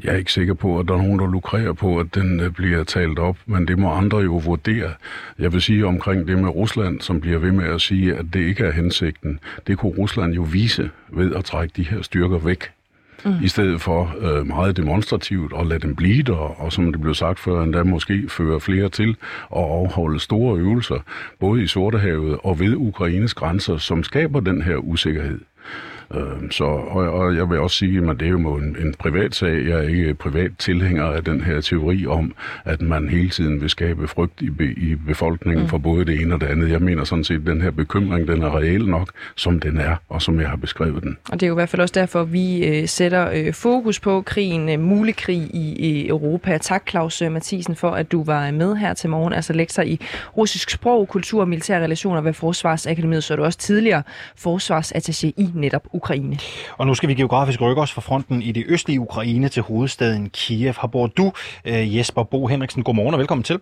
Jeg 0.03 0.13
er 0.13 0.17
ikke 0.17 0.31
sikker 0.31 0.53
på, 0.53 0.79
at 0.79 0.88
der 0.88 0.93
er 0.93 0.97
nogen, 0.97 1.19
der 1.19 1.31
lukrerer 1.31 1.73
på, 1.73 1.99
at 1.99 2.15
den 2.15 2.39
øh, 2.39 2.51
bliver 2.51 2.83
talt 2.83 3.19
op, 3.19 3.38
men 3.45 3.67
det 3.67 3.79
må 3.79 3.91
andre 3.91 4.17
jo 4.17 4.38
vurdere. 4.38 4.93
Jeg 5.39 5.53
vil 5.53 5.62
sige 5.62 5.86
omkring 5.86 6.27
det 6.27 6.38
med 6.39 6.49
Rusland, 6.49 7.01
som 7.01 7.21
bliver 7.21 7.38
ved 7.38 7.51
med 7.51 7.65
at 7.65 7.81
sige, 7.81 8.15
at 8.15 8.25
det 8.33 8.39
ikke 8.39 8.63
er 8.63 8.71
hensigten. 8.71 9.39
Det 9.67 9.77
kunne 9.77 9.91
Rusland 9.97 10.33
jo 10.33 10.41
vise 10.41 10.89
ved 11.10 11.36
at 11.36 11.45
trække 11.45 11.73
de 11.77 11.83
her 11.83 12.01
styrker 12.01 12.38
væk. 12.38 12.71
Mm. 13.25 13.33
I 13.43 13.47
stedet 13.47 13.81
for 13.81 14.15
øh, 14.19 14.47
meget 14.47 14.77
demonstrativt 14.77 15.53
at 15.60 15.67
lade 15.67 15.79
dem 15.79 15.95
blive 15.95 16.23
der, 16.23 16.62
og 16.62 16.73
som 16.73 16.91
det 16.91 17.01
blev 17.01 17.13
sagt 17.13 17.39
før, 17.39 17.63
endda 17.63 17.83
måske 17.83 18.29
føre 18.29 18.60
flere 18.60 18.89
til 18.89 19.10
at 19.55 19.63
afholde 19.63 20.19
store 20.19 20.60
øvelser, 20.60 20.99
både 21.39 21.63
i 21.63 21.67
Sortehavet 21.67 22.38
og 22.43 22.60
ved 22.60 22.75
Ukraines 22.75 23.33
grænser, 23.33 23.77
som 23.77 24.03
skaber 24.03 24.39
den 24.39 24.62
her 24.62 24.75
usikkerhed. 24.75 25.39
Øh, 26.15 26.52
så, 26.52 26.63
og, 26.63 27.12
og 27.12 27.36
jeg 27.36 27.49
vil 27.49 27.60
også 27.60 27.78
sige, 27.78 28.10
at 28.10 28.20
det 28.20 28.26
er 28.26 28.30
jo 28.30 28.55
en, 28.55 28.76
en 28.80 28.93
privat 28.99 29.36
sag. 29.36 29.68
Jeg 29.68 29.78
er 29.78 29.89
ikke 29.89 30.14
privat 30.14 30.51
tilhænger 30.60 31.03
af 31.03 31.24
den 31.24 31.41
her 31.41 31.62
teori 31.62 32.05
om, 32.05 32.34
at 32.66 32.82
man 32.82 33.10
hele 33.10 33.30
tiden 33.30 33.62
vil 33.62 33.70
skabe 33.70 34.08
frygt 34.08 34.41
i, 34.41 34.49
be, 34.49 34.66
i 34.66 34.95
befolkningen 34.95 35.64
mm. 35.64 35.70
for 35.70 35.78
både 35.78 36.05
det 36.05 36.22
ene 36.22 36.34
og 36.34 36.41
det 36.41 36.47
andet. 36.47 36.70
Jeg 36.70 36.82
mener 36.82 37.03
sådan 37.03 37.24
set, 37.24 37.36
at 37.36 37.45
den 37.45 37.62
her 37.62 37.72
bekymring, 37.72 38.28
den 38.28 38.41
er 38.41 38.58
reel 38.58 38.88
nok, 38.88 39.10
som 39.36 39.60
den 39.60 39.78
er, 39.78 39.95
og 40.10 40.22
som 40.22 40.39
jeg 40.39 40.49
har 40.49 40.55
beskrevet 40.55 41.03
den. 41.03 41.18
Og 41.32 41.39
det 41.39 41.43
er 41.43 41.47
jo 41.47 41.53
i 41.53 41.60
hvert 41.60 41.70
fald 41.70 41.82
også 41.82 41.93
derfor, 41.93 42.24
vi 42.24 42.66
øh, 42.66 42.88
sætter 42.88 43.30
øh, 43.34 43.53
fokus 43.53 43.99
på 43.99 44.22
krigen, 44.22 44.70
øh, 44.70 44.80
mulig 44.80 45.16
krig 45.16 45.49
i, 45.53 45.76
i 45.80 46.08
Europa. 46.08 46.58
Tak 46.58 46.89
Claus 46.89 47.22
øh, 47.22 47.32
Mathisen 47.32 47.76
for, 47.76 47.91
at 47.91 48.12
du 48.12 48.24
var 48.24 48.51
med 48.51 48.76
her 48.76 48.93
til 48.93 49.10
morgen, 49.10 49.34
altså 49.34 49.53
lektor 49.53 49.84
i 49.84 49.99
russisk 50.38 50.70
sprog, 50.70 51.08
kultur 51.08 51.41
og 51.41 51.47
militære 51.47 51.84
relationer 51.84 52.22
ved 52.22 52.34
Forsvarsakademiet, 52.34 53.24
så 53.24 53.34
er 53.34 53.36
du 53.36 53.43
også 53.43 53.60
tidligere 53.60 54.03
forsvarsattaché 54.45 55.28
i 55.28 55.49
netop 55.53 55.88
Ukraine. 55.98 56.38
Og 56.78 56.88
nu 56.88 56.93
skal 56.93 57.10
vi 57.10 57.14
geografisk 57.14 57.62
rykke 57.62 57.82
os 57.82 57.91
fra 57.91 58.02
fronten 58.02 58.41
i 58.41 58.52
det 58.52 58.64
østlige 58.68 59.00
Ukraine 59.00 59.50
til 59.50 59.64
hovedstaden 59.64 60.30
Kiev. 60.30 60.74
Her 60.82 60.88
bor 60.88 61.08
du, 61.08 61.32
øh, 61.66 61.98
Jesper 61.98 62.24
Bo 62.24 62.48
Henriksen. 62.48 62.84
Godmorgen 62.84 63.14
og 63.14 63.20
velkommen 63.20 63.43
til. 63.43 63.60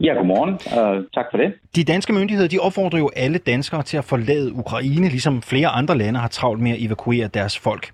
Ja, 0.00 0.12
godmorgen. 0.12 0.54
Uh, 0.54 1.04
tak 1.14 1.26
for 1.30 1.38
det. 1.38 1.52
De 1.76 1.84
danske 1.84 2.12
myndigheder 2.12 2.48
de 2.48 2.58
opfordrer 2.58 2.98
jo 2.98 3.10
alle 3.16 3.38
danskere 3.38 3.82
til 3.82 3.96
at 3.96 4.04
forlade 4.04 4.52
Ukraine, 4.52 5.08
ligesom 5.08 5.42
flere 5.42 5.68
andre 5.68 5.98
lande 5.98 6.20
har 6.20 6.28
travlt 6.28 6.60
med 6.60 6.70
at 6.70 6.82
evakuere 6.82 7.28
deres 7.28 7.58
folk. 7.58 7.92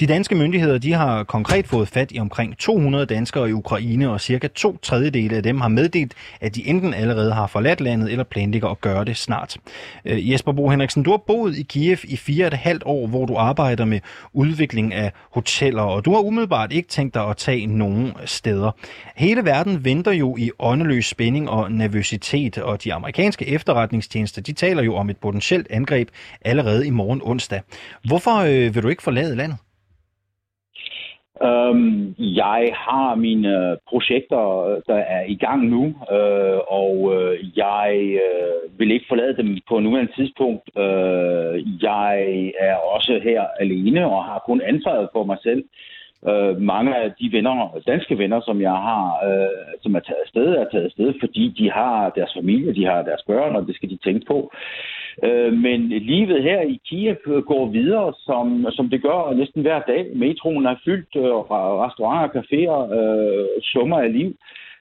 De 0.00 0.06
danske 0.06 0.34
myndigheder 0.34 0.78
de 0.78 0.92
har 0.92 1.24
konkret 1.24 1.66
fået 1.66 1.88
fat 1.88 2.12
i 2.12 2.18
omkring 2.18 2.58
200 2.58 3.06
danskere 3.06 3.48
i 3.48 3.52
Ukraine, 3.52 4.10
og 4.10 4.20
cirka 4.20 4.48
to 4.48 4.76
tredjedele 4.82 5.36
af 5.36 5.42
dem 5.42 5.60
har 5.60 5.68
meddelt, 5.68 6.14
at 6.40 6.54
de 6.54 6.68
enten 6.68 6.94
allerede 6.94 7.32
har 7.32 7.46
forladt 7.46 7.80
landet 7.80 8.10
eller 8.10 8.24
planlægger 8.24 8.68
at 8.68 8.80
gøre 8.80 9.04
det 9.04 9.16
snart. 9.16 9.56
Øh, 10.04 10.30
Jesper 10.30 10.52
Bo 10.52 10.68
Henriksen, 10.68 11.02
du 11.02 11.10
har 11.10 11.22
boet 11.26 11.58
i 11.58 11.62
Kiev 11.62 11.98
i 12.04 12.16
fire 12.16 12.44
og 12.44 12.46
et 12.46 12.54
halvt 12.54 12.82
år, 12.86 13.06
hvor 13.06 13.26
du 13.26 13.36
arbejder 13.36 13.84
med 13.84 14.00
udvikling 14.32 14.94
af 14.94 15.12
hoteller, 15.30 15.82
og 15.82 16.04
du 16.04 16.12
har 16.12 16.20
umiddelbart 16.20 16.72
ikke 16.72 16.88
tænkt 16.88 17.14
dig 17.14 17.28
at 17.28 17.36
tage 17.36 17.66
nogen 17.66 18.12
steder. 18.24 18.70
Hele 19.16 19.44
verden 19.44 19.84
venter 19.84 20.12
jo 20.12 20.36
i 20.36 20.50
åndeløs 20.58 21.06
spænding 21.06 21.50
og 21.50 21.72
nervøsitet, 21.72 22.58
og 22.58 22.84
de 22.84 22.94
amerikanske 22.94 23.48
efterretningstjenester 23.48 24.42
de 24.42 24.52
taler 24.52 24.82
jo 24.82 24.94
om 24.94 25.10
et 25.10 25.16
potentielt 25.16 25.66
angreb 25.70 26.08
allerede 26.40 26.86
i 26.86 26.90
morgen 26.90 27.20
onsdag. 27.24 27.60
Hvorfor 28.04 28.36
øh, 28.36 28.74
vil 28.74 28.82
du 28.82 28.88
ikke 28.88 29.02
forlade 29.02 29.36
landet? 29.36 29.58
Um, 31.40 32.14
jeg 32.18 32.72
har 32.74 33.14
mine 33.14 33.70
øh, 33.70 33.76
projekter, 33.88 34.64
øh, 34.64 34.82
der 34.86 34.94
er 34.94 35.24
i 35.28 35.34
gang 35.34 35.66
nu, 35.68 35.84
uh, 35.84 36.58
og 36.68 37.00
uh, 37.00 37.58
jeg 37.58 38.18
uh, 38.26 38.78
vil 38.78 38.90
ikke 38.90 39.04
forlade 39.08 39.36
dem 39.36 39.58
på 39.68 39.80
nuværende 39.80 40.12
tidspunkt. 40.12 40.62
Uh, 40.76 41.82
jeg 41.82 42.52
er 42.58 42.76
også 42.76 43.20
her 43.22 43.42
alene 43.60 44.06
og 44.06 44.24
har 44.24 44.42
kun 44.46 44.60
ansvaret 44.60 45.08
for 45.12 45.24
mig 45.24 45.38
selv. 45.42 45.64
Øh, 46.28 46.60
mange 46.60 46.96
af 46.96 47.12
de 47.20 47.32
venner, 47.32 47.82
danske 47.86 48.18
venner, 48.18 48.40
som 48.40 48.60
jeg 48.60 48.76
har, 48.88 49.04
øh, 49.28 49.80
som 49.82 49.94
er 49.94 50.00
taget 50.00 50.22
afsted, 50.24 50.46
er 50.46 50.66
taget 50.72 50.84
afsted, 50.84 51.14
fordi 51.20 51.54
de 51.58 51.70
har 51.70 52.10
deres 52.10 52.32
familie, 52.36 52.74
de 52.74 52.84
har 52.84 53.02
deres 53.02 53.22
børn, 53.26 53.56
og 53.56 53.66
det 53.66 53.74
skal 53.74 53.90
de 53.90 53.98
tænke 54.04 54.26
på. 54.26 54.52
Øh, 54.54 54.95
Øh, 55.22 55.52
men 55.52 55.88
livet 55.88 56.42
her 56.42 56.60
i 56.60 56.80
Kiev 56.86 57.16
øh, 57.26 57.42
går 57.42 57.66
videre, 57.66 58.12
som, 58.26 58.66
som 58.70 58.90
det 58.90 59.02
gør 59.02 59.34
næsten 59.34 59.62
hver 59.62 59.80
dag. 59.80 60.06
Metroen 60.14 60.66
er 60.66 60.76
fyldt, 60.84 61.16
øh, 61.16 61.34
og 61.34 61.50
restauranter 61.84 62.28
og 62.28 62.36
caféer 62.38 62.98
øh, 62.98 63.46
summer 63.62 63.98
af 63.98 64.12
liv. 64.12 64.36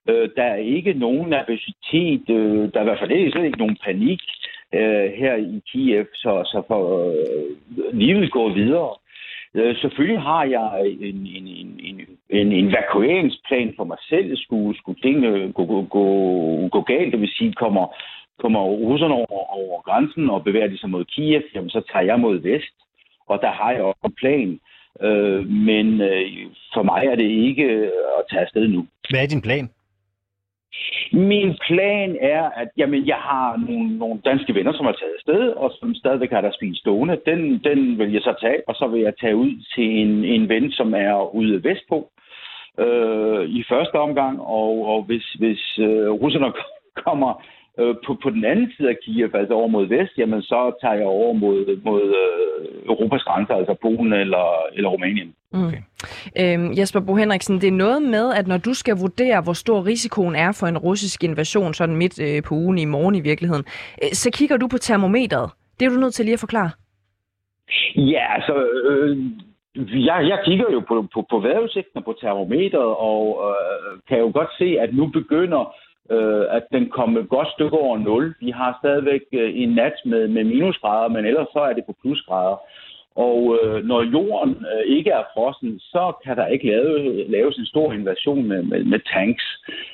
Øh, 0.10 0.30
der 0.36 0.44
er 0.44 0.56
ikke 0.56 0.94
nogen 0.94 1.30
nervøsitet, 1.30 2.30
øh, 2.30 2.74
der 2.74 2.80
er 2.80 2.82
i 2.82 2.90
hvert 2.90 3.00
fald 3.00 3.12
ikke, 3.12 3.46
ikke 3.46 3.60
nogen 3.60 3.78
panik 3.86 4.22
øh, 4.74 5.12
her 5.22 5.36
i 5.36 5.62
Kiev, 5.72 6.06
så, 6.14 6.32
så 6.46 6.64
for, 6.68 7.10
øh, 7.10 7.94
livet 7.94 8.32
går 8.32 8.54
videre. 8.54 8.90
Øh, 9.56 9.76
selvfølgelig 9.76 10.22
har 10.22 10.44
jeg 10.44 10.70
en, 11.02 11.28
en, 11.38 11.48
en, 11.48 11.80
en, 11.80 12.00
en 12.30 12.70
evakueringsplan 12.70 13.74
for 13.78 13.84
mig 13.84 13.98
selv. 14.10 14.38
Skulle, 14.38 14.78
skulle 14.78 15.02
tingene 15.02 15.52
gå, 15.54 15.66
gå, 15.66 15.82
gå, 15.82 16.06
gå 16.68 16.82
galt, 16.82 17.12
det 17.12 17.22
vil 17.22 17.38
sige, 17.38 17.54
kommer, 17.54 17.86
kommer 18.40 18.62
russerne 18.62 19.14
over, 19.14 19.54
over 19.60 19.82
grænsen 19.82 20.30
og 20.30 20.44
bevæger 20.44 20.68
de 20.68 20.78
sig 20.80 20.90
mod 20.90 21.06
Kiev, 21.06 21.42
jamen 21.56 21.70
så 21.70 21.82
tager 21.92 22.06
jeg 22.06 22.20
mod 22.20 22.38
vest. 22.38 22.76
Og 23.28 23.40
der 23.42 23.52
har 23.52 23.72
jeg 23.72 23.82
også 23.82 24.02
en 24.06 24.12
plan. 24.22 24.60
Øh, 25.02 25.50
men 25.50 26.02
øh, 26.02 26.26
for 26.74 26.84
mig 26.84 27.06
er 27.06 27.16
det 27.16 27.30
ikke 27.48 27.66
at 28.18 28.24
tage 28.30 28.42
afsted 28.42 28.68
nu. 28.68 28.88
Hvad 29.10 29.24
er 29.24 29.28
din 29.28 29.42
plan? 29.42 29.70
Min 31.14 31.58
plan 31.68 32.18
er, 32.22 32.44
at 32.50 32.70
jamen, 32.78 33.08
jeg 33.08 33.16
har 33.16 33.58
nogle, 33.68 33.98
nogle 33.98 34.22
danske 34.26 34.56
venner, 34.56 34.74
som 34.74 34.86
har 34.86 34.94
taget 34.94 35.14
afsted, 35.18 35.50
og 35.50 35.72
som 35.80 35.96
stadigvæk 35.96 36.32
har 36.32 36.42
deres 36.42 36.58
bil 36.60 36.76
stående. 36.76 37.22
Den, 37.26 37.64
den 37.64 38.00
vil 38.00 38.12
jeg 38.14 38.22
så 38.22 38.34
tage, 38.42 38.60
og 38.68 38.76
så 38.76 38.88
vil 38.88 39.02
jeg 39.02 39.14
tage 39.22 39.36
ud 39.36 39.52
til 39.76 39.84
en, 39.84 40.24
en 40.24 40.50
ven, 40.50 40.72
som 40.72 40.94
er 40.94 41.36
ude 41.36 41.64
vestpå 41.64 42.12
øh, 42.80 43.50
i 43.50 43.64
første 43.70 43.96
omgang. 43.96 44.42
Og, 44.42 44.86
og 44.86 45.04
hvis, 45.04 45.34
hvis 45.40 45.80
øh, 45.80 46.10
russerne 46.10 46.54
kommer 47.06 47.44
øh, 47.80 47.96
på, 48.06 48.18
på 48.24 48.30
den 48.30 48.46
anden 48.46 48.72
side 48.78 48.90
af 48.90 48.98
Kiev, 49.04 49.30
altså 49.34 49.54
over 49.54 49.68
mod 49.68 49.86
vest, 49.88 50.14
jamen 50.18 50.42
så 50.42 50.78
tager 50.82 50.94
jeg 50.94 51.06
over 51.06 51.34
mod, 51.34 51.82
mod 51.84 52.04
øh, 52.22 52.90
Europas 52.92 53.24
grænser, 53.24 53.54
altså 53.54 53.76
Polen 53.82 54.14
eller, 54.14 54.46
eller 54.76 54.90
Rumænien. 54.90 55.34
Mm. 55.54 55.66
Okay. 55.66 55.82
Øhm, 56.40 56.72
Jesper 56.78 57.00
Bo 57.00 57.16
Henriksen, 57.16 57.62
det 57.62 57.68
er 57.68 57.82
noget 57.86 58.02
med, 58.02 58.34
at 58.34 58.48
når 58.48 58.58
du 58.58 58.74
skal 58.74 58.96
vurdere, 58.98 59.42
hvor 59.42 59.54
stor 59.54 59.86
risikoen 59.86 60.36
er 60.36 60.52
for 60.60 60.68
en 60.68 60.78
russisk 60.78 61.24
invasion, 61.24 61.74
sådan 61.74 61.96
midt 61.96 62.22
øh, 62.22 62.44
på 62.44 62.56
ugen 62.56 62.78
i 62.78 62.86
morgen 62.86 63.16
i 63.16 63.22
virkeligheden, 63.22 63.66
øh, 64.04 64.10
så 64.12 64.32
kigger 64.32 64.58
du 64.58 64.68
på 64.68 64.78
termometret. 64.78 65.50
Det 65.80 65.86
er 65.86 65.90
du 65.90 66.00
nødt 66.00 66.14
til 66.14 66.26
lige 66.26 66.34
at 66.34 66.40
forklare. 66.40 66.72
Ja, 67.96 68.36
altså... 68.36 68.68
Øh, 68.90 69.18
jeg, 70.10 70.28
jeg 70.32 70.40
kigger 70.46 70.66
jo 70.72 70.80
på, 70.80 71.08
på, 71.14 71.26
på 71.30 71.40
vejrudsigten 71.40 72.04
på 72.04 72.14
termometret, 72.22 72.92
og 73.12 73.22
øh, 73.48 74.00
kan 74.08 74.18
jo 74.20 74.32
godt 74.34 74.52
se, 74.58 74.78
at 74.80 74.94
nu 74.94 75.08
begynder 75.08 75.76
øh, 76.12 76.46
at 76.50 76.64
den 76.72 76.90
kommer 76.90 77.22
et 77.22 77.30
godt 77.30 77.48
stykke 77.56 77.78
over 77.78 77.98
0. 77.98 78.36
Vi 78.40 78.52
har 78.52 78.78
stadigvæk 78.82 79.22
øh, 79.34 79.52
en 79.56 79.70
nat 79.70 79.94
med, 80.06 80.28
med 80.28 80.44
minusgrader, 80.44 81.10
men 81.10 81.26
ellers 81.26 81.48
så 81.54 81.60
er 81.60 81.74
det 81.74 81.86
på 81.86 81.96
plusgrader. 82.02 82.58
Og 83.16 83.60
øh, 83.64 83.84
når 83.84 84.02
jorden 84.04 84.66
øh, 84.72 84.96
ikke 84.98 85.10
er 85.10 85.24
frossen, 85.34 85.80
så 85.80 86.14
kan 86.26 86.38
der 86.38 86.48
ikke 86.48 86.68
lave, 86.68 87.28
laves 87.28 87.58
en 87.58 87.66
stor 87.66 87.94
invasion 87.94 88.44
med, 88.48 88.64
med, 88.64 88.84
med 88.84 89.00
tanks. 89.14 89.46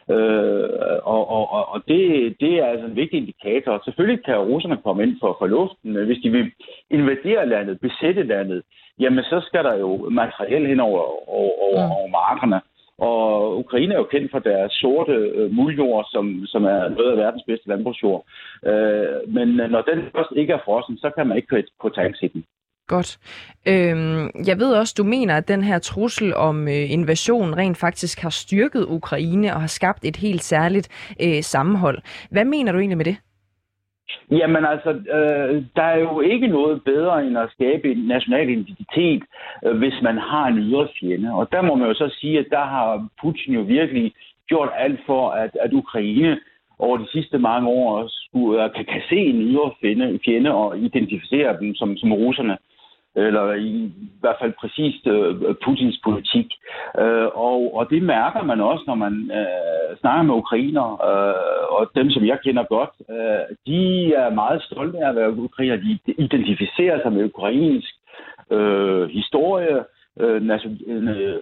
Øh, 0.09 0.69
og 1.03 1.29
og, 1.29 1.69
og 1.73 1.81
det, 1.87 2.35
det 2.39 2.53
er 2.53 2.65
altså 2.65 2.85
en 2.85 2.95
vigtig 2.95 3.17
indikator. 3.17 3.81
Selvfølgelig 3.85 4.25
kan 4.25 4.37
russerne 4.37 4.77
komme 4.83 5.03
ind 5.03 5.17
for, 5.19 5.35
for 5.39 5.47
luften. 5.47 6.05
Hvis 6.05 6.21
de 6.23 6.29
vil 6.29 6.51
invadere 6.89 7.49
landet, 7.49 7.79
besætte 7.79 8.23
landet, 8.23 8.61
jamen 8.99 9.23
så 9.23 9.41
skal 9.47 9.63
der 9.63 9.75
jo 9.75 10.09
materiel 10.09 10.67
hen 10.67 10.79
over, 10.79 11.01
over, 11.29 11.51
over, 11.67 11.85
mm. 11.85 11.91
over 11.91 12.07
markerne. 12.07 12.61
Og 13.09 13.57
Ukraine 13.57 13.93
er 13.93 13.97
jo 13.97 14.11
kendt 14.13 14.31
for 14.31 14.39
deres 14.39 14.71
sorte 14.71 15.11
øh, 15.11 15.51
muljord, 15.51 16.05
som, 16.11 16.45
som 16.45 16.63
er 16.65 16.89
noget 16.89 17.11
af 17.11 17.17
verdens 17.17 17.43
bedste 17.47 17.67
landbrugsjord. 17.69 18.25
Øh, 18.65 19.33
men 19.35 19.59
øh, 19.59 19.69
når 19.69 19.81
den 19.81 19.99
først 20.15 20.33
ikke 20.35 20.53
er 20.53 20.63
frossen, 20.65 20.97
så 20.97 21.11
kan 21.15 21.27
man 21.27 21.37
ikke 21.37 21.47
køre 21.47 21.63
på 21.81 21.89
tanks 21.89 22.21
i 22.21 22.27
den. 22.27 22.43
Godt. 22.87 23.19
Øhm, 23.67 24.29
jeg 24.47 24.57
ved 24.59 24.73
også, 24.73 24.93
du 24.97 25.03
mener, 25.03 25.37
at 25.37 25.47
den 25.47 25.63
her 25.63 25.79
trussel 25.79 26.35
om 26.35 26.67
øh, 26.67 26.91
invasion 26.91 27.57
rent 27.57 27.77
faktisk 27.77 28.19
har 28.19 28.29
styrket 28.29 28.85
Ukraine 28.89 29.53
og 29.53 29.61
har 29.61 29.67
skabt 29.67 30.05
et 30.05 30.15
helt 30.15 30.43
særligt 30.43 31.15
øh, 31.21 31.43
sammenhold. 31.43 32.01
Hvad 32.31 32.45
mener 32.45 32.71
du 32.71 32.77
egentlig 32.77 32.97
med 32.97 33.05
det? 33.05 33.17
Jamen 34.31 34.65
altså, 34.65 34.89
øh, 34.89 35.63
der 35.75 35.83
er 35.83 35.99
jo 35.99 36.21
ikke 36.21 36.47
noget 36.47 36.83
bedre 36.83 37.25
end 37.25 37.37
at 37.37 37.51
skabe 37.51 37.91
en 37.91 37.97
national 37.97 38.49
identitet, 38.49 39.23
øh, 39.65 39.77
hvis 39.77 39.93
man 40.01 40.17
har 40.17 40.45
en 40.47 40.57
ydre 40.57 40.87
fjende. 40.99 41.33
Og 41.33 41.51
der 41.51 41.61
må 41.61 41.75
man 41.75 41.87
jo 41.87 41.93
så 41.93 42.09
sige, 42.19 42.39
at 42.39 42.47
der 42.49 42.65
har 42.65 43.07
Putin 43.21 43.53
jo 43.53 43.61
virkelig 43.61 44.13
gjort 44.47 44.69
alt 44.77 44.99
for, 45.05 45.29
at, 45.29 45.57
at 45.63 45.73
Ukraine 45.73 46.39
over 46.79 46.97
de 46.97 47.11
sidste 47.11 47.37
mange 47.37 47.67
år 47.69 48.09
skulle, 48.25 48.69
kan, 48.75 48.85
kan 48.85 49.01
se 49.09 49.15
en 49.15 49.41
ydre 49.41 49.71
fjende, 49.81 50.19
fjende 50.25 50.51
og 50.53 50.77
identificere 50.77 51.59
dem 51.59 51.75
som, 51.75 51.97
som 51.97 52.13
russerne 52.13 52.57
eller 53.15 53.53
i 53.53 53.91
hvert 54.19 54.35
fald 54.41 54.53
præcist 54.61 55.07
uh, 55.07 55.13
øh, 55.13 55.55
Putins 55.63 55.99
politik. 56.03 56.47
Uh, 57.01 57.27
og, 57.49 57.75
og 57.75 57.89
det 57.89 58.03
mærker 58.03 58.43
man 58.43 58.61
også, 58.61 58.83
når 58.87 58.95
man 58.95 59.31
uh, 59.39 59.97
snakker 59.99 60.23
med 60.23 60.35
ukrainer, 60.35 60.87
og 61.75 61.91
dem, 61.95 62.09
som 62.09 62.25
jeg 62.25 62.37
kender 62.43 62.63
godt, 62.63 62.93
uh, 63.09 63.55
de 63.67 64.13
er 64.13 64.29
meget 64.29 64.63
stolte 64.63 64.97
af 64.97 65.09
at 65.09 65.15
være 65.15 65.37
ukrainer. 65.37 65.75
De 65.75 66.13
identificerer 66.17 67.01
sig 67.01 67.13
med 67.13 67.25
ukrainsk 67.25 67.93
uh, 68.49 69.03
historie, 69.03 69.83
national, 70.41 71.39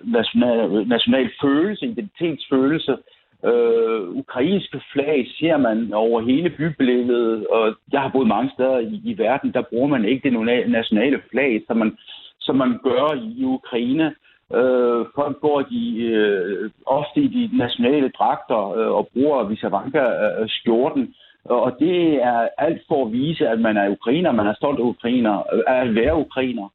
national 0.87 1.29
følelse, 1.41 1.85
identitetsfølelse, 1.85 2.97
Øh, 3.45 4.09
ukrainske 4.09 4.81
flag 4.93 5.27
ser 5.39 5.57
man 5.57 5.93
over 5.93 6.21
hele 6.21 6.49
bybilledet, 6.49 7.47
og 7.47 7.75
jeg 7.91 8.01
har 8.01 8.09
boet 8.09 8.27
mange 8.27 8.51
steder 8.53 8.79
i, 8.79 9.01
i 9.05 9.17
verden, 9.17 9.53
der 9.53 9.61
bruger 9.61 9.87
man 9.87 10.05
ikke 10.05 10.29
det 10.29 10.69
nationale 10.69 11.21
flag, 11.31 11.61
som 11.67 11.77
man, 11.77 11.97
som 12.39 12.55
man 12.55 12.79
gør 12.83 13.15
i, 13.37 13.43
Ukraine. 13.43 14.15
Øh, 14.53 15.05
folk 15.15 15.39
går 15.41 15.61
de, 15.61 16.01
øh, 16.01 16.69
ofte 16.85 17.21
i 17.21 17.27
de 17.27 17.57
nationale 17.57 18.09
dragter 18.09 18.71
øh, 18.77 18.91
og 18.91 19.09
bruger 19.13 19.43
Visavanka-skjorten. 19.43 21.01
Øh, 21.01 21.57
og 21.65 21.75
det 21.79 22.23
er 22.23 22.47
alt 22.57 22.81
for 22.87 23.05
at 23.05 23.11
vise, 23.11 23.47
at 23.47 23.59
man 23.59 23.77
er 23.77 23.89
ukrainer, 23.89 24.31
man 24.31 24.47
er 24.47 24.53
stolt 24.53 24.79
af 24.79 24.83
ukrainer, 24.83 25.35
øh, 25.53 25.63
at 25.67 25.95
være 25.95 26.15
ukrainer. 26.15 26.69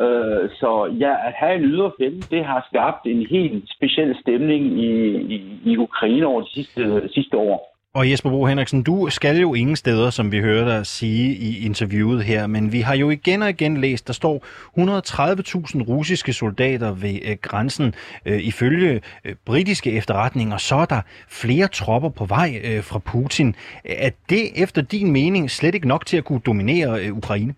Øh, 0.00 0.50
så 0.60 0.96
ja, 1.00 1.12
at 1.28 1.32
have 1.36 1.54
en 1.54 1.64
ydre 1.64 1.92
fjende, 1.98 2.20
det 2.30 2.44
har 2.44 2.66
skabt 2.70 3.06
en 3.06 3.26
helt 3.26 3.64
speciel 3.76 4.16
stemning 4.20 4.80
i, 4.80 4.90
i, 5.34 5.60
i 5.64 5.76
Ukraine 5.76 6.26
over 6.26 6.40
de 6.40 6.50
sidste, 6.50 7.08
sidste 7.14 7.36
år. 7.36 7.76
Og 7.96 8.10
Jesper 8.10 8.30
Bo 8.30 8.46
Henriksen, 8.46 8.82
du 8.82 9.06
skal 9.10 9.40
jo 9.40 9.54
ingen 9.54 9.76
steder, 9.76 10.10
som 10.10 10.32
vi 10.32 10.40
hører 10.40 10.64
dig 10.64 10.86
sige 10.86 11.36
i 11.36 11.66
interviewet 11.66 12.24
her, 12.24 12.46
men 12.46 12.72
vi 12.72 12.80
har 12.80 12.94
jo 12.94 13.10
igen 13.10 13.42
og 13.42 13.50
igen 13.50 13.76
læst, 13.76 14.06
der 14.06 14.12
står 14.12 14.44
130.000 14.78 15.82
russiske 15.88 16.32
soldater 16.32 16.92
ved 16.92 17.18
øh, 17.24 17.36
grænsen. 17.42 17.94
Øh, 18.26 18.46
ifølge 18.46 19.00
øh, 19.24 19.34
britiske 19.46 19.92
efterretninger, 19.92 20.56
så 20.56 20.74
er 20.74 20.84
der 20.84 21.00
flere 21.28 21.68
tropper 21.68 22.08
på 22.08 22.24
vej 22.24 22.80
fra 22.82 22.98
Putin. 22.98 23.54
Er 23.84 24.10
det 24.30 24.62
efter 24.62 24.82
din 24.82 25.12
mening 25.12 25.50
slet 25.50 25.74
ikke 25.74 25.88
nok 25.88 26.06
til 26.06 26.16
at 26.16 26.24
kunne 26.24 26.40
dominere 26.46 27.12
Ukraine? 27.12 27.54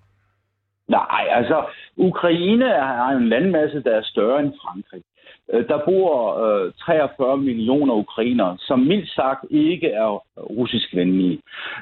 Nej, 0.88 1.26
altså 1.30 1.64
Ukraine 1.96 2.64
har 2.64 3.10
en 3.10 3.28
landmasse, 3.28 3.82
der 3.82 3.90
er 3.96 4.02
større 4.02 4.40
end 4.40 4.52
Frankrig. 4.62 5.02
Øh, 5.52 5.68
der 5.68 5.84
bor 5.84 6.44
øh, 6.44 6.72
43 6.80 7.36
millioner 7.36 7.94
ukrainere, 7.94 8.56
som 8.60 8.78
mildt 8.80 9.10
sagt 9.10 9.44
ikke 9.50 9.88
er 9.88 10.22
russisk 10.36 10.94
venlige. 10.94 11.38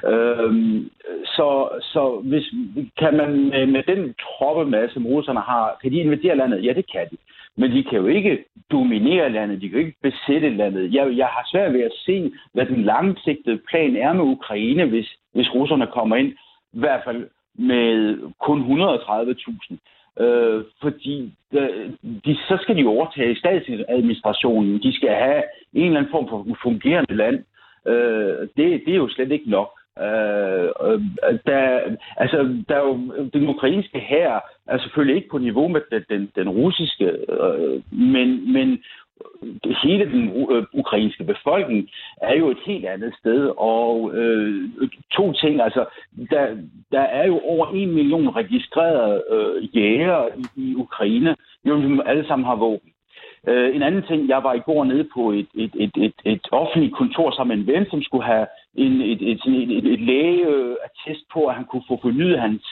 Øhm, 0.07 0.89
så, 1.25 1.69
så 1.81 2.21
hvis, 2.23 2.53
kan 2.97 3.17
man 3.17 3.49
med, 3.49 3.65
med 3.65 3.83
den 3.83 4.13
troppemasse, 4.13 4.93
som 4.93 5.05
russerne 5.05 5.39
har, 5.39 5.77
kan 5.81 5.91
de 5.91 5.97
invadere 5.97 6.37
landet? 6.37 6.65
Ja, 6.65 6.73
det 6.73 6.91
kan 6.91 7.07
de. 7.11 7.17
Men 7.57 7.71
de 7.71 7.83
kan 7.83 7.99
jo 7.99 8.07
ikke 8.07 8.43
dominere 8.71 9.29
landet, 9.29 9.61
de 9.61 9.69
kan 9.69 9.79
jo 9.79 9.85
ikke 9.85 9.99
besætte 10.03 10.49
landet. 10.49 10.93
Jeg, 10.93 11.17
jeg 11.17 11.27
har 11.27 11.47
svært 11.51 11.73
ved 11.73 11.81
at 11.81 11.93
se, 12.05 12.31
hvad 12.53 12.65
den 12.65 12.83
langsigtede 12.83 13.59
plan 13.69 13.95
er 13.95 14.13
med 14.13 14.23
Ukraine, 14.23 14.85
hvis, 14.85 15.09
hvis 15.33 15.53
russerne 15.53 15.87
kommer 15.87 16.15
ind. 16.15 16.31
I 16.73 16.79
hvert 16.79 17.01
fald 17.05 17.27
med 17.57 18.17
kun 18.39 18.59
130.000. 18.61 19.77
Øh, 20.19 20.63
fordi 20.81 21.33
de, 21.51 21.97
de, 22.25 22.35
så 22.35 22.57
skal 22.61 22.77
de 22.77 22.85
overtage 22.85 23.35
statsadministrationen. 23.35 24.81
De 24.83 24.95
skal 24.95 25.09
have 25.09 25.43
en 25.73 25.85
eller 25.85 25.99
anden 25.99 26.11
form 26.11 26.27
for 26.29 26.57
fungerende 26.63 27.15
land. 27.15 27.43
Øh, 27.87 28.47
det, 28.57 28.81
det 28.85 28.91
er 28.93 28.95
jo 28.95 29.09
slet 29.09 29.31
ikke 29.31 29.49
nok. 29.49 29.69
Øh, 29.99 30.69
øh 30.85 31.01
der, 31.45 31.79
altså, 32.17 32.37
der 32.69 32.75
er 32.75 32.85
jo, 32.87 32.97
den 33.33 33.49
ukrainske 33.49 33.99
her 33.99 34.39
er 34.67 34.77
selvfølgelig 34.77 35.15
ikke 35.15 35.29
på 35.29 35.37
niveau 35.37 35.67
med 35.67 35.81
den, 35.91 36.03
den, 36.09 36.31
den 36.35 36.49
russiske, 36.49 37.05
øh, 37.29 37.81
men, 37.91 38.53
men 38.53 38.83
hele 39.83 40.05
den 40.05 40.51
øh, 40.51 40.63
ukrainske 40.73 41.23
befolkning 41.23 41.89
er 42.21 42.35
jo 42.35 42.49
et 42.49 42.57
helt 42.65 42.85
andet 42.85 43.13
sted. 43.19 43.51
Og 43.57 44.15
øh, 44.15 44.69
to 45.11 45.33
ting, 45.33 45.61
altså, 45.61 45.85
der, 46.29 46.57
der 46.91 47.01
er 47.01 47.25
jo 47.27 47.39
over 47.39 47.67
en 47.73 47.91
million 47.91 48.35
registrerede 48.35 49.23
øh, 49.29 49.77
jæger 49.77 50.27
i, 50.37 50.69
i 50.69 50.75
Ukraine, 50.75 51.35
jo, 51.65 51.81
som 51.81 52.01
alle 52.05 52.27
sammen 52.27 52.45
har 52.45 52.55
våben. 52.55 52.91
Øh, 53.47 53.75
en 53.75 53.81
anden 53.81 54.03
ting, 54.03 54.29
jeg 54.29 54.43
var 54.43 54.53
i 54.53 54.59
går 54.59 54.83
nede 54.83 55.07
på 55.13 55.31
et, 55.31 55.47
et, 55.55 55.71
et, 55.75 55.91
et, 55.97 56.13
et 56.25 56.47
offentligt 56.51 56.95
kontor 56.95 57.31
sammen 57.31 57.57
med 57.57 57.65
en 57.65 57.73
ven, 57.73 57.89
som 57.89 58.01
skulle 58.01 58.25
have 58.25 58.47
en, 58.75 59.01
et, 59.01 59.21
et, 59.31 59.41
et, 59.45 59.77
et, 59.77 59.85
et 59.93 59.99
lægeattest 59.99 61.23
på, 61.33 61.45
at 61.45 61.55
han 61.55 61.65
kunne 61.65 61.83
få 61.87 61.99
fornyet 62.01 62.39
hans 62.39 62.63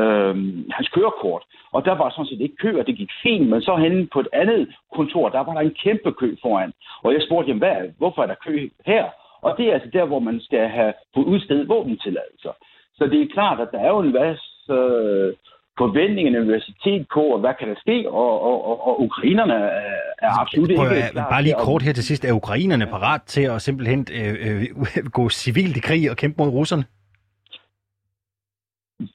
øh, 0.00 0.34
hans 0.76 0.88
kørekort. 0.94 1.42
Og 1.72 1.84
der 1.84 1.94
var 2.00 2.10
sådan 2.10 2.26
set 2.26 2.40
ikke 2.40 2.56
kø, 2.56 2.78
og 2.80 2.86
det 2.86 2.96
gik 2.96 3.12
fint, 3.22 3.48
men 3.48 3.62
så 3.62 3.76
henne 3.76 4.08
på 4.12 4.20
et 4.20 4.28
andet 4.32 4.68
kontor, 4.94 5.28
der 5.28 5.40
var 5.46 5.52
der 5.54 5.60
en 5.60 5.76
kæmpe 5.84 6.12
kø 6.12 6.36
foran. 6.42 6.72
Og 7.02 7.12
jeg 7.12 7.22
spurgte, 7.26 7.48
jamen, 7.48 7.62
hvad, 7.64 7.76
hvorfor 7.98 8.22
er 8.22 8.26
der 8.26 8.44
kø 8.46 8.68
her? 8.86 9.04
Og 9.42 9.54
det 9.58 9.68
er 9.68 9.74
altså 9.74 9.90
der, 9.92 10.04
hvor 10.04 10.18
man 10.18 10.40
skal 10.40 10.68
have 10.68 10.92
fået 11.14 11.24
udstedet 11.24 11.68
våbentilladelser. 11.68 12.52
Så 12.94 13.06
det 13.06 13.22
er 13.22 13.26
klart, 13.32 13.60
at 13.60 13.68
der 13.72 13.78
er 13.78 13.88
jo 13.88 13.98
en 13.98 14.12
masse 14.12 14.72
øh, 14.72 15.32
forventning 15.78 16.28
af 16.28 16.40
universitet 16.40 17.06
på, 17.14 17.20
og 17.20 17.38
hvad 17.40 17.54
kan 17.58 17.68
der 17.68 17.74
ske, 17.84 18.10
og, 18.10 18.42
og, 18.48 18.56
og, 18.68 18.86
og 18.86 19.02
ukrainerne 19.02 19.54
er, 19.54 20.40
absolut 20.40 20.70
Prøv, 20.76 20.92
ikke 20.96 21.08
klar 21.12 21.30
Bare 21.30 21.42
lige 21.42 21.54
kort 21.58 21.82
her 21.82 21.92
til 21.92 22.04
sidst, 22.04 22.24
er 22.24 22.32
ukrainerne 22.32 22.86
parat 22.86 23.22
til 23.22 23.42
at 23.42 23.62
simpelthen 23.62 24.06
øh, 24.18 24.34
øh, 24.46 24.66
gå 25.18 25.28
civilt 25.28 25.76
i 25.76 25.80
krig 25.80 26.10
og 26.10 26.16
kæmpe 26.16 26.36
mod 26.42 26.50
russerne? 26.50 26.84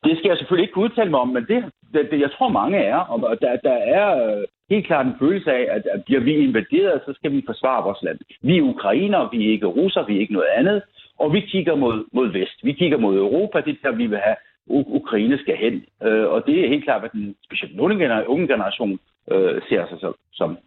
Det 0.04 0.18
skal 0.18 0.30
jeg 0.30 0.38
selvfølgelig 0.38 0.68
ikke 0.68 0.78
udtale 0.78 1.10
mig 1.10 1.20
om, 1.20 1.28
men 1.28 1.46
det, 1.48 1.60
det, 1.94 2.12
det 2.12 2.20
jeg 2.20 2.32
tror 2.32 2.50
mange 2.50 2.78
er. 2.78 2.98
Og 2.98 3.38
der, 3.42 3.56
der 3.56 3.78
er 3.98 4.08
øh, 4.26 4.44
helt 4.70 4.86
klart 4.88 5.06
en 5.06 5.20
følelse 5.20 5.52
af, 5.52 5.68
at, 5.76 5.84
at 5.94 6.04
bliver 6.06 6.22
vi 6.22 6.34
invaderet, 6.36 7.02
så 7.06 7.14
skal 7.14 7.32
vi 7.32 7.44
forsvare 7.46 7.84
vores 7.84 8.04
land. 8.04 8.20
Vi 8.42 8.58
er 8.58 8.62
ukrainer, 8.62 9.30
vi 9.32 9.48
er 9.48 9.52
ikke 9.52 9.66
russer, 9.66 10.06
vi 10.06 10.16
er 10.16 10.20
ikke 10.20 10.34
noget 10.34 10.50
andet. 10.58 10.82
Og 11.20 11.34
vi 11.34 11.40
kigger 11.40 11.76
mod, 11.76 12.06
mod 12.14 12.32
vest. 12.32 12.58
Vi 12.64 12.74
kigger 12.74 12.98
mod 12.98 13.18
Europa, 13.18 13.62
det 13.62 13.72
er 13.72 13.90
der, 13.90 13.98
vi 13.98 14.06
vil 14.06 14.18
have 14.18 14.36
Ukraine 14.70 15.38
skal 15.38 15.58
hen. 15.58 15.86
Øh, 16.04 16.28
og 16.28 16.44
det 16.46 16.60
er 16.60 16.70
helt 16.70 16.84
klart, 16.84 17.02
hvad 17.02 17.10
den 17.10 17.36
specielt 17.46 17.80
unge 17.80 18.48
generation 18.48 19.00
øh, 19.32 19.62
ser 19.70 19.88
sig 19.88 20.14
som. 20.34 20.58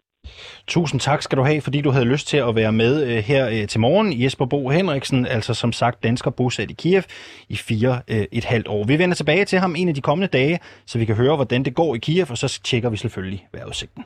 Tusind 0.67 0.99
tak 0.99 1.21
skal 1.21 1.37
du 1.37 1.43
have, 1.43 1.61
fordi 1.61 1.81
du 1.81 1.91
havde 1.91 2.05
lyst 2.05 2.27
til 2.27 2.37
at 2.37 2.55
være 2.55 2.71
med 2.71 3.03
øh, 3.03 3.17
her 3.17 3.49
øh, 3.49 3.67
til 3.67 3.79
morgen. 3.79 4.21
Jesper 4.21 4.45
Bo 4.45 4.69
Henriksen, 4.69 5.25
altså 5.25 5.53
som 5.53 5.71
sagt 5.71 6.03
dansker 6.03 6.31
bosat 6.31 6.71
i 6.71 6.73
Kiev 6.73 7.03
i 7.49 7.55
fire 7.55 8.01
øh, 8.07 8.25
et 8.31 8.45
halvt 8.45 8.67
år. 8.67 8.83
Vi 8.83 8.99
vender 8.99 9.15
tilbage 9.15 9.45
til 9.45 9.59
ham 9.59 9.75
en 9.75 9.87
af 9.87 9.95
de 9.95 10.01
kommende 10.01 10.27
dage, 10.27 10.59
så 10.85 10.97
vi 10.97 11.05
kan 11.05 11.15
høre, 11.15 11.35
hvordan 11.35 11.65
det 11.65 11.75
går 11.75 11.95
i 11.95 11.97
Kiev, 11.97 12.25
og 12.29 12.37
så 12.37 12.59
tjekker 12.63 12.89
vi 12.89 12.97
selvfølgelig 12.97 13.47
vejrudsigten. 13.53 14.03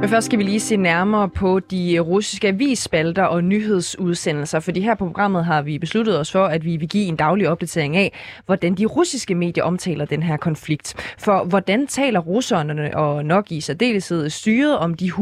Men 0.00 0.08
først 0.08 0.24
skal 0.26 0.38
vi 0.38 0.44
lige 0.44 0.60
se 0.60 0.76
nærmere 0.76 1.28
på 1.28 1.60
de 1.60 1.98
russiske 1.98 2.48
avisspalter 2.48 3.22
og 3.22 3.44
nyhedsudsendelser, 3.44 4.60
fordi 4.60 4.80
her 4.80 4.94
på 4.94 5.04
programmet 5.04 5.44
har 5.44 5.62
vi 5.62 5.78
besluttet 5.78 6.20
os 6.20 6.32
for, 6.32 6.44
at 6.46 6.64
vi 6.64 6.76
vil 6.76 6.88
give 6.88 7.04
en 7.04 7.16
daglig 7.16 7.48
opdatering 7.48 7.96
af, 7.96 8.12
hvordan 8.46 8.74
de 8.74 8.84
russiske 8.84 9.34
medier 9.34 9.64
omtaler 9.64 10.04
den 10.04 10.22
her 10.22 10.36
konflikt. 10.36 11.14
For 11.18 11.44
hvordan 11.44 11.86
taler 11.86 12.20
russerne 12.20 12.96
og 12.96 13.24
nok 13.24 13.52
i 13.52 13.60
særdeleshed 13.60 14.30
styret 14.30 14.78
om 14.78 14.94
de 14.94 15.06
130.000 15.06 15.16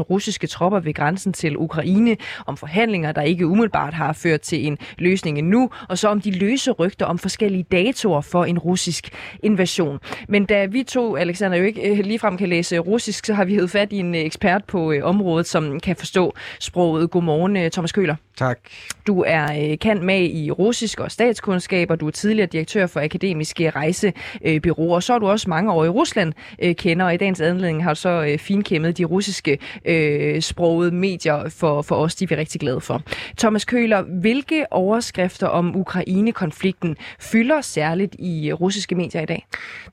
russiske 0.00 0.46
tropper 0.46 0.80
ved 0.80 0.94
grænsen 0.94 1.32
til 1.32 1.56
Ukraine, 1.56 2.16
om 2.46 2.56
forhandlinger, 2.56 3.12
der 3.12 3.22
ikke 3.22 3.46
umiddelbart 3.46 3.94
har 3.94 4.12
ført 4.12 4.40
til 4.40 4.66
en 4.66 4.78
løsning 4.98 5.38
endnu, 5.38 5.70
og 5.88 5.98
så 5.98 6.08
om 6.08 6.20
de 6.20 6.30
løse 6.30 6.70
rygter 6.70 7.06
om 7.06 7.18
forskellige 7.18 7.66
datoer 7.72 8.20
for 8.20 8.44
en 8.44 8.58
russisk 8.58 9.10
invasion. 9.42 9.98
Men 10.28 10.44
da 10.44 10.66
vi 10.66 10.82
to, 10.82 11.16
Alexander, 11.16 11.58
jo 11.58 11.64
ikke 11.64 11.82
eh, 11.82 11.98
ligefrem 11.98 12.36
kan 12.36 12.48
læse 12.48 12.78
russisk, 12.78 13.26
så 13.26 13.34
har 13.34 13.44
vi 13.44 13.54
hævet 13.54 13.70
fat 13.80 13.92
i 13.92 13.98
en 13.98 14.14
øh, 14.14 14.20
ekspert 14.20 14.64
på 14.64 14.92
øh, 14.92 15.04
området, 15.04 15.46
som 15.46 15.80
kan 15.80 15.96
forstå 15.96 16.34
sproget. 16.60 17.10
Godmorgen, 17.10 17.56
øh, 17.56 17.70
Thomas 17.70 17.92
Køler. 17.92 18.16
Tak. 18.40 18.58
Du 19.06 19.24
er 19.26 19.76
kendt 19.80 20.02
med 20.02 20.20
i 20.20 20.50
russisk 20.50 21.00
og 21.00 21.10
statskundskab, 21.10 21.90
og 21.90 22.00
du 22.00 22.06
er 22.06 22.10
tidligere 22.10 22.46
direktør 22.46 22.86
for 22.86 23.00
akademiske 23.00 23.70
rejsebyråer. 23.70 25.00
Så 25.00 25.14
er 25.14 25.18
du 25.18 25.28
også 25.28 25.50
mange 25.50 25.72
år 25.72 25.84
i 25.84 25.88
Rusland 25.88 26.32
kender, 26.74 27.06
og 27.06 27.14
i 27.14 27.16
dagens 27.16 27.40
anledning 27.40 27.84
har 27.84 27.94
du 27.94 28.00
så 28.00 28.36
finkæmmet 28.38 28.98
de 28.98 29.04
russiske 29.04 29.58
øh, 29.84 30.40
sprogede 30.42 30.90
medier 30.90 31.48
for, 31.48 31.82
for 31.82 31.96
os, 31.96 32.14
de 32.14 32.24
er 32.24 32.28
vi 32.28 32.34
rigtig 32.34 32.60
glade 32.60 32.80
for. 32.80 33.02
Thomas 33.38 33.64
Køler, 33.64 34.02
hvilke 34.02 34.66
overskrifter 34.70 35.46
om 35.46 35.76
Ukraine-konflikten 35.76 36.96
fylder 37.18 37.60
særligt 37.60 38.16
i 38.18 38.52
russiske 38.52 38.94
medier 38.94 39.22
i 39.22 39.26
dag? 39.26 39.46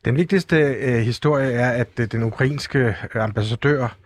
Den 0.06 0.18
vigtigste 0.18 0.56
øh, 0.58 1.02
historie 1.02 1.52
er, 1.52 1.72
at 1.72 1.90
øh, 2.00 2.12
den 2.12 2.24
ukrainske 2.24 2.96
ambassadør 3.16 3.98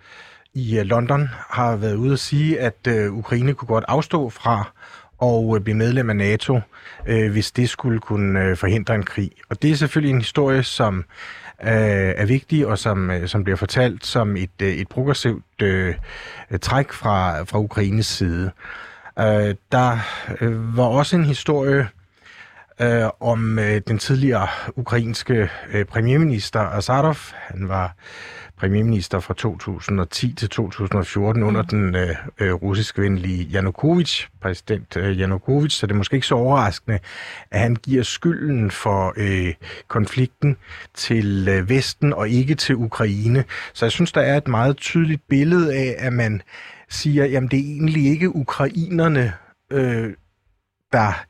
i 0.53 0.79
øh, 0.79 0.85
London 0.85 1.29
har 1.49 1.75
været 1.75 1.95
ude 1.95 2.13
at 2.13 2.19
sige, 2.19 2.59
at 2.59 2.87
øh, 2.87 3.13
Ukraine 3.13 3.53
kunne 3.53 3.67
godt 3.67 3.85
afstå 3.87 4.29
fra 4.29 4.71
og 5.17 5.55
øh, 5.55 5.63
blive 5.63 5.77
medlem 5.77 6.09
af 6.09 6.15
NATO, 6.15 6.59
øh, 7.07 7.31
hvis 7.31 7.51
det 7.51 7.69
skulle 7.69 7.99
kunne 7.99 8.39
øh, 8.39 8.57
forhindre 8.57 8.95
en 8.95 9.03
krig. 9.03 9.31
Og 9.49 9.61
det 9.61 9.71
er 9.71 9.75
selvfølgelig 9.75 10.13
en 10.13 10.21
historie, 10.21 10.63
som 10.63 10.97
øh, 11.63 12.13
er 12.17 12.25
vigtig, 12.25 12.67
og 12.67 12.77
som, 12.77 13.11
øh, 13.11 13.27
som 13.27 13.43
bliver 13.43 13.57
fortalt 13.57 14.05
som 14.05 14.37
et, 14.37 14.61
et 14.61 14.87
progressivt 14.87 15.61
øh, 15.61 15.95
træk 16.61 16.91
fra, 16.91 17.43
fra 17.43 17.59
Ukraines 17.59 18.07
side. 18.07 18.51
Øh, 19.19 19.55
der 19.71 19.97
øh, 20.41 20.77
var 20.77 20.83
også 20.83 21.15
en 21.15 21.25
historie 21.25 21.87
øh, 22.81 23.09
om 23.19 23.59
øh, 23.59 23.81
den 23.87 23.97
tidligere 23.97 24.47
ukrainske 24.75 25.49
øh, 25.73 25.85
premierminister 25.85 26.59
Azarov. 26.59 27.17
Han 27.33 27.69
var 27.69 27.95
premierminister 28.61 29.19
fra 29.19 29.33
2010 29.33 30.33
til 30.33 30.49
2014 30.49 31.43
under 31.43 31.61
mm. 31.61 31.67
den 31.67 31.95
øh, 31.95 32.15
øh, 32.39 32.53
russisk-venlige 32.53 33.43
Janukovic, 33.43 34.25
præsident 34.41 34.97
øh, 34.97 35.19
Janukovic, 35.19 35.73
så 35.73 35.87
det 35.87 35.93
er 35.93 35.97
måske 35.97 36.15
ikke 36.15 36.27
så 36.27 36.35
overraskende, 36.35 36.99
at 37.51 37.59
han 37.59 37.75
giver 37.75 38.03
skylden 38.03 38.71
for 38.71 39.13
øh, 39.17 39.53
konflikten 39.87 40.57
til 40.93 41.47
øh, 41.49 41.69
Vesten 41.69 42.13
og 42.13 42.29
ikke 42.29 42.55
til 42.55 42.75
Ukraine. 42.75 43.43
Så 43.73 43.85
jeg 43.85 43.91
synes, 43.91 44.11
der 44.11 44.21
er 44.21 44.37
et 44.37 44.47
meget 44.47 44.77
tydeligt 44.77 45.21
billede 45.29 45.75
af, 45.75 45.95
at 45.97 46.13
man 46.13 46.41
siger, 46.89 47.25
jamen 47.25 47.49
det 47.49 47.59
er 47.59 47.63
egentlig 47.63 48.05
ikke 48.05 48.35
ukrainerne, 48.35 49.33
øh, 49.71 50.13
der 50.91 51.25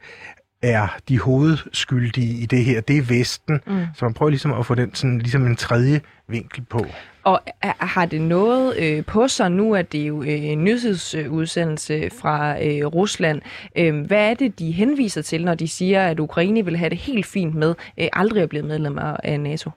er 0.61 0.97
de 1.09 1.19
hovedskyldige 1.19 2.41
i 2.41 2.45
det 2.45 2.65
her. 2.65 2.81
Det 2.81 2.97
er 2.97 3.01
Vesten. 3.01 3.59
Mm. 3.67 3.85
Så 3.95 4.05
man 4.05 4.13
prøver 4.13 4.29
ligesom 4.29 4.53
at 4.53 4.65
få 4.65 4.75
den 4.75 4.95
sådan, 4.95 5.19
ligesom 5.19 5.45
en 5.45 5.55
tredje 5.55 6.01
vinkel 6.27 6.63
på. 6.69 6.85
Og 7.23 7.41
har 7.79 8.05
det 8.05 8.21
noget 8.21 8.77
øh, 8.79 9.05
på 9.05 9.27
sig 9.27 9.51
nu, 9.51 9.75
at 9.75 9.91
det 9.91 10.01
er 10.01 10.05
jo 10.05 10.23
øh, 10.23 10.29
en 10.29 10.63
nyhedsudsendelse 10.63 12.09
fra 12.21 12.63
øh, 12.63 12.85
Rusland? 12.85 13.41
Øh, 13.77 14.05
hvad 14.05 14.29
er 14.29 14.33
det, 14.33 14.59
de 14.59 14.71
henviser 14.71 15.21
til, 15.21 15.45
når 15.45 15.55
de 15.55 15.67
siger, 15.67 16.07
at 16.07 16.19
Ukraine 16.19 16.65
vil 16.65 16.77
have 16.77 16.89
det 16.89 16.97
helt 16.97 17.25
fint 17.25 17.55
med 17.55 17.75
øh, 17.99 18.07
aldrig 18.13 18.43
at 18.43 18.49
blive 18.49 18.63
medlem 18.63 18.97
af 19.23 19.39
NATO? 19.39 19.71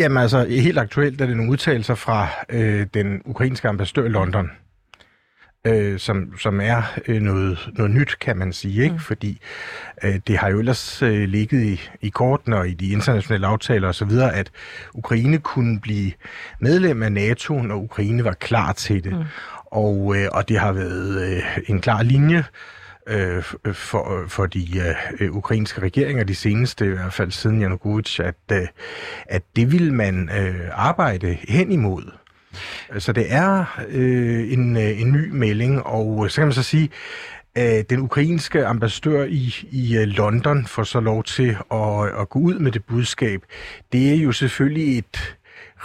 Jamen 0.00 0.18
altså, 0.18 0.46
helt 0.48 0.78
aktuelt 0.78 1.20
er 1.20 1.26
det 1.26 1.36
nogle 1.36 1.52
udtalelser 1.52 1.94
fra 1.94 2.28
øh, 2.48 2.86
den 2.94 3.22
ukrainske 3.24 3.68
ambassadør 3.68 4.04
i 4.04 4.08
London, 4.08 4.50
øh, 5.64 5.98
som, 5.98 6.38
som 6.38 6.60
er 6.60 6.82
øh, 7.08 7.22
noget, 7.22 7.70
noget 7.74 7.90
nyt, 7.90 8.18
kan 8.20 8.36
man 8.36 8.52
sige, 8.52 8.82
ikke? 8.82 8.92
Mm. 8.92 8.98
fordi 8.98 9.40
øh, 10.04 10.20
det 10.26 10.38
har 10.38 10.48
jo 10.48 10.58
ellers 10.58 11.02
øh, 11.02 11.28
ligget 11.28 11.62
i, 11.62 11.80
i 12.00 12.08
korten 12.08 12.52
og 12.52 12.68
i 12.68 12.74
de 12.74 12.88
internationale 12.88 13.46
aftaler 13.46 13.88
osv., 13.88 14.12
at 14.32 14.50
Ukraine 14.94 15.38
kunne 15.38 15.80
blive 15.80 16.12
medlem 16.60 17.02
af 17.02 17.12
NATO, 17.12 17.62
når 17.62 17.76
Ukraine 17.76 18.24
var 18.24 18.32
klar 18.32 18.72
til 18.72 19.04
det. 19.04 19.12
Mm. 19.12 19.24
Og, 19.66 20.16
øh, 20.16 20.28
og 20.32 20.48
det 20.48 20.58
har 20.58 20.72
været 20.72 21.36
øh, 21.36 21.42
en 21.66 21.80
klar 21.80 22.02
linje 22.02 22.44
øh, 23.06 23.42
for, 23.72 24.24
for 24.28 24.46
de 24.46 24.94
øh, 25.20 25.32
ukrainske 25.32 25.80
regeringer, 25.80 26.24
de 26.24 26.34
seneste, 26.34 26.86
i 26.86 26.88
hvert 26.88 27.12
fald 27.12 27.30
siden 27.30 27.60
Janukovic, 27.60 28.20
at, 28.20 28.34
øh, 28.52 28.66
at 29.26 29.42
det 29.56 29.72
vil 29.72 29.92
man 29.92 30.30
øh, 30.38 30.60
arbejde 30.72 31.38
hen 31.48 31.72
imod. 31.72 32.10
Så 32.98 33.12
det 33.12 33.26
er 33.28 33.80
øh, 33.88 34.52
en, 34.52 34.76
øh, 34.76 35.00
en 35.00 35.12
ny 35.12 35.30
melding, 35.30 35.82
og 35.82 36.24
øh, 36.24 36.30
så 36.30 36.36
kan 36.36 36.46
man 36.46 36.52
så 36.52 36.62
sige, 36.62 36.90
at 37.54 37.90
den 37.90 38.00
ukrainske 38.00 38.66
ambassadør 38.66 39.24
i, 39.24 39.68
i 39.70 40.04
London 40.04 40.66
får 40.66 40.84
så 40.84 41.00
lov 41.00 41.24
til 41.24 41.56
at, 41.72 42.20
at 42.20 42.28
gå 42.28 42.38
ud 42.38 42.58
med 42.58 42.72
det 42.72 42.84
budskab. 42.84 43.42
Det 43.92 44.10
er 44.10 44.16
jo 44.16 44.32
selvfølgelig 44.32 44.98
et 44.98 45.36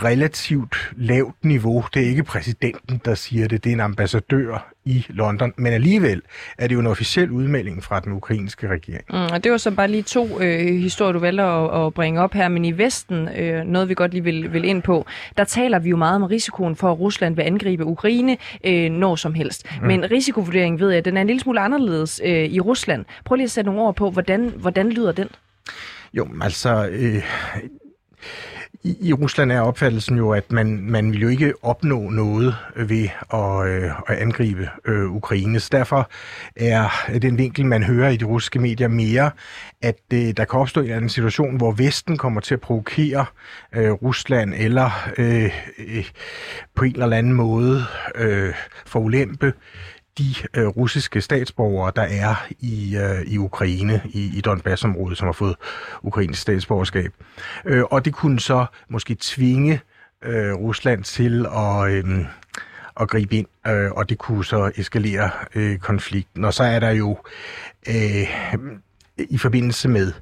relativt 0.04 0.92
lavt 0.98 1.46
niveau. 1.46 1.86
Det 1.94 2.02
er 2.02 2.08
ikke 2.08 2.24
præsidenten, 2.24 3.02
der 3.06 3.16
siger 3.16 3.48
det, 3.48 3.64
det 3.64 3.70
er 3.70 3.74
en 3.74 3.80
ambassadør 3.80 4.74
i 4.86 5.06
London, 5.10 5.54
men 5.58 5.74
alligevel 5.74 6.22
er 6.58 6.68
det 6.68 6.76
jo 6.76 6.80
en 6.80 6.88
officiel 6.88 7.32
udmelding 7.32 7.84
fra 7.84 8.00
den 8.00 8.14
ukrainske 8.14 8.68
regering. 8.68 9.04
Mm, 9.10 9.34
og 9.34 9.44
det 9.44 9.52
var 9.52 9.58
så 9.58 9.72
bare 9.72 9.88
lige 9.88 10.04
to 10.04 10.42
øh, 10.42 10.76
historier, 10.76 11.12
du 11.12 11.20
valgte 11.20 11.44
at, 11.44 11.86
at 11.86 11.94
bringe 11.94 12.22
op 12.22 12.34
her, 12.34 12.48
men 12.48 12.66
i 12.66 12.78
Vesten, 12.78 13.30
øh, 13.38 13.64
noget 13.64 13.90
vi 13.90 13.94
godt 13.94 14.12
lige 14.12 14.24
vil, 14.24 14.54
vil 14.54 14.66
ind 14.66 14.82
på, 14.82 15.06
der 15.38 15.44
taler 15.44 15.80
vi 15.80 15.90
jo 15.90 15.98
meget 15.98 16.16
om 16.16 16.24
risikoen 16.24 16.76
for, 16.76 16.92
at 16.92 17.00
Rusland 17.00 17.36
vil 17.36 17.44
angribe 17.44 17.86
Ukraine 17.86 18.38
øh, 18.64 18.92
når 18.92 19.16
som 19.16 19.34
helst. 19.34 19.66
Mm. 19.82 19.88
Men 19.88 20.12
risikovurderingen 20.12 20.80
ved 20.80 20.92
jeg, 20.92 21.06
den 21.06 21.18
er 21.18 21.22
en 21.22 21.28
lille 21.28 21.40
smule 21.40 21.60
anderledes 21.60 22.22
øh, 22.24 22.46
i 22.46 22.60
Rusland. 22.60 23.06
Prøv 23.26 23.36
lige 23.36 23.46
at 23.46 23.52
sætte 23.52 23.66
nogle 23.66 23.82
ord 23.82 23.96
på, 23.96 24.12
hvordan, 24.12 24.54
hvordan 24.58 24.90
lyder 24.90 25.12
den? 25.12 25.28
Jo, 26.14 26.28
altså... 26.42 26.90
Øh, 26.92 27.24
i, 28.84 28.98
I 29.02 29.14
Rusland 29.14 29.52
er 29.52 29.62
opfattelsen 29.62 30.18
jo, 30.18 30.32
at 30.32 30.52
man, 30.52 30.82
man 30.82 31.12
vil 31.12 31.22
jo 31.22 31.28
ikke 31.28 31.54
opnå 31.62 32.10
noget 32.10 32.56
ved 32.76 33.08
at, 33.34 33.68
øh, 33.68 33.92
at 34.08 34.18
angribe 34.18 34.70
øh, 34.86 35.12
Ukraine. 35.12 35.60
Så 35.60 35.70
derfor 35.72 36.10
er 36.56 36.90
den 37.22 37.38
vinkel, 37.38 37.66
man 37.66 37.84
hører 37.84 38.10
i 38.10 38.18
de 38.18 38.26
russiske 38.26 38.60
medier 38.60 38.88
mere, 38.88 39.32
at 39.82 40.00
øh, 40.14 40.20
der 40.38 40.46
kan 40.46 40.60
opstå 40.60 40.82
en 40.82 40.92
anden 40.92 41.10
situation, 41.10 41.58
hvor 41.58 41.72
Vesten 41.72 42.18
kommer 42.18 42.42
til 42.42 42.54
at 42.54 42.62
provokere 42.62 43.26
øh, 43.76 43.92
Rusland, 43.92 44.54
eller 44.58 45.10
øh, 45.18 45.52
øh, 45.78 46.06
på 46.76 46.84
en 46.84 47.02
eller 47.02 47.18
anden 47.18 47.34
måde 47.34 47.84
øh, 48.16 48.54
forulempe 48.86 49.54
de 50.20 50.36
øh, 50.54 50.68
russiske 50.68 51.22
statsborgere, 51.22 51.92
der 51.96 52.02
er 52.02 52.48
i, 52.60 52.98
øh, 52.98 53.22
i 53.22 53.38
Ukraine, 53.38 54.02
i, 54.06 54.38
i 54.38 54.42
Donbass-området, 54.42 55.18
som 55.18 55.28
har 55.28 55.34
fået 55.34 55.56
ukrainsk 56.02 56.42
statsborgerskab. 56.42 57.14
Øh, 57.66 57.84
og 57.84 58.06
det 58.06 58.14
kunne 58.14 58.40
så 58.40 58.66
måske 58.90 59.18
tvinge 59.20 59.82
øh, 60.24 60.54
Rusland 60.54 61.04
til 61.04 61.46
at... 61.46 61.92
Øh, 61.92 62.26
at 63.00 63.10
gribe 63.10 63.36
ind, 63.36 63.48
øh, 63.68 63.92
og 63.92 64.10
det 64.10 64.18
kunne 64.18 64.46
så 64.46 64.72
eskalere 64.76 65.30
øh, 65.56 65.78
konflikten. 65.78 66.46
Og 66.46 66.54
så 66.54 66.64
er 66.64 66.80
der 66.80 66.90
jo 66.90 67.18
øh, 67.90 68.28
i 69.18 69.38
forbindelse 69.38 69.90
med 69.90 70.14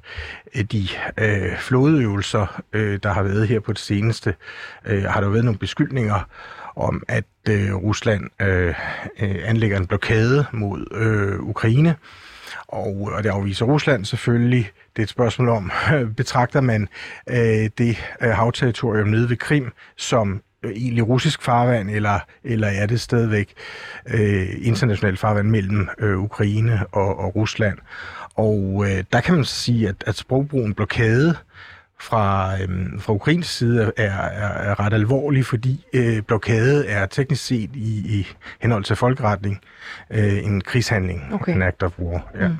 øh, 0.54 0.64
de 0.64 0.88
øh, 1.18 1.58
flådeøvelser, 1.58 2.62
øh, 2.72 3.00
der 3.02 3.12
har 3.12 3.22
været 3.22 3.48
her 3.48 3.60
på 3.60 3.72
det 3.72 3.80
seneste, 3.80 4.34
øh, 4.84 5.04
har 5.04 5.20
der 5.20 5.28
været 5.28 5.44
nogle 5.44 5.58
beskyldninger 5.58 6.28
om, 6.78 7.02
at 7.08 7.24
øh, 7.48 7.74
Rusland 7.74 8.42
øh, 8.42 8.74
øh, 9.20 9.36
anlægger 9.44 9.76
en 9.76 9.86
blokade 9.86 10.44
mod 10.52 10.86
øh, 10.94 11.40
Ukraine. 11.40 11.96
Og, 12.68 13.10
og 13.12 13.24
det 13.24 13.30
afviser 13.30 13.66
Rusland 13.66 14.04
selvfølgelig. 14.04 14.70
Det 14.96 15.02
er 15.02 15.02
et 15.02 15.08
spørgsmål 15.08 15.48
om, 15.48 15.70
betragter 16.16 16.60
man 16.60 16.88
øh, 17.30 17.70
det 17.78 18.04
øh, 18.22 18.30
havterritorium 18.30 19.08
nede 19.08 19.28
ved 19.30 19.36
Krim 19.36 19.72
som 19.96 20.42
øh, 20.62 20.70
egentlig 20.70 21.08
russisk 21.08 21.42
farvand, 21.42 21.90
eller, 21.90 22.20
eller 22.44 22.68
er 22.68 22.86
det 22.86 23.00
stadigvæk 23.00 23.54
øh, 24.06 24.48
internationalt 24.62 25.18
farvand 25.18 25.48
mellem 25.48 25.88
øh, 25.98 26.18
Ukraine 26.18 26.86
og, 26.92 27.18
og 27.18 27.36
Rusland? 27.36 27.78
Og 28.34 28.84
øh, 28.86 29.04
der 29.12 29.20
kan 29.20 29.34
man 29.34 29.44
sige, 29.44 29.88
at, 29.88 30.04
at 30.06 30.16
sprogbrugen 30.16 30.74
blokade 30.74 31.36
fra, 32.00 32.52
øhm, 32.62 33.00
fra 33.00 33.12
Ukrains 33.12 33.46
side 33.46 33.92
er, 33.96 34.12
er, 34.12 34.70
er 34.70 34.80
ret 34.80 34.92
alvorlig, 34.92 35.44
fordi 35.44 35.84
øh, 35.92 36.22
blokade 36.22 36.86
er 36.86 37.06
teknisk 37.06 37.44
set 37.44 37.70
i, 37.74 38.18
i 38.18 38.26
henhold 38.60 38.84
til 38.84 38.96
folkeretning 38.96 39.60
øh, 40.10 40.44
en 40.44 40.60
krigshandling, 40.60 41.34
okay. 41.34 41.54
en 41.54 41.62
act 41.62 41.82
of 41.82 41.98
war. 41.98 42.30
Ja. 42.40 42.48
Mm. 42.48 42.56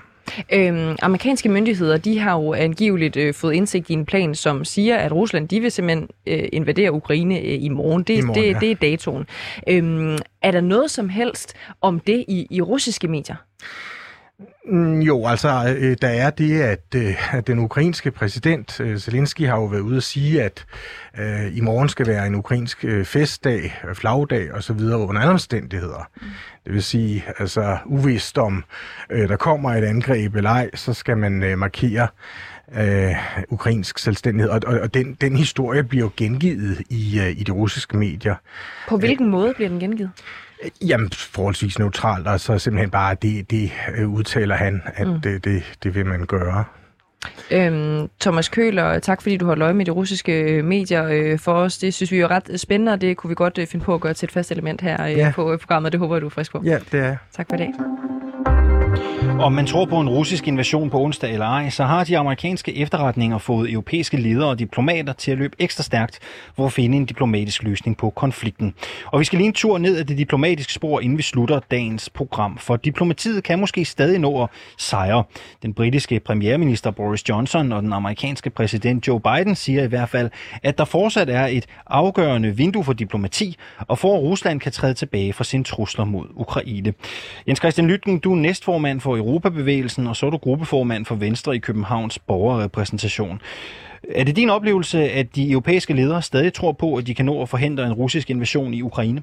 Øhm, 0.52 0.96
amerikanske 1.02 1.48
myndigheder 1.48 1.96
de 1.96 2.18
har 2.18 2.34
jo 2.34 2.54
angiveligt 2.54 3.16
øh, 3.16 3.34
fået 3.34 3.54
indsigt 3.54 3.90
i 3.90 3.92
en 3.92 4.06
plan, 4.06 4.34
som 4.34 4.64
siger, 4.64 4.96
at 4.96 5.12
Rusland 5.12 5.48
de 5.48 5.60
vil 5.60 5.70
simpelthen 5.70 6.08
øh, 6.26 6.48
invadere 6.52 6.92
Ukraine 6.92 7.40
øh, 7.40 7.62
i 7.62 7.68
morgen. 7.68 8.02
Det, 8.02 8.18
I 8.18 8.20
morgen, 8.20 8.42
det, 8.42 8.52
ja. 8.52 8.58
det 8.58 8.70
er 8.70 8.74
datoen. 8.74 9.26
Øhm, 9.68 10.18
er 10.42 10.50
der 10.50 10.60
noget 10.60 10.90
som 10.90 11.08
helst 11.08 11.54
om 11.80 12.00
det 12.00 12.24
i, 12.28 12.46
i 12.50 12.60
russiske 12.60 13.08
medier? 13.08 13.36
Mm, 14.66 15.00
jo, 15.00 15.26
altså, 15.26 15.76
øh, 15.78 15.96
der 16.02 16.08
er 16.08 16.30
det, 16.30 16.60
at, 16.60 16.84
øh, 16.96 17.34
at 17.34 17.46
den 17.46 17.58
ukrainske 17.58 18.10
præsident, 18.10 18.80
øh, 18.80 18.98
Zelensky, 18.98 19.46
har 19.46 19.56
jo 19.56 19.64
været 19.64 19.80
ude 19.80 19.96
at 19.96 20.02
sige, 20.02 20.42
at 20.42 20.66
øh, 21.18 21.56
i 21.56 21.60
morgen 21.60 21.88
skal 21.88 22.06
være 22.06 22.26
en 22.26 22.34
ukrainsk 22.34 22.84
øh, 22.84 23.04
festdag, 23.04 23.80
flagdag 23.94 24.54
osv. 24.54 24.80
under 24.80 25.20
andre 25.20 25.32
omstændigheder. 25.32 26.10
Mm. 26.16 26.28
Det 26.64 26.72
vil 26.72 26.82
sige, 26.82 27.24
altså 27.38 27.78
uvist 27.86 28.38
om 28.38 28.64
øh, 29.10 29.28
der 29.28 29.36
kommer 29.36 29.70
et 29.70 29.84
angreb 29.84 30.34
eller 30.34 30.50
ej, 30.50 30.70
så 30.74 30.92
skal 30.92 31.16
man 31.16 31.42
øh, 31.42 31.58
markere 31.58 32.08
øh, 32.74 33.16
ukrainsk 33.48 33.98
selvstændighed. 33.98 34.50
Og, 34.50 34.60
og, 34.66 34.80
og 34.80 34.94
den, 34.94 35.14
den 35.14 35.36
historie 35.36 35.84
bliver 35.84 36.04
jo 36.04 36.10
gengivet 36.16 36.82
i, 36.90 37.20
øh, 37.20 37.30
i 37.30 37.44
de 37.44 37.52
russiske 37.52 37.96
medier. 37.96 38.34
På 38.88 38.96
hvilken 38.96 39.26
øh, 39.26 39.32
måde 39.32 39.54
bliver 39.54 39.68
den 39.68 39.80
gengivet? 39.80 40.10
Jamen, 40.86 41.10
forholdsvis 41.12 41.78
neutralt, 41.78 42.26
og 42.26 42.40
så 42.40 42.58
simpelthen 42.58 42.90
bare, 42.90 43.16
det, 43.22 43.50
det 43.50 43.72
øh, 43.98 44.08
udtaler 44.08 44.54
han, 44.56 44.82
at 44.94 45.08
mm. 45.08 45.20
det, 45.20 45.44
det, 45.44 45.62
det 45.82 45.94
vil 45.94 46.06
man 46.06 46.26
gøre. 46.26 46.64
Øhm, 47.50 48.08
Thomas 48.20 48.48
Køler, 48.48 48.98
tak 48.98 49.22
fordi 49.22 49.36
du 49.36 49.46
har 49.46 49.62
øje 49.62 49.74
med 49.74 49.84
de 49.84 49.90
russiske 49.90 50.42
øh, 50.42 50.64
medier 50.64 51.08
øh, 51.10 51.38
for 51.38 51.52
os. 51.52 51.78
Det 51.78 51.94
synes 51.94 52.12
vi 52.12 52.20
er 52.20 52.30
ret 52.30 52.60
spændende, 52.60 52.92
og 52.92 53.00
det 53.00 53.16
kunne 53.16 53.28
vi 53.28 53.34
godt 53.34 53.58
øh, 53.58 53.66
finde 53.66 53.84
på 53.84 53.94
at 53.94 54.00
gøre 54.00 54.14
til 54.14 54.26
et 54.26 54.32
fast 54.32 54.52
element 54.52 54.80
her 54.80 55.04
øh, 55.04 55.12
ja. 55.12 55.32
på 55.34 55.56
programmet. 55.60 55.92
Det 55.92 56.00
håber 56.00 56.14
jeg, 56.14 56.22
du 56.22 56.26
er 56.26 56.30
frisk 56.30 56.52
på. 56.52 56.62
Ja, 56.64 56.78
det 56.92 57.00
er 57.00 57.16
Tak 57.32 57.46
for 57.50 57.56
i 57.56 57.58
dag. 57.58 57.72
Om 59.28 59.52
man 59.52 59.66
tror 59.66 59.84
på 59.84 60.00
en 60.00 60.08
russisk 60.08 60.48
invasion 60.48 60.90
på 60.90 61.00
onsdag 61.00 61.32
eller 61.32 61.46
ej, 61.46 61.70
så 61.70 61.84
har 61.84 62.04
de 62.04 62.18
amerikanske 62.18 62.76
efterretninger 62.76 63.38
fået 63.38 63.72
europæiske 63.72 64.16
ledere 64.16 64.48
og 64.48 64.58
diplomater 64.58 65.12
til 65.12 65.30
at 65.30 65.38
løbe 65.38 65.56
ekstra 65.58 65.82
stærkt 65.82 66.18
for 66.56 66.66
at 66.66 66.72
finde 66.72 66.96
en 66.96 67.04
diplomatisk 67.04 67.62
løsning 67.62 67.96
på 67.96 68.10
konflikten. 68.10 68.74
Og 69.06 69.20
vi 69.20 69.24
skal 69.24 69.36
lige 69.36 69.46
en 69.46 69.52
tur 69.52 69.78
ned 69.78 69.98
ad 69.98 70.04
det 70.04 70.18
diplomatiske 70.18 70.72
spor, 70.72 71.00
inden 71.00 71.18
vi 71.18 71.22
slutter 71.22 71.60
dagens 71.70 72.10
program. 72.10 72.58
For 72.58 72.76
diplomatiet 72.76 73.44
kan 73.44 73.58
måske 73.58 73.84
stadig 73.84 74.18
nå 74.18 74.42
at 74.42 74.48
sejre. 74.78 75.24
Den 75.62 75.74
britiske 75.74 76.20
premierminister 76.20 76.90
Boris 76.90 77.28
Johnson 77.28 77.72
og 77.72 77.82
den 77.82 77.92
amerikanske 77.92 78.50
præsident 78.50 79.08
Joe 79.08 79.20
Biden 79.20 79.54
siger 79.54 79.82
i 79.82 79.88
hvert 79.88 80.08
fald, 80.08 80.30
at 80.62 80.78
der 80.78 80.84
fortsat 80.84 81.30
er 81.30 81.46
et 81.46 81.66
afgørende 81.86 82.56
vindue 82.56 82.84
for 82.84 82.92
diplomati, 82.92 83.56
og 83.78 83.98
for 83.98 84.16
at 84.16 84.22
Rusland 84.22 84.60
kan 84.60 84.72
træde 84.72 84.94
tilbage 84.94 85.32
fra 85.32 85.44
sine 85.44 85.64
trusler 85.64 86.04
mod 86.04 86.26
Ukraine. 86.34 86.92
Jens 87.48 87.58
Christian 87.58 87.86
Lytgen, 87.88 88.18
du 88.18 88.32
er 88.32 88.36
næstformand 88.36 89.00
for 89.00 89.17
Europabevægelsen, 89.18 90.06
og 90.06 90.16
så 90.16 90.26
er 90.26 90.30
du 90.30 90.36
gruppeformand 90.36 91.06
for 91.06 91.14
Venstre 91.14 91.56
i 91.56 91.58
Københavns 91.58 92.18
borgerrepræsentation. 92.18 93.40
Er 94.08 94.24
det 94.24 94.36
din 94.36 94.50
oplevelse, 94.50 95.10
at 95.10 95.36
de 95.36 95.50
europæiske 95.50 95.94
ledere 95.94 96.22
stadig 96.22 96.52
tror 96.52 96.72
på, 96.72 96.94
at 96.94 97.06
de 97.06 97.14
kan 97.14 97.24
nå 97.24 97.42
at 97.42 97.48
forhindre 97.48 97.86
en 97.86 97.92
russisk 97.92 98.30
invasion 98.30 98.74
i 98.74 98.82
Ukraine? 98.82 99.22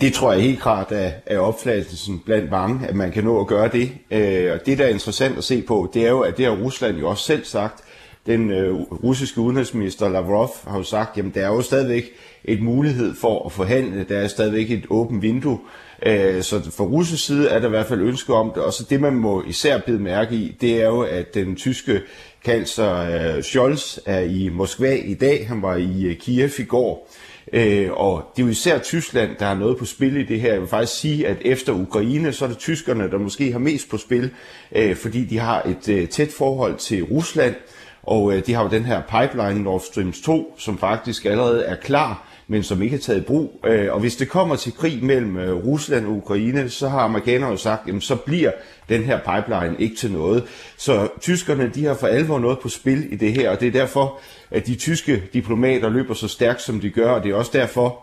Det 0.00 0.12
tror 0.12 0.32
jeg 0.32 0.42
helt 0.42 0.60
klart 0.60 0.92
er, 0.92 1.10
er 1.26 1.38
opfattelsen 1.38 2.22
blandt 2.24 2.50
mange, 2.50 2.86
at 2.88 2.94
man 2.94 3.12
kan 3.12 3.24
nå 3.24 3.40
at 3.40 3.46
gøre 3.46 3.68
det. 3.68 3.92
Øh, 4.10 4.52
og 4.52 4.66
det, 4.66 4.78
der 4.78 4.84
er 4.84 4.88
interessant 4.88 5.38
at 5.38 5.44
se 5.44 5.62
på, 5.62 5.90
det 5.94 6.06
er 6.06 6.10
jo, 6.10 6.20
at 6.20 6.36
det 6.36 6.44
har 6.44 6.52
Rusland 6.52 6.98
jo 6.98 7.08
også 7.08 7.24
selv 7.24 7.44
sagt. 7.44 7.84
Den 8.26 8.50
øh, 8.50 8.74
russiske 8.80 9.40
udenrigsminister 9.40 10.08
Lavrov 10.08 10.50
har 10.66 10.76
jo 10.76 10.82
sagt, 10.82 11.18
at 11.18 11.24
der 11.34 11.40
er 11.40 11.46
jo 11.46 11.62
stadigvæk 11.62 12.04
et 12.44 12.62
mulighed 12.62 13.14
for 13.14 13.46
at 13.46 13.52
forhandle. 13.52 14.04
Der 14.08 14.18
er 14.18 14.28
stadigvæk 14.28 14.70
et 14.70 14.86
åbent 14.90 15.22
vindue. 15.22 15.60
Øh, 16.06 16.42
så 16.42 16.70
fra 16.76 16.84
russisk 16.84 17.26
side 17.26 17.48
er 17.48 17.58
der 17.58 17.66
i 17.66 17.70
hvert 17.70 17.86
fald 17.86 18.00
ønske 18.00 18.34
om 18.34 18.52
det. 18.54 18.62
Og 18.62 18.72
så 18.72 18.84
det, 18.90 19.00
man 19.00 19.12
må 19.12 19.42
især 19.46 19.78
bide 19.78 19.98
mærke 19.98 20.34
i, 20.34 20.56
det 20.60 20.82
er 20.82 20.86
jo, 20.86 21.00
at 21.00 21.34
den 21.34 21.56
tyske 21.56 22.00
kansler 22.44 22.96
øh, 23.36 23.42
Scholz 23.42 23.98
er 24.06 24.20
i 24.20 24.48
Moskva 24.52 24.94
i 24.94 25.14
dag. 25.14 25.48
Han 25.48 25.62
var 25.62 25.76
i 25.76 26.04
øh, 26.04 26.16
Kiev 26.16 26.50
i 26.58 26.64
går. 26.64 27.10
Øh, 27.52 27.90
og 27.92 28.32
det 28.36 28.42
er 28.42 28.46
jo 28.46 28.50
især 28.50 28.78
Tyskland, 28.78 29.30
der 29.38 29.46
har 29.46 29.54
noget 29.54 29.76
på 29.76 29.84
spil 29.84 30.16
i 30.16 30.24
det 30.24 30.40
her. 30.40 30.52
Jeg 30.52 30.60
vil 30.60 30.68
faktisk 30.68 31.00
sige, 31.00 31.28
at 31.28 31.36
efter 31.40 31.72
Ukraine, 31.72 32.32
så 32.32 32.44
er 32.44 32.48
det 32.48 32.58
tyskerne, 32.58 33.10
der 33.10 33.18
måske 33.18 33.52
har 33.52 33.58
mest 33.58 33.90
på 33.90 33.96
spil, 33.96 34.30
øh, 34.72 34.96
fordi 34.96 35.24
de 35.24 35.38
har 35.38 35.62
et 35.62 35.88
øh, 35.88 36.08
tæt 36.08 36.28
forhold 36.38 36.76
til 36.76 37.04
Rusland, 37.04 37.54
og 38.02 38.32
de 38.46 38.54
har 38.54 38.62
jo 38.62 38.68
den 38.70 38.84
her 38.84 39.02
pipeline 39.02 39.62
Nord 39.62 39.80
Stream 39.80 40.12
2, 40.12 40.54
som 40.58 40.78
faktisk 40.78 41.24
allerede 41.24 41.64
er 41.64 41.76
klar 41.76 42.29
men 42.50 42.62
som 42.62 42.82
ikke 42.82 42.96
er 42.96 43.00
taget 43.00 43.20
i 43.20 43.22
brug. 43.22 43.60
Øh, 43.66 43.92
og 43.92 44.00
hvis 44.00 44.16
det 44.16 44.28
kommer 44.28 44.56
til 44.56 44.72
krig 44.72 45.04
mellem 45.04 45.36
øh, 45.36 45.66
Rusland 45.66 46.06
og 46.06 46.12
Ukraine, 46.12 46.68
så 46.68 46.88
har 46.88 47.00
amerikanerne 47.00 47.50
jo 47.50 47.56
sagt, 47.56 47.86
jamen 47.86 48.00
så 48.00 48.16
bliver 48.16 48.50
den 48.88 49.02
her 49.02 49.18
pipeline 49.18 49.76
ikke 49.78 49.96
til 49.96 50.12
noget. 50.12 50.44
Så 50.76 51.08
tyskerne, 51.20 51.70
de 51.74 51.84
har 51.84 51.94
for 51.94 52.06
alvor 52.06 52.38
noget 52.38 52.58
på 52.58 52.68
spil 52.68 53.12
i 53.12 53.16
det 53.16 53.32
her, 53.32 53.50
og 53.50 53.60
det 53.60 53.68
er 53.68 53.72
derfor, 53.72 54.18
at 54.50 54.66
de 54.66 54.74
tyske 54.74 55.22
diplomater 55.32 55.88
løber 55.88 56.14
så 56.14 56.28
stærkt, 56.28 56.62
som 56.62 56.80
de 56.80 56.90
gør, 56.90 57.10
og 57.10 57.22
det 57.22 57.30
er 57.30 57.34
også 57.34 57.50
derfor, 57.54 57.98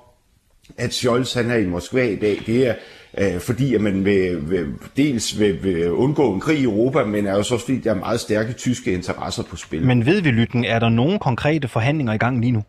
at 0.78 0.94
Scholz 0.94 1.34
han 1.34 1.52
er 1.52 1.56
i 1.56 1.66
Moskva 1.66 2.04
i 2.04 2.16
dag. 2.16 2.42
Det 2.46 2.68
er 2.68 2.76
øh, 3.18 3.40
fordi, 3.40 3.76
at 3.76 3.82
man 3.82 4.06
vil, 4.06 4.50
vil, 4.50 4.66
dels 4.98 5.40
vil, 5.40 5.64
vil 5.64 5.92
undgå 5.92 6.34
en 6.34 6.40
krig 6.40 6.60
i 6.60 6.64
Europa, 6.64 7.04
men 7.04 7.28
er 7.28 7.36
jo 7.36 7.44
så 7.44 7.54
også 7.54 7.66
fordi, 7.66 7.80
der 7.80 7.92
er 7.92 7.96
meget 7.96 8.20
stærke 8.20 8.54
tyske 8.54 8.92
interesser 8.92 9.44
på 9.44 9.56
spil. 9.56 9.86
Men 9.86 10.06
ved 10.06 10.22
vi, 10.22 10.30
Lytten, 10.30 10.66
er 10.66 10.80
der 10.80 10.90
nogen 10.90 11.20
konkrete 11.20 11.68
forhandlinger 11.68 12.14
i 12.14 12.18
gang 12.18 12.42
lige 12.42 12.52
nu? 12.52 12.64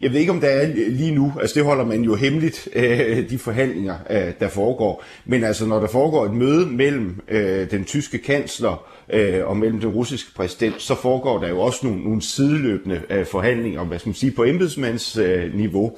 Jeg 0.00 0.12
ved 0.12 0.20
ikke, 0.20 0.32
om 0.32 0.40
der 0.40 0.48
er 0.48 0.66
lige 0.88 1.14
nu. 1.14 1.32
Altså, 1.40 1.54
det 1.54 1.64
holder 1.64 1.84
man 1.84 2.02
jo 2.02 2.14
hemmeligt, 2.14 2.68
øh, 2.74 3.30
de 3.30 3.38
forhandlinger, 3.38 3.96
øh, 4.10 4.32
der 4.40 4.48
foregår. 4.48 5.04
Men 5.24 5.44
altså, 5.44 5.66
når 5.66 5.80
der 5.80 5.86
foregår 5.86 6.24
et 6.24 6.32
møde 6.32 6.66
mellem 6.66 7.20
øh, 7.28 7.70
den 7.70 7.84
tyske 7.84 8.18
kansler 8.18 8.86
øh, 9.12 9.46
og 9.46 9.56
mellem 9.56 9.80
den 9.80 9.90
russiske 9.90 10.34
præsident, 10.34 10.82
så 10.82 10.94
foregår 10.94 11.38
der 11.38 11.48
jo 11.48 11.60
også 11.60 11.86
nogle, 11.86 12.04
nogle 12.04 12.22
sideløbende 12.22 13.02
øh, 13.10 13.26
forhandlinger, 13.26 13.84
hvad 13.84 13.98
skal 13.98 14.08
man 14.08 14.14
sige, 14.14 14.32
på 14.32 14.44
embedsmandsniveau. 14.44 15.96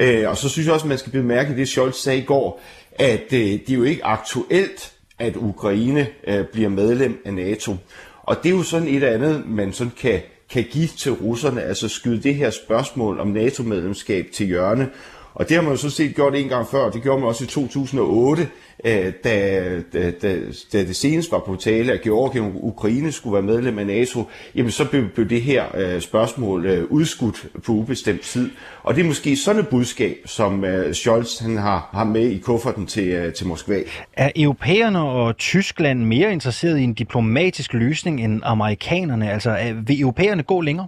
Øh, 0.00 0.22
øh, 0.22 0.28
og 0.28 0.36
så 0.36 0.48
synes 0.48 0.66
jeg 0.66 0.74
også, 0.74 0.84
at 0.84 0.88
man 0.88 0.98
skal 0.98 1.12
bemærke 1.12 1.56
det, 1.56 1.68
Scholz 1.68 1.96
sagde 1.96 2.18
i 2.18 2.24
går, 2.24 2.60
at 2.98 3.32
øh, 3.32 3.40
det 3.40 3.70
er 3.70 3.74
jo 3.74 3.84
ikke 3.84 4.04
aktuelt, 4.04 4.92
at 5.18 5.36
Ukraine 5.36 6.06
øh, 6.28 6.44
bliver 6.52 6.68
medlem 6.68 7.22
af 7.24 7.34
NATO. 7.34 7.76
Og 8.22 8.36
det 8.42 8.48
er 8.48 8.56
jo 8.56 8.62
sådan 8.62 8.88
et 8.88 8.94
eller 8.94 9.10
andet, 9.10 9.42
man 9.48 9.72
sådan 9.72 9.92
kan 10.00 10.20
kan 10.50 10.64
give 10.70 10.88
til 10.98 11.12
russerne, 11.12 11.62
altså 11.62 11.88
skyde 11.88 12.22
det 12.22 12.34
her 12.34 12.50
spørgsmål 12.50 13.20
om 13.20 13.28
NATO-medlemskab 13.28 14.26
til 14.32 14.46
hjørne. 14.46 14.90
Og 15.36 15.48
det 15.48 15.56
har 15.56 15.62
man 15.62 15.72
jo 15.72 15.76
så 15.76 15.90
set 15.90 16.14
gjort 16.14 16.34
en 16.34 16.48
gang 16.48 16.66
før, 16.68 16.90
det 16.90 17.02
gjorde 17.02 17.20
man 17.20 17.28
også 17.28 17.44
i 17.44 17.46
2008, 17.46 18.48
øh, 18.84 19.12
da, 19.24 19.62
da, 19.92 20.10
da, 20.10 20.36
da 20.72 20.78
det 20.78 20.96
senest 20.96 21.32
var 21.32 21.38
på 21.38 21.56
tale, 21.56 21.92
at 21.92 22.02
Georgien 22.02 22.44
og 22.44 22.66
Ukraine 22.66 23.12
skulle 23.12 23.34
være 23.34 23.42
medlem 23.42 23.78
af 23.78 23.86
NATO, 23.86 24.24
jamen 24.54 24.70
så 24.70 24.84
blev, 24.84 25.08
blev 25.14 25.28
det 25.28 25.42
her 25.42 25.64
øh, 25.74 26.00
spørgsmål 26.00 26.66
øh, 26.66 26.84
udskudt 26.84 27.46
på 27.64 27.72
ubestemt 27.72 28.20
tid. 28.20 28.50
Og 28.82 28.94
det 28.94 29.02
er 29.02 29.06
måske 29.06 29.36
sådan 29.36 29.62
et 29.62 29.68
budskab, 29.68 30.16
som 30.24 30.64
øh, 30.64 30.94
Scholz 30.94 31.38
han 31.38 31.56
har, 31.56 31.88
har 31.92 32.04
med 32.04 32.30
i 32.30 32.38
kufferten 32.38 32.86
til, 32.86 33.08
øh, 33.08 33.32
til 33.32 33.46
Moskva. 33.46 33.80
Er 34.12 34.30
europæerne 34.36 35.00
og 35.00 35.36
Tyskland 35.36 36.04
mere 36.04 36.32
interesseret 36.32 36.78
i 36.78 36.82
en 36.82 36.94
diplomatisk 36.94 37.72
løsning 37.72 38.24
end 38.24 38.40
amerikanerne? 38.44 39.32
Altså 39.32 39.74
vil 39.86 40.00
europæerne 40.00 40.42
gå 40.42 40.60
længere? 40.60 40.86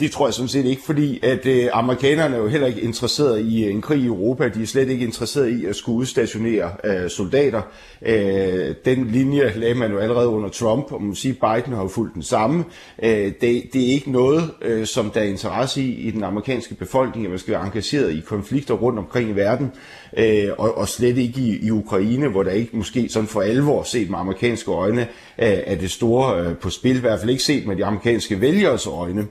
Det 0.00 0.10
tror 0.10 0.26
jeg 0.26 0.34
sådan 0.34 0.48
set 0.48 0.66
ikke, 0.66 0.82
fordi 0.86 1.24
at 1.24 1.46
øh, 1.46 1.68
amerikanerne 1.72 2.36
er 2.36 2.40
jo 2.40 2.48
heller 2.48 2.66
ikke 2.66 2.80
interesseret 2.80 3.40
i 3.40 3.64
øh, 3.64 3.70
en 3.70 3.82
krig 3.82 4.00
i 4.00 4.06
Europa. 4.06 4.48
De 4.48 4.62
er 4.62 4.66
slet 4.66 4.88
ikke 4.88 5.04
interesseret 5.04 5.48
i 5.48 5.66
at 5.66 5.76
skulle 5.76 5.98
udstationere 5.98 6.70
øh, 6.84 7.10
soldater. 7.10 7.62
Øh, 8.02 8.74
den 8.84 9.06
linje 9.06 9.52
lagde 9.56 9.74
man 9.74 9.92
jo 9.92 9.98
allerede 9.98 10.28
under 10.28 10.48
Trump, 10.48 10.92
og 10.92 11.02
man 11.02 11.14
siger, 11.14 11.34
Biden 11.34 11.72
har 11.72 11.82
jo 11.82 11.88
fulgt 11.88 12.14
den 12.14 12.22
samme. 12.22 12.64
Øh, 13.02 13.32
det, 13.40 13.62
det 13.72 13.76
er 13.76 13.92
ikke 13.92 14.12
noget, 14.12 14.50
øh, 14.62 14.86
som 14.86 15.10
der 15.10 15.20
er 15.20 15.24
interesse 15.24 15.82
i 15.82 15.94
i 15.94 16.10
den 16.10 16.24
amerikanske 16.24 16.74
befolkning, 16.74 17.26
at 17.26 17.30
man 17.30 17.38
skal 17.38 17.54
være 17.54 17.66
engageret 17.66 18.12
i 18.12 18.20
konflikter 18.20 18.74
rundt 18.74 18.98
omkring 18.98 19.30
i 19.30 19.32
verden, 19.32 19.72
øh, 20.16 20.48
og, 20.58 20.78
og 20.78 20.88
slet 20.88 21.18
ikke 21.18 21.40
i, 21.40 21.66
i 21.66 21.70
Ukraine, 21.70 22.28
hvor 22.28 22.42
der 22.42 22.50
ikke 22.50 22.76
måske 22.76 23.08
sådan 23.08 23.28
for 23.28 23.40
alvor 23.40 23.82
set 23.82 24.10
med 24.10 24.18
amerikanske 24.18 24.70
øjne 24.70 25.00
øh, 25.02 25.06
er 25.38 25.74
det 25.74 25.90
store 25.90 26.40
øh, 26.40 26.56
på 26.56 26.70
spil, 26.70 26.96
i 26.96 27.00
hvert 27.00 27.20
fald 27.20 27.30
ikke 27.30 27.42
set 27.42 27.66
med 27.66 27.76
de 27.76 27.84
amerikanske 27.84 28.40
vælgeres 28.40 28.86
øjne. 28.86 29.26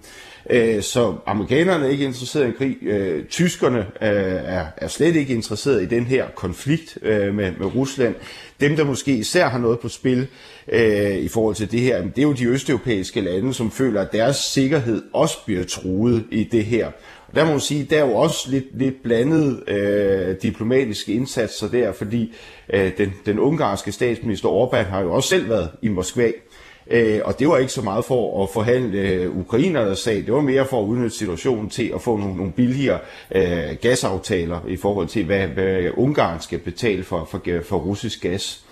Øh, 0.49 0.81
så 0.81 1.15
amerikanerne 1.25 1.85
er 1.85 1.89
ikke 1.89 2.05
interesseret 2.05 2.47
i 2.47 2.51
krig. 2.51 2.77
Øh, 2.81 3.25
tyskerne 3.25 3.79
øh, 3.79 3.85
er, 4.01 4.65
er 4.77 4.87
slet 4.87 5.15
ikke 5.15 5.33
interesseret 5.33 5.81
i 5.81 5.85
den 5.85 6.03
her 6.03 6.25
konflikt 6.35 6.97
øh, 7.01 7.35
med, 7.35 7.51
med 7.59 7.75
Rusland. 7.75 8.15
Dem, 8.59 8.75
der 8.75 8.83
måske 8.83 9.11
især 9.11 9.49
har 9.49 9.57
noget 9.57 9.79
på 9.79 9.89
spil 9.89 10.27
øh, 10.67 11.17
i 11.17 11.27
forhold 11.27 11.55
til 11.55 11.71
det 11.71 11.79
her, 11.79 12.01
det 12.01 12.17
er 12.17 12.21
jo 12.23 12.33
de 12.33 12.45
østeuropæiske 12.45 13.21
lande, 13.21 13.53
som 13.53 13.71
føler, 13.71 14.01
at 14.01 14.11
deres 14.11 14.35
sikkerhed 14.35 15.03
også 15.13 15.37
bliver 15.45 15.63
truet 15.63 16.23
i 16.31 16.43
det 16.43 16.65
her. 16.65 16.87
Og 17.27 17.35
der 17.35 17.45
må 17.45 17.51
man 17.51 17.59
sige, 17.59 17.87
der 17.89 17.97
er 17.97 18.05
jo 18.05 18.15
også 18.15 18.51
lidt, 18.51 18.65
lidt 18.77 19.03
blandet 19.03 19.69
øh, 19.69 20.35
diplomatiske 20.41 21.13
indsatser 21.13 21.67
der, 21.67 21.91
fordi 21.91 22.33
øh, 22.73 22.91
den, 22.97 23.13
den 23.25 23.39
ungarske 23.39 23.91
statsminister 23.91 24.49
Orbán 24.49 24.89
har 24.89 25.01
jo 25.01 25.13
også 25.13 25.29
selv 25.29 25.49
været 25.49 25.69
i 25.81 25.87
Moskva. 25.87 26.31
Øh, 26.91 27.19
og 27.25 27.39
det 27.39 27.47
var 27.47 27.57
ikke 27.57 27.71
så 27.71 27.81
meget 27.81 28.05
for 28.05 28.43
at 28.43 28.49
forhandle 28.53 28.99
øh, 28.99 29.37
ukrainernes 29.37 29.99
sag, 29.99 30.15
det 30.15 30.33
var 30.33 30.41
mere 30.41 30.65
for 30.65 30.81
at 30.81 30.85
udnytte 30.85 31.17
situationen 31.17 31.69
til 31.69 31.91
at 31.95 32.01
få 32.01 32.17
nogle, 32.17 32.35
nogle 32.35 32.51
billigere 32.51 32.99
øh, 33.35 33.75
gasaftaler 33.81 34.59
i 34.67 34.77
forhold 34.77 35.07
til, 35.07 35.25
hvad, 35.25 35.47
hvad 35.47 35.89
Ungarn 35.97 36.41
skal 36.41 36.59
betale 36.59 37.03
for, 37.03 37.27
for, 37.31 37.41
for 37.63 37.77
russisk 37.77 38.21
gas. 38.21 38.63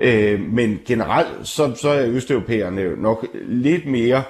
Øh, 0.00 0.40
men 0.40 0.80
generelt 0.86 1.48
så, 1.48 1.74
så 1.74 1.88
er 1.88 2.06
østeuropæerne 2.06 3.02
nok 3.02 3.26
lidt 3.48 3.86
mere 3.86 4.22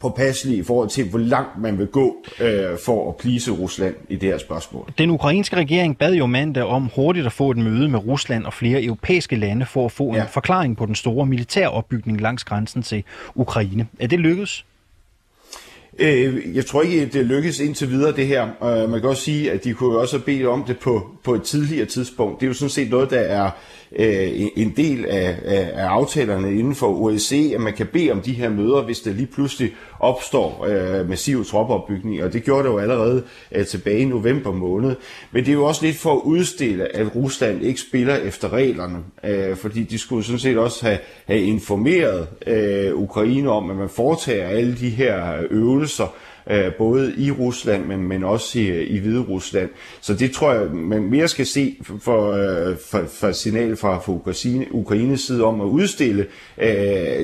påpasselige 0.00 0.58
i 0.58 0.62
forhold 0.62 0.88
til, 0.88 1.08
hvor 1.10 1.18
langt 1.18 1.58
man 1.58 1.78
vil 1.78 1.86
gå 1.86 2.16
øh, 2.40 2.78
for 2.84 3.08
at 3.08 3.16
plise 3.16 3.50
Rusland 3.50 3.94
i 4.08 4.16
det 4.16 4.28
her 4.28 4.38
spørgsmål. 4.38 4.92
Den 4.98 5.10
ukrainske 5.10 5.56
regering 5.56 5.98
bad 5.98 6.14
jo 6.14 6.26
mandag 6.26 6.64
om 6.64 6.90
hurtigt 6.94 7.26
at 7.26 7.32
få 7.32 7.50
et 7.50 7.56
møde 7.56 7.88
med 7.88 8.06
Rusland 8.06 8.44
og 8.44 8.52
flere 8.52 8.84
europæiske 8.84 9.36
lande 9.36 9.66
for 9.66 9.84
at 9.84 9.92
få 9.92 10.14
ja. 10.14 10.22
en 10.22 10.28
forklaring 10.28 10.76
på 10.76 10.86
den 10.86 10.94
store 10.94 11.26
militæropbygning 11.26 12.20
langs 12.20 12.44
grænsen 12.44 12.82
til 12.82 13.04
Ukraine. 13.34 13.86
Er 14.00 14.06
det 14.06 14.20
lykkedes? 14.20 14.64
Øh, 15.98 16.56
jeg 16.56 16.66
tror 16.66 16.82
ikke, 16.82 17.06
det 17.06 17.26
lykkes 17.26 17.60
indtil 17.60 17.90
videre 17.90 18.12
det 18.16 18.26
her. 18.26 18.42
Øh, 18.64 18.90
man 18.90 19.00
kan 19.00 19.10
også 19.10 19.22
sige, 19.22 19.52
at 19.52 19.64
de 19.64 19.74
kunne 19.74 19.98
også 19.98 20.16
have 20.16 20.24
bedt 20.24 20.46
om 20.46 20.64
det 20.64 20.78
på, 20.78 21.06
på 21.24 21.34
et 21.34 21.42
tidligere 21.42 21.86
tidspunkt. 21.86 22.40
Det 22.40 22.46
er 22.46 22.48
jo 22.48 22.54
sådan 22.54 22.70
set 22.70 22.90
noget, 22.90 23.10
der 23.10 23.20
er 23.20 23.50
øh, 23.96 24.48
en 24.56 24.72
del 24.76 25.06
af, 25.06 25.36
af, 25.44 25.70
af 25.74 25.86
aftalerne 25.86 26.58
inden 26.58 26.74
for 26.74 27.02
OSCE, 27.02 27.52
at 27.54 27.60
man 27.60 27.72
kan 27.72 27.86
bede 27.86 28.10
om 28.10 28.20
de 28.20 28.32
her 28.32 28.50
møder, 28.50 28.82
hvis 28.82 29.00
der 29.00 29.12
lige 29.12 29.26
pludselig 29.26 29.74
opstår 30.00 30.66
øh, 30.68 31.08
massive 31.08 31.44
troppeopbygning, 31.44 32.24
Og 32.24 32.32
det 32.32 32.44
gjorde 32.44 32.62
det 32.62 32.68
jo 32.68 32.78
allerede 32.78 33.22
øh, 33.52 33.66
tilbage 33.66 33.98
i 33.98 34.04
november 34.04 34.52
måned. 34.52 34.94
Men 35.32 35.44
det 35.44 35.50
er 35.50 35.54
jo 35.54 35.64
også 35.64 35.84
lidt 35.84 35.96
for 35.96 36.12
at 36.12 36.20
udstille, 36.24 36.96
at 36.96 37.16
Rusland 37.16 37.62
ikke 37.62 37.80
spiller 37.80 38.16
efter 38.16 38.52
reglerne. 38.52 38.98
Øh, 39.24 39.56
fordi 39.56 39.82
de 39.82 39.98
skulle 39.98 40.24
sådan 40.24 40.38
set 40.38 40.58
også 40.58 40.86
have, 40.86 40.98
have 41.26 41.40
informeret 41.40 42.26
øh, 42.46 42.94
Ukraine 42.94 43.50
om, 43.50 43.70
at 43.70 43.76
man 43.76 43.88
foretager 43.88 44.48
alle 44.48 44.76
de 44.76 44.88
her 44.90 45.36
øh, 45.36 45.44
øvelser 45.50 45.87
drøftelser, 45.88 46.14
øh, 46.50 46.72
både 46.72 47.14
i 47.16 47.30
Rusland, 47.30 47.84
men, 47.84 48.02
men 48.02 48.24
også 48.24 48.58
i, 48.58 48.86
i 48.86 48.98
Hvide 48.98 49.20
Rusland. 49.20 49.70
Så 50.00 50.14
det 50.14 50.32
tror 50.32 50.52
jeg, 50.52 50.70
man 50.70 51.02
mere 51.02 51.28
skal 51.28 51.46
se 51.46 51.76
for, 52.02 52.32
øh, 52.32 52.76
for, 52.90 53.04
for 53.20 53.32
signal 53.32 53.76
fra, 53.76 53.98
fra 53.98 54.12
Ukraine, 54.12 54.74
Ukraines 54.74 55.20
side 55.20 55.44
om 55.44 55.60
at 55.60 55.64
udstille 55.64 56.26
øh, 56.58 56.68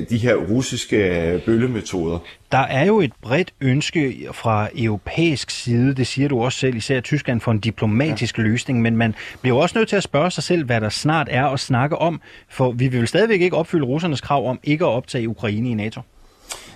de 0.09 0.17
her 0.17 0.35
russiske 0.35 1.41
bøllemetoder. 1.45 2.19
Der 2.51 2.57
er 2.57 2.85
jo 2.85 2.99
et 2.99 3.11
bredt 3.21 3.53
ønske 3.61 4.27
fra 4.31 4.69
europæisk 4.77 5.49
side, 5.49 5.95
det 5.95 6.07
siger 6.07 6.27
du 6.27 6.43
også 6.43 6.59
selv, 6.59 6.75
især 6.75 6.99
Tyskland, 6.99 7.41
for 7.41 7.51
en 7.51 7.59
diplomatisk 7.59 8.37
ja. 8.37 8.43
løsning, 8.43 8.81
men 8.81 8.97
man 8.97 9.15
bliver 9.41 9.57
også 9.57 9.77
nødt 9.77 9.89
til 9.89 9.95
at 9.95 10.03
spørge 10.03 10.31
sig 10.31 10.43
selv, 10.43 10.65
hvad 10.65 10.81
der 10.81 10.89
snart 10.89 11.27
er 11.31 11.45
at 11.45 11.59
snakke 11.59 11.97
om, 11.97 12.21
for 12.49 12.71
vi 12.71 12.87
vil 12.87 13.07
stadigvæk 13.07 13.41
ikke 13.41 13.55
opfylde 13.55 13.85
russernes 13.85 14.21
krav 14.21 14.49
om 14.49 14.59
ikke 14.63 14.85
at 14.85 14.89
optage 14.89 15.29
Ukraine 15.29 15.69
i 15.69 15.73
NATO. 15.73 16.01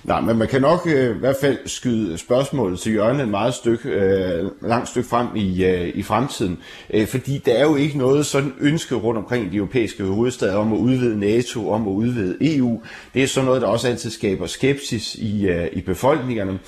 Nej, 0.03 0.21
men 0.21 0.37
man 0.37 0.47
kan 0.47 0.61
nok 0.61 0.87
øh, 0.87 1.15
i 1.15 1.19
hvert 1.19 1.35
fald 1.41 1.57
skyde 1.65 2.17
spørgsmålet 2.17 2.79
til 2.79 2.91
hjørnet 2.91 3.21
et 3.21 3.27
meget 3.27 3.53
stykke, 3.53 3.89
øh, 3.89 4.51
langt 4.61 4.89
stykke 4.89 5.09
frem 5.09 5.27
i, 5.35 5.65
øh, 5.65 5.91
i 5.95 6.03
fremtiden. 6.03 6.59
Øh, 6.93 7.07
fordi 7.07 7.37
der 7.37 7.53
er 7.53 7.63
jo 7.63 7.75
ikke 7.75 7.97
noget 7.97 8.25
sådan 8.25 8.53
ønske 8.59 8.95
rundt 8.95 9.17
omkring 9.17 9.51
de 9.51 9.57
europæiske 9.57 10.03
hovedsteder 10.03 10.55
om 10.55 10.73
at 10.73 10.77
udvide 10.77 11.19
NATO, 11.19 11.71
om 11.71 11.87
at 11.87 11.91
udvide 11.91 12.37
EU. 12.55 12.81
Det 13.13 13.23
er 13.23 13.27
sådan 13.27 13.45
noget, 13.45 13.61
der 13.61 13.67
også 13.67 13.87
altid 13.87 14.09
skaber 14.09 14.47
skepsis 14.47 15.15
i, 15.15 15.47
øh, 15.47 15.67
i 15.73 15.81
befolkningerne. 15.81 16.59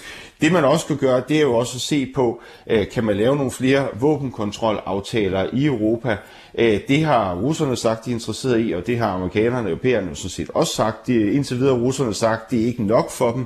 Det 0.41 0.51
man 0.51 0.63
også 0.63 0.85
kan 0.85 0.97
gøre, 0.97 1.23
det 1.27 1.37
er 1.37 1.41
jo 1.41 1.53
også 1.53 1.77
at 1.77 1.81
se 1.81 2.11
på, 2.15 2.41
øh, 2.67 2.87
kan 2.93 3.03
man 3.03 3.17
lave 3.17 3.35
nogle 3.35 3.51
flere 3.51 3.87
våbenkontrolaftaler 3.99 5.49
i 5.53 5.65
Europa. 5.65 6.17
Øh, 6.57 6.79
det 6.87 7.05
har 7.05 7.35
russerne 7.35 7.75
sagt, 7.75 8.05
de 8.05 8.09
er 8.09 8.13
interesseret 8.13 8.67
i, 8.67 8.71
og 8.71 8.87
det 8.87 8.97
har 8.97 9.07
amerikanerne 9.07 9.67
og 9.67 9.69
europæerne 9.69 10.09
jo 10.09 10.15
sådan 10.15 10.29
set 10.29 10.49
også 10.53 10.73
sagt. 10.73 11.07
Det, 11.07 11.33
indtil 11.33 11.57
videre 11.57 11.75
har 11.75 11.81
russerne 11.83 12.13
sagt, 12.13 12.51
det 12.51 12.61
er 12.61 12.65
ikke 12.65 12.83
nok 12.83 13.11
for 13.11 13.31
dem. 13.31 13.45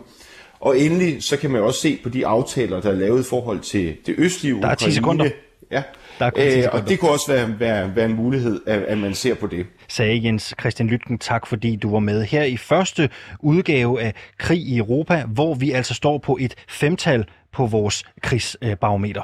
Og 0.60 0.80
endelig, 0.80 1.24
så 1.24 1.38
kan 1.38 1.52
man 1.52 1.62
også 1.62 1.80
se 1.80 2.00
på 2.04 2.10
de 2.10 2.28
aftaler, 2.28 2.82
der 2.82 2.90
er 2.90 2.96
lavet 2.96 3.20
i 3.20 3.30
forhold 3.30 3.60
til 3.60 3.96
det 4.06 4.16
østlige 4.18 4.56
Ukraine. 4.56 4.76
Der 4.76 4.86
er 4.86 4.90
10 4.90 4.92
sekunder. 4.92 5.30
Ja, 5.72 5.84
der 6.20 6.26
er 6.36 6.64
øh, 6.64 6.64
og 6.72 6.90
det 6.90 7.00
kunne 7.00 7.12
også 7.12 7.32
være, 7.32 7.60
være, 7.60 7.96
være 7.96 8.06
en 8.06 8.16
mulighed, 8.16 8.62
at, 8.68 8.82
at 8.82 8.98
man 8.98 9.16
ser 9.16 9.34
på 9.34 9.48
det. 9.48 9.66
Sagde 9.96 10.24
Jens 10.24 10.54
Christian 10.60 10.90
Lytken, 10.90 11.20
tak 11.20 11.48
fordi 11.48 11.76
du 11.76 11.92
var 11.92 12.00
med 12.00 12.24
her 12.24 12.44
i 12.44 12.58
første 12.58 13.10
udgave 13.40 14.02
af 14.02 14.14
Krig 14.38 14.60
i 14.60 14.78
Europa, 14.78 15.26
hvor 15.28 15.54
vi 15.54 15.72
altså 15.72 15.94
står 15.94 16.18
på 16.18 16.38
et 16.42 16.56
femtal 16.68 17.26
på 17.52 17.66
vores 17.66 18.04
krigsbarometer. 18.22 19.24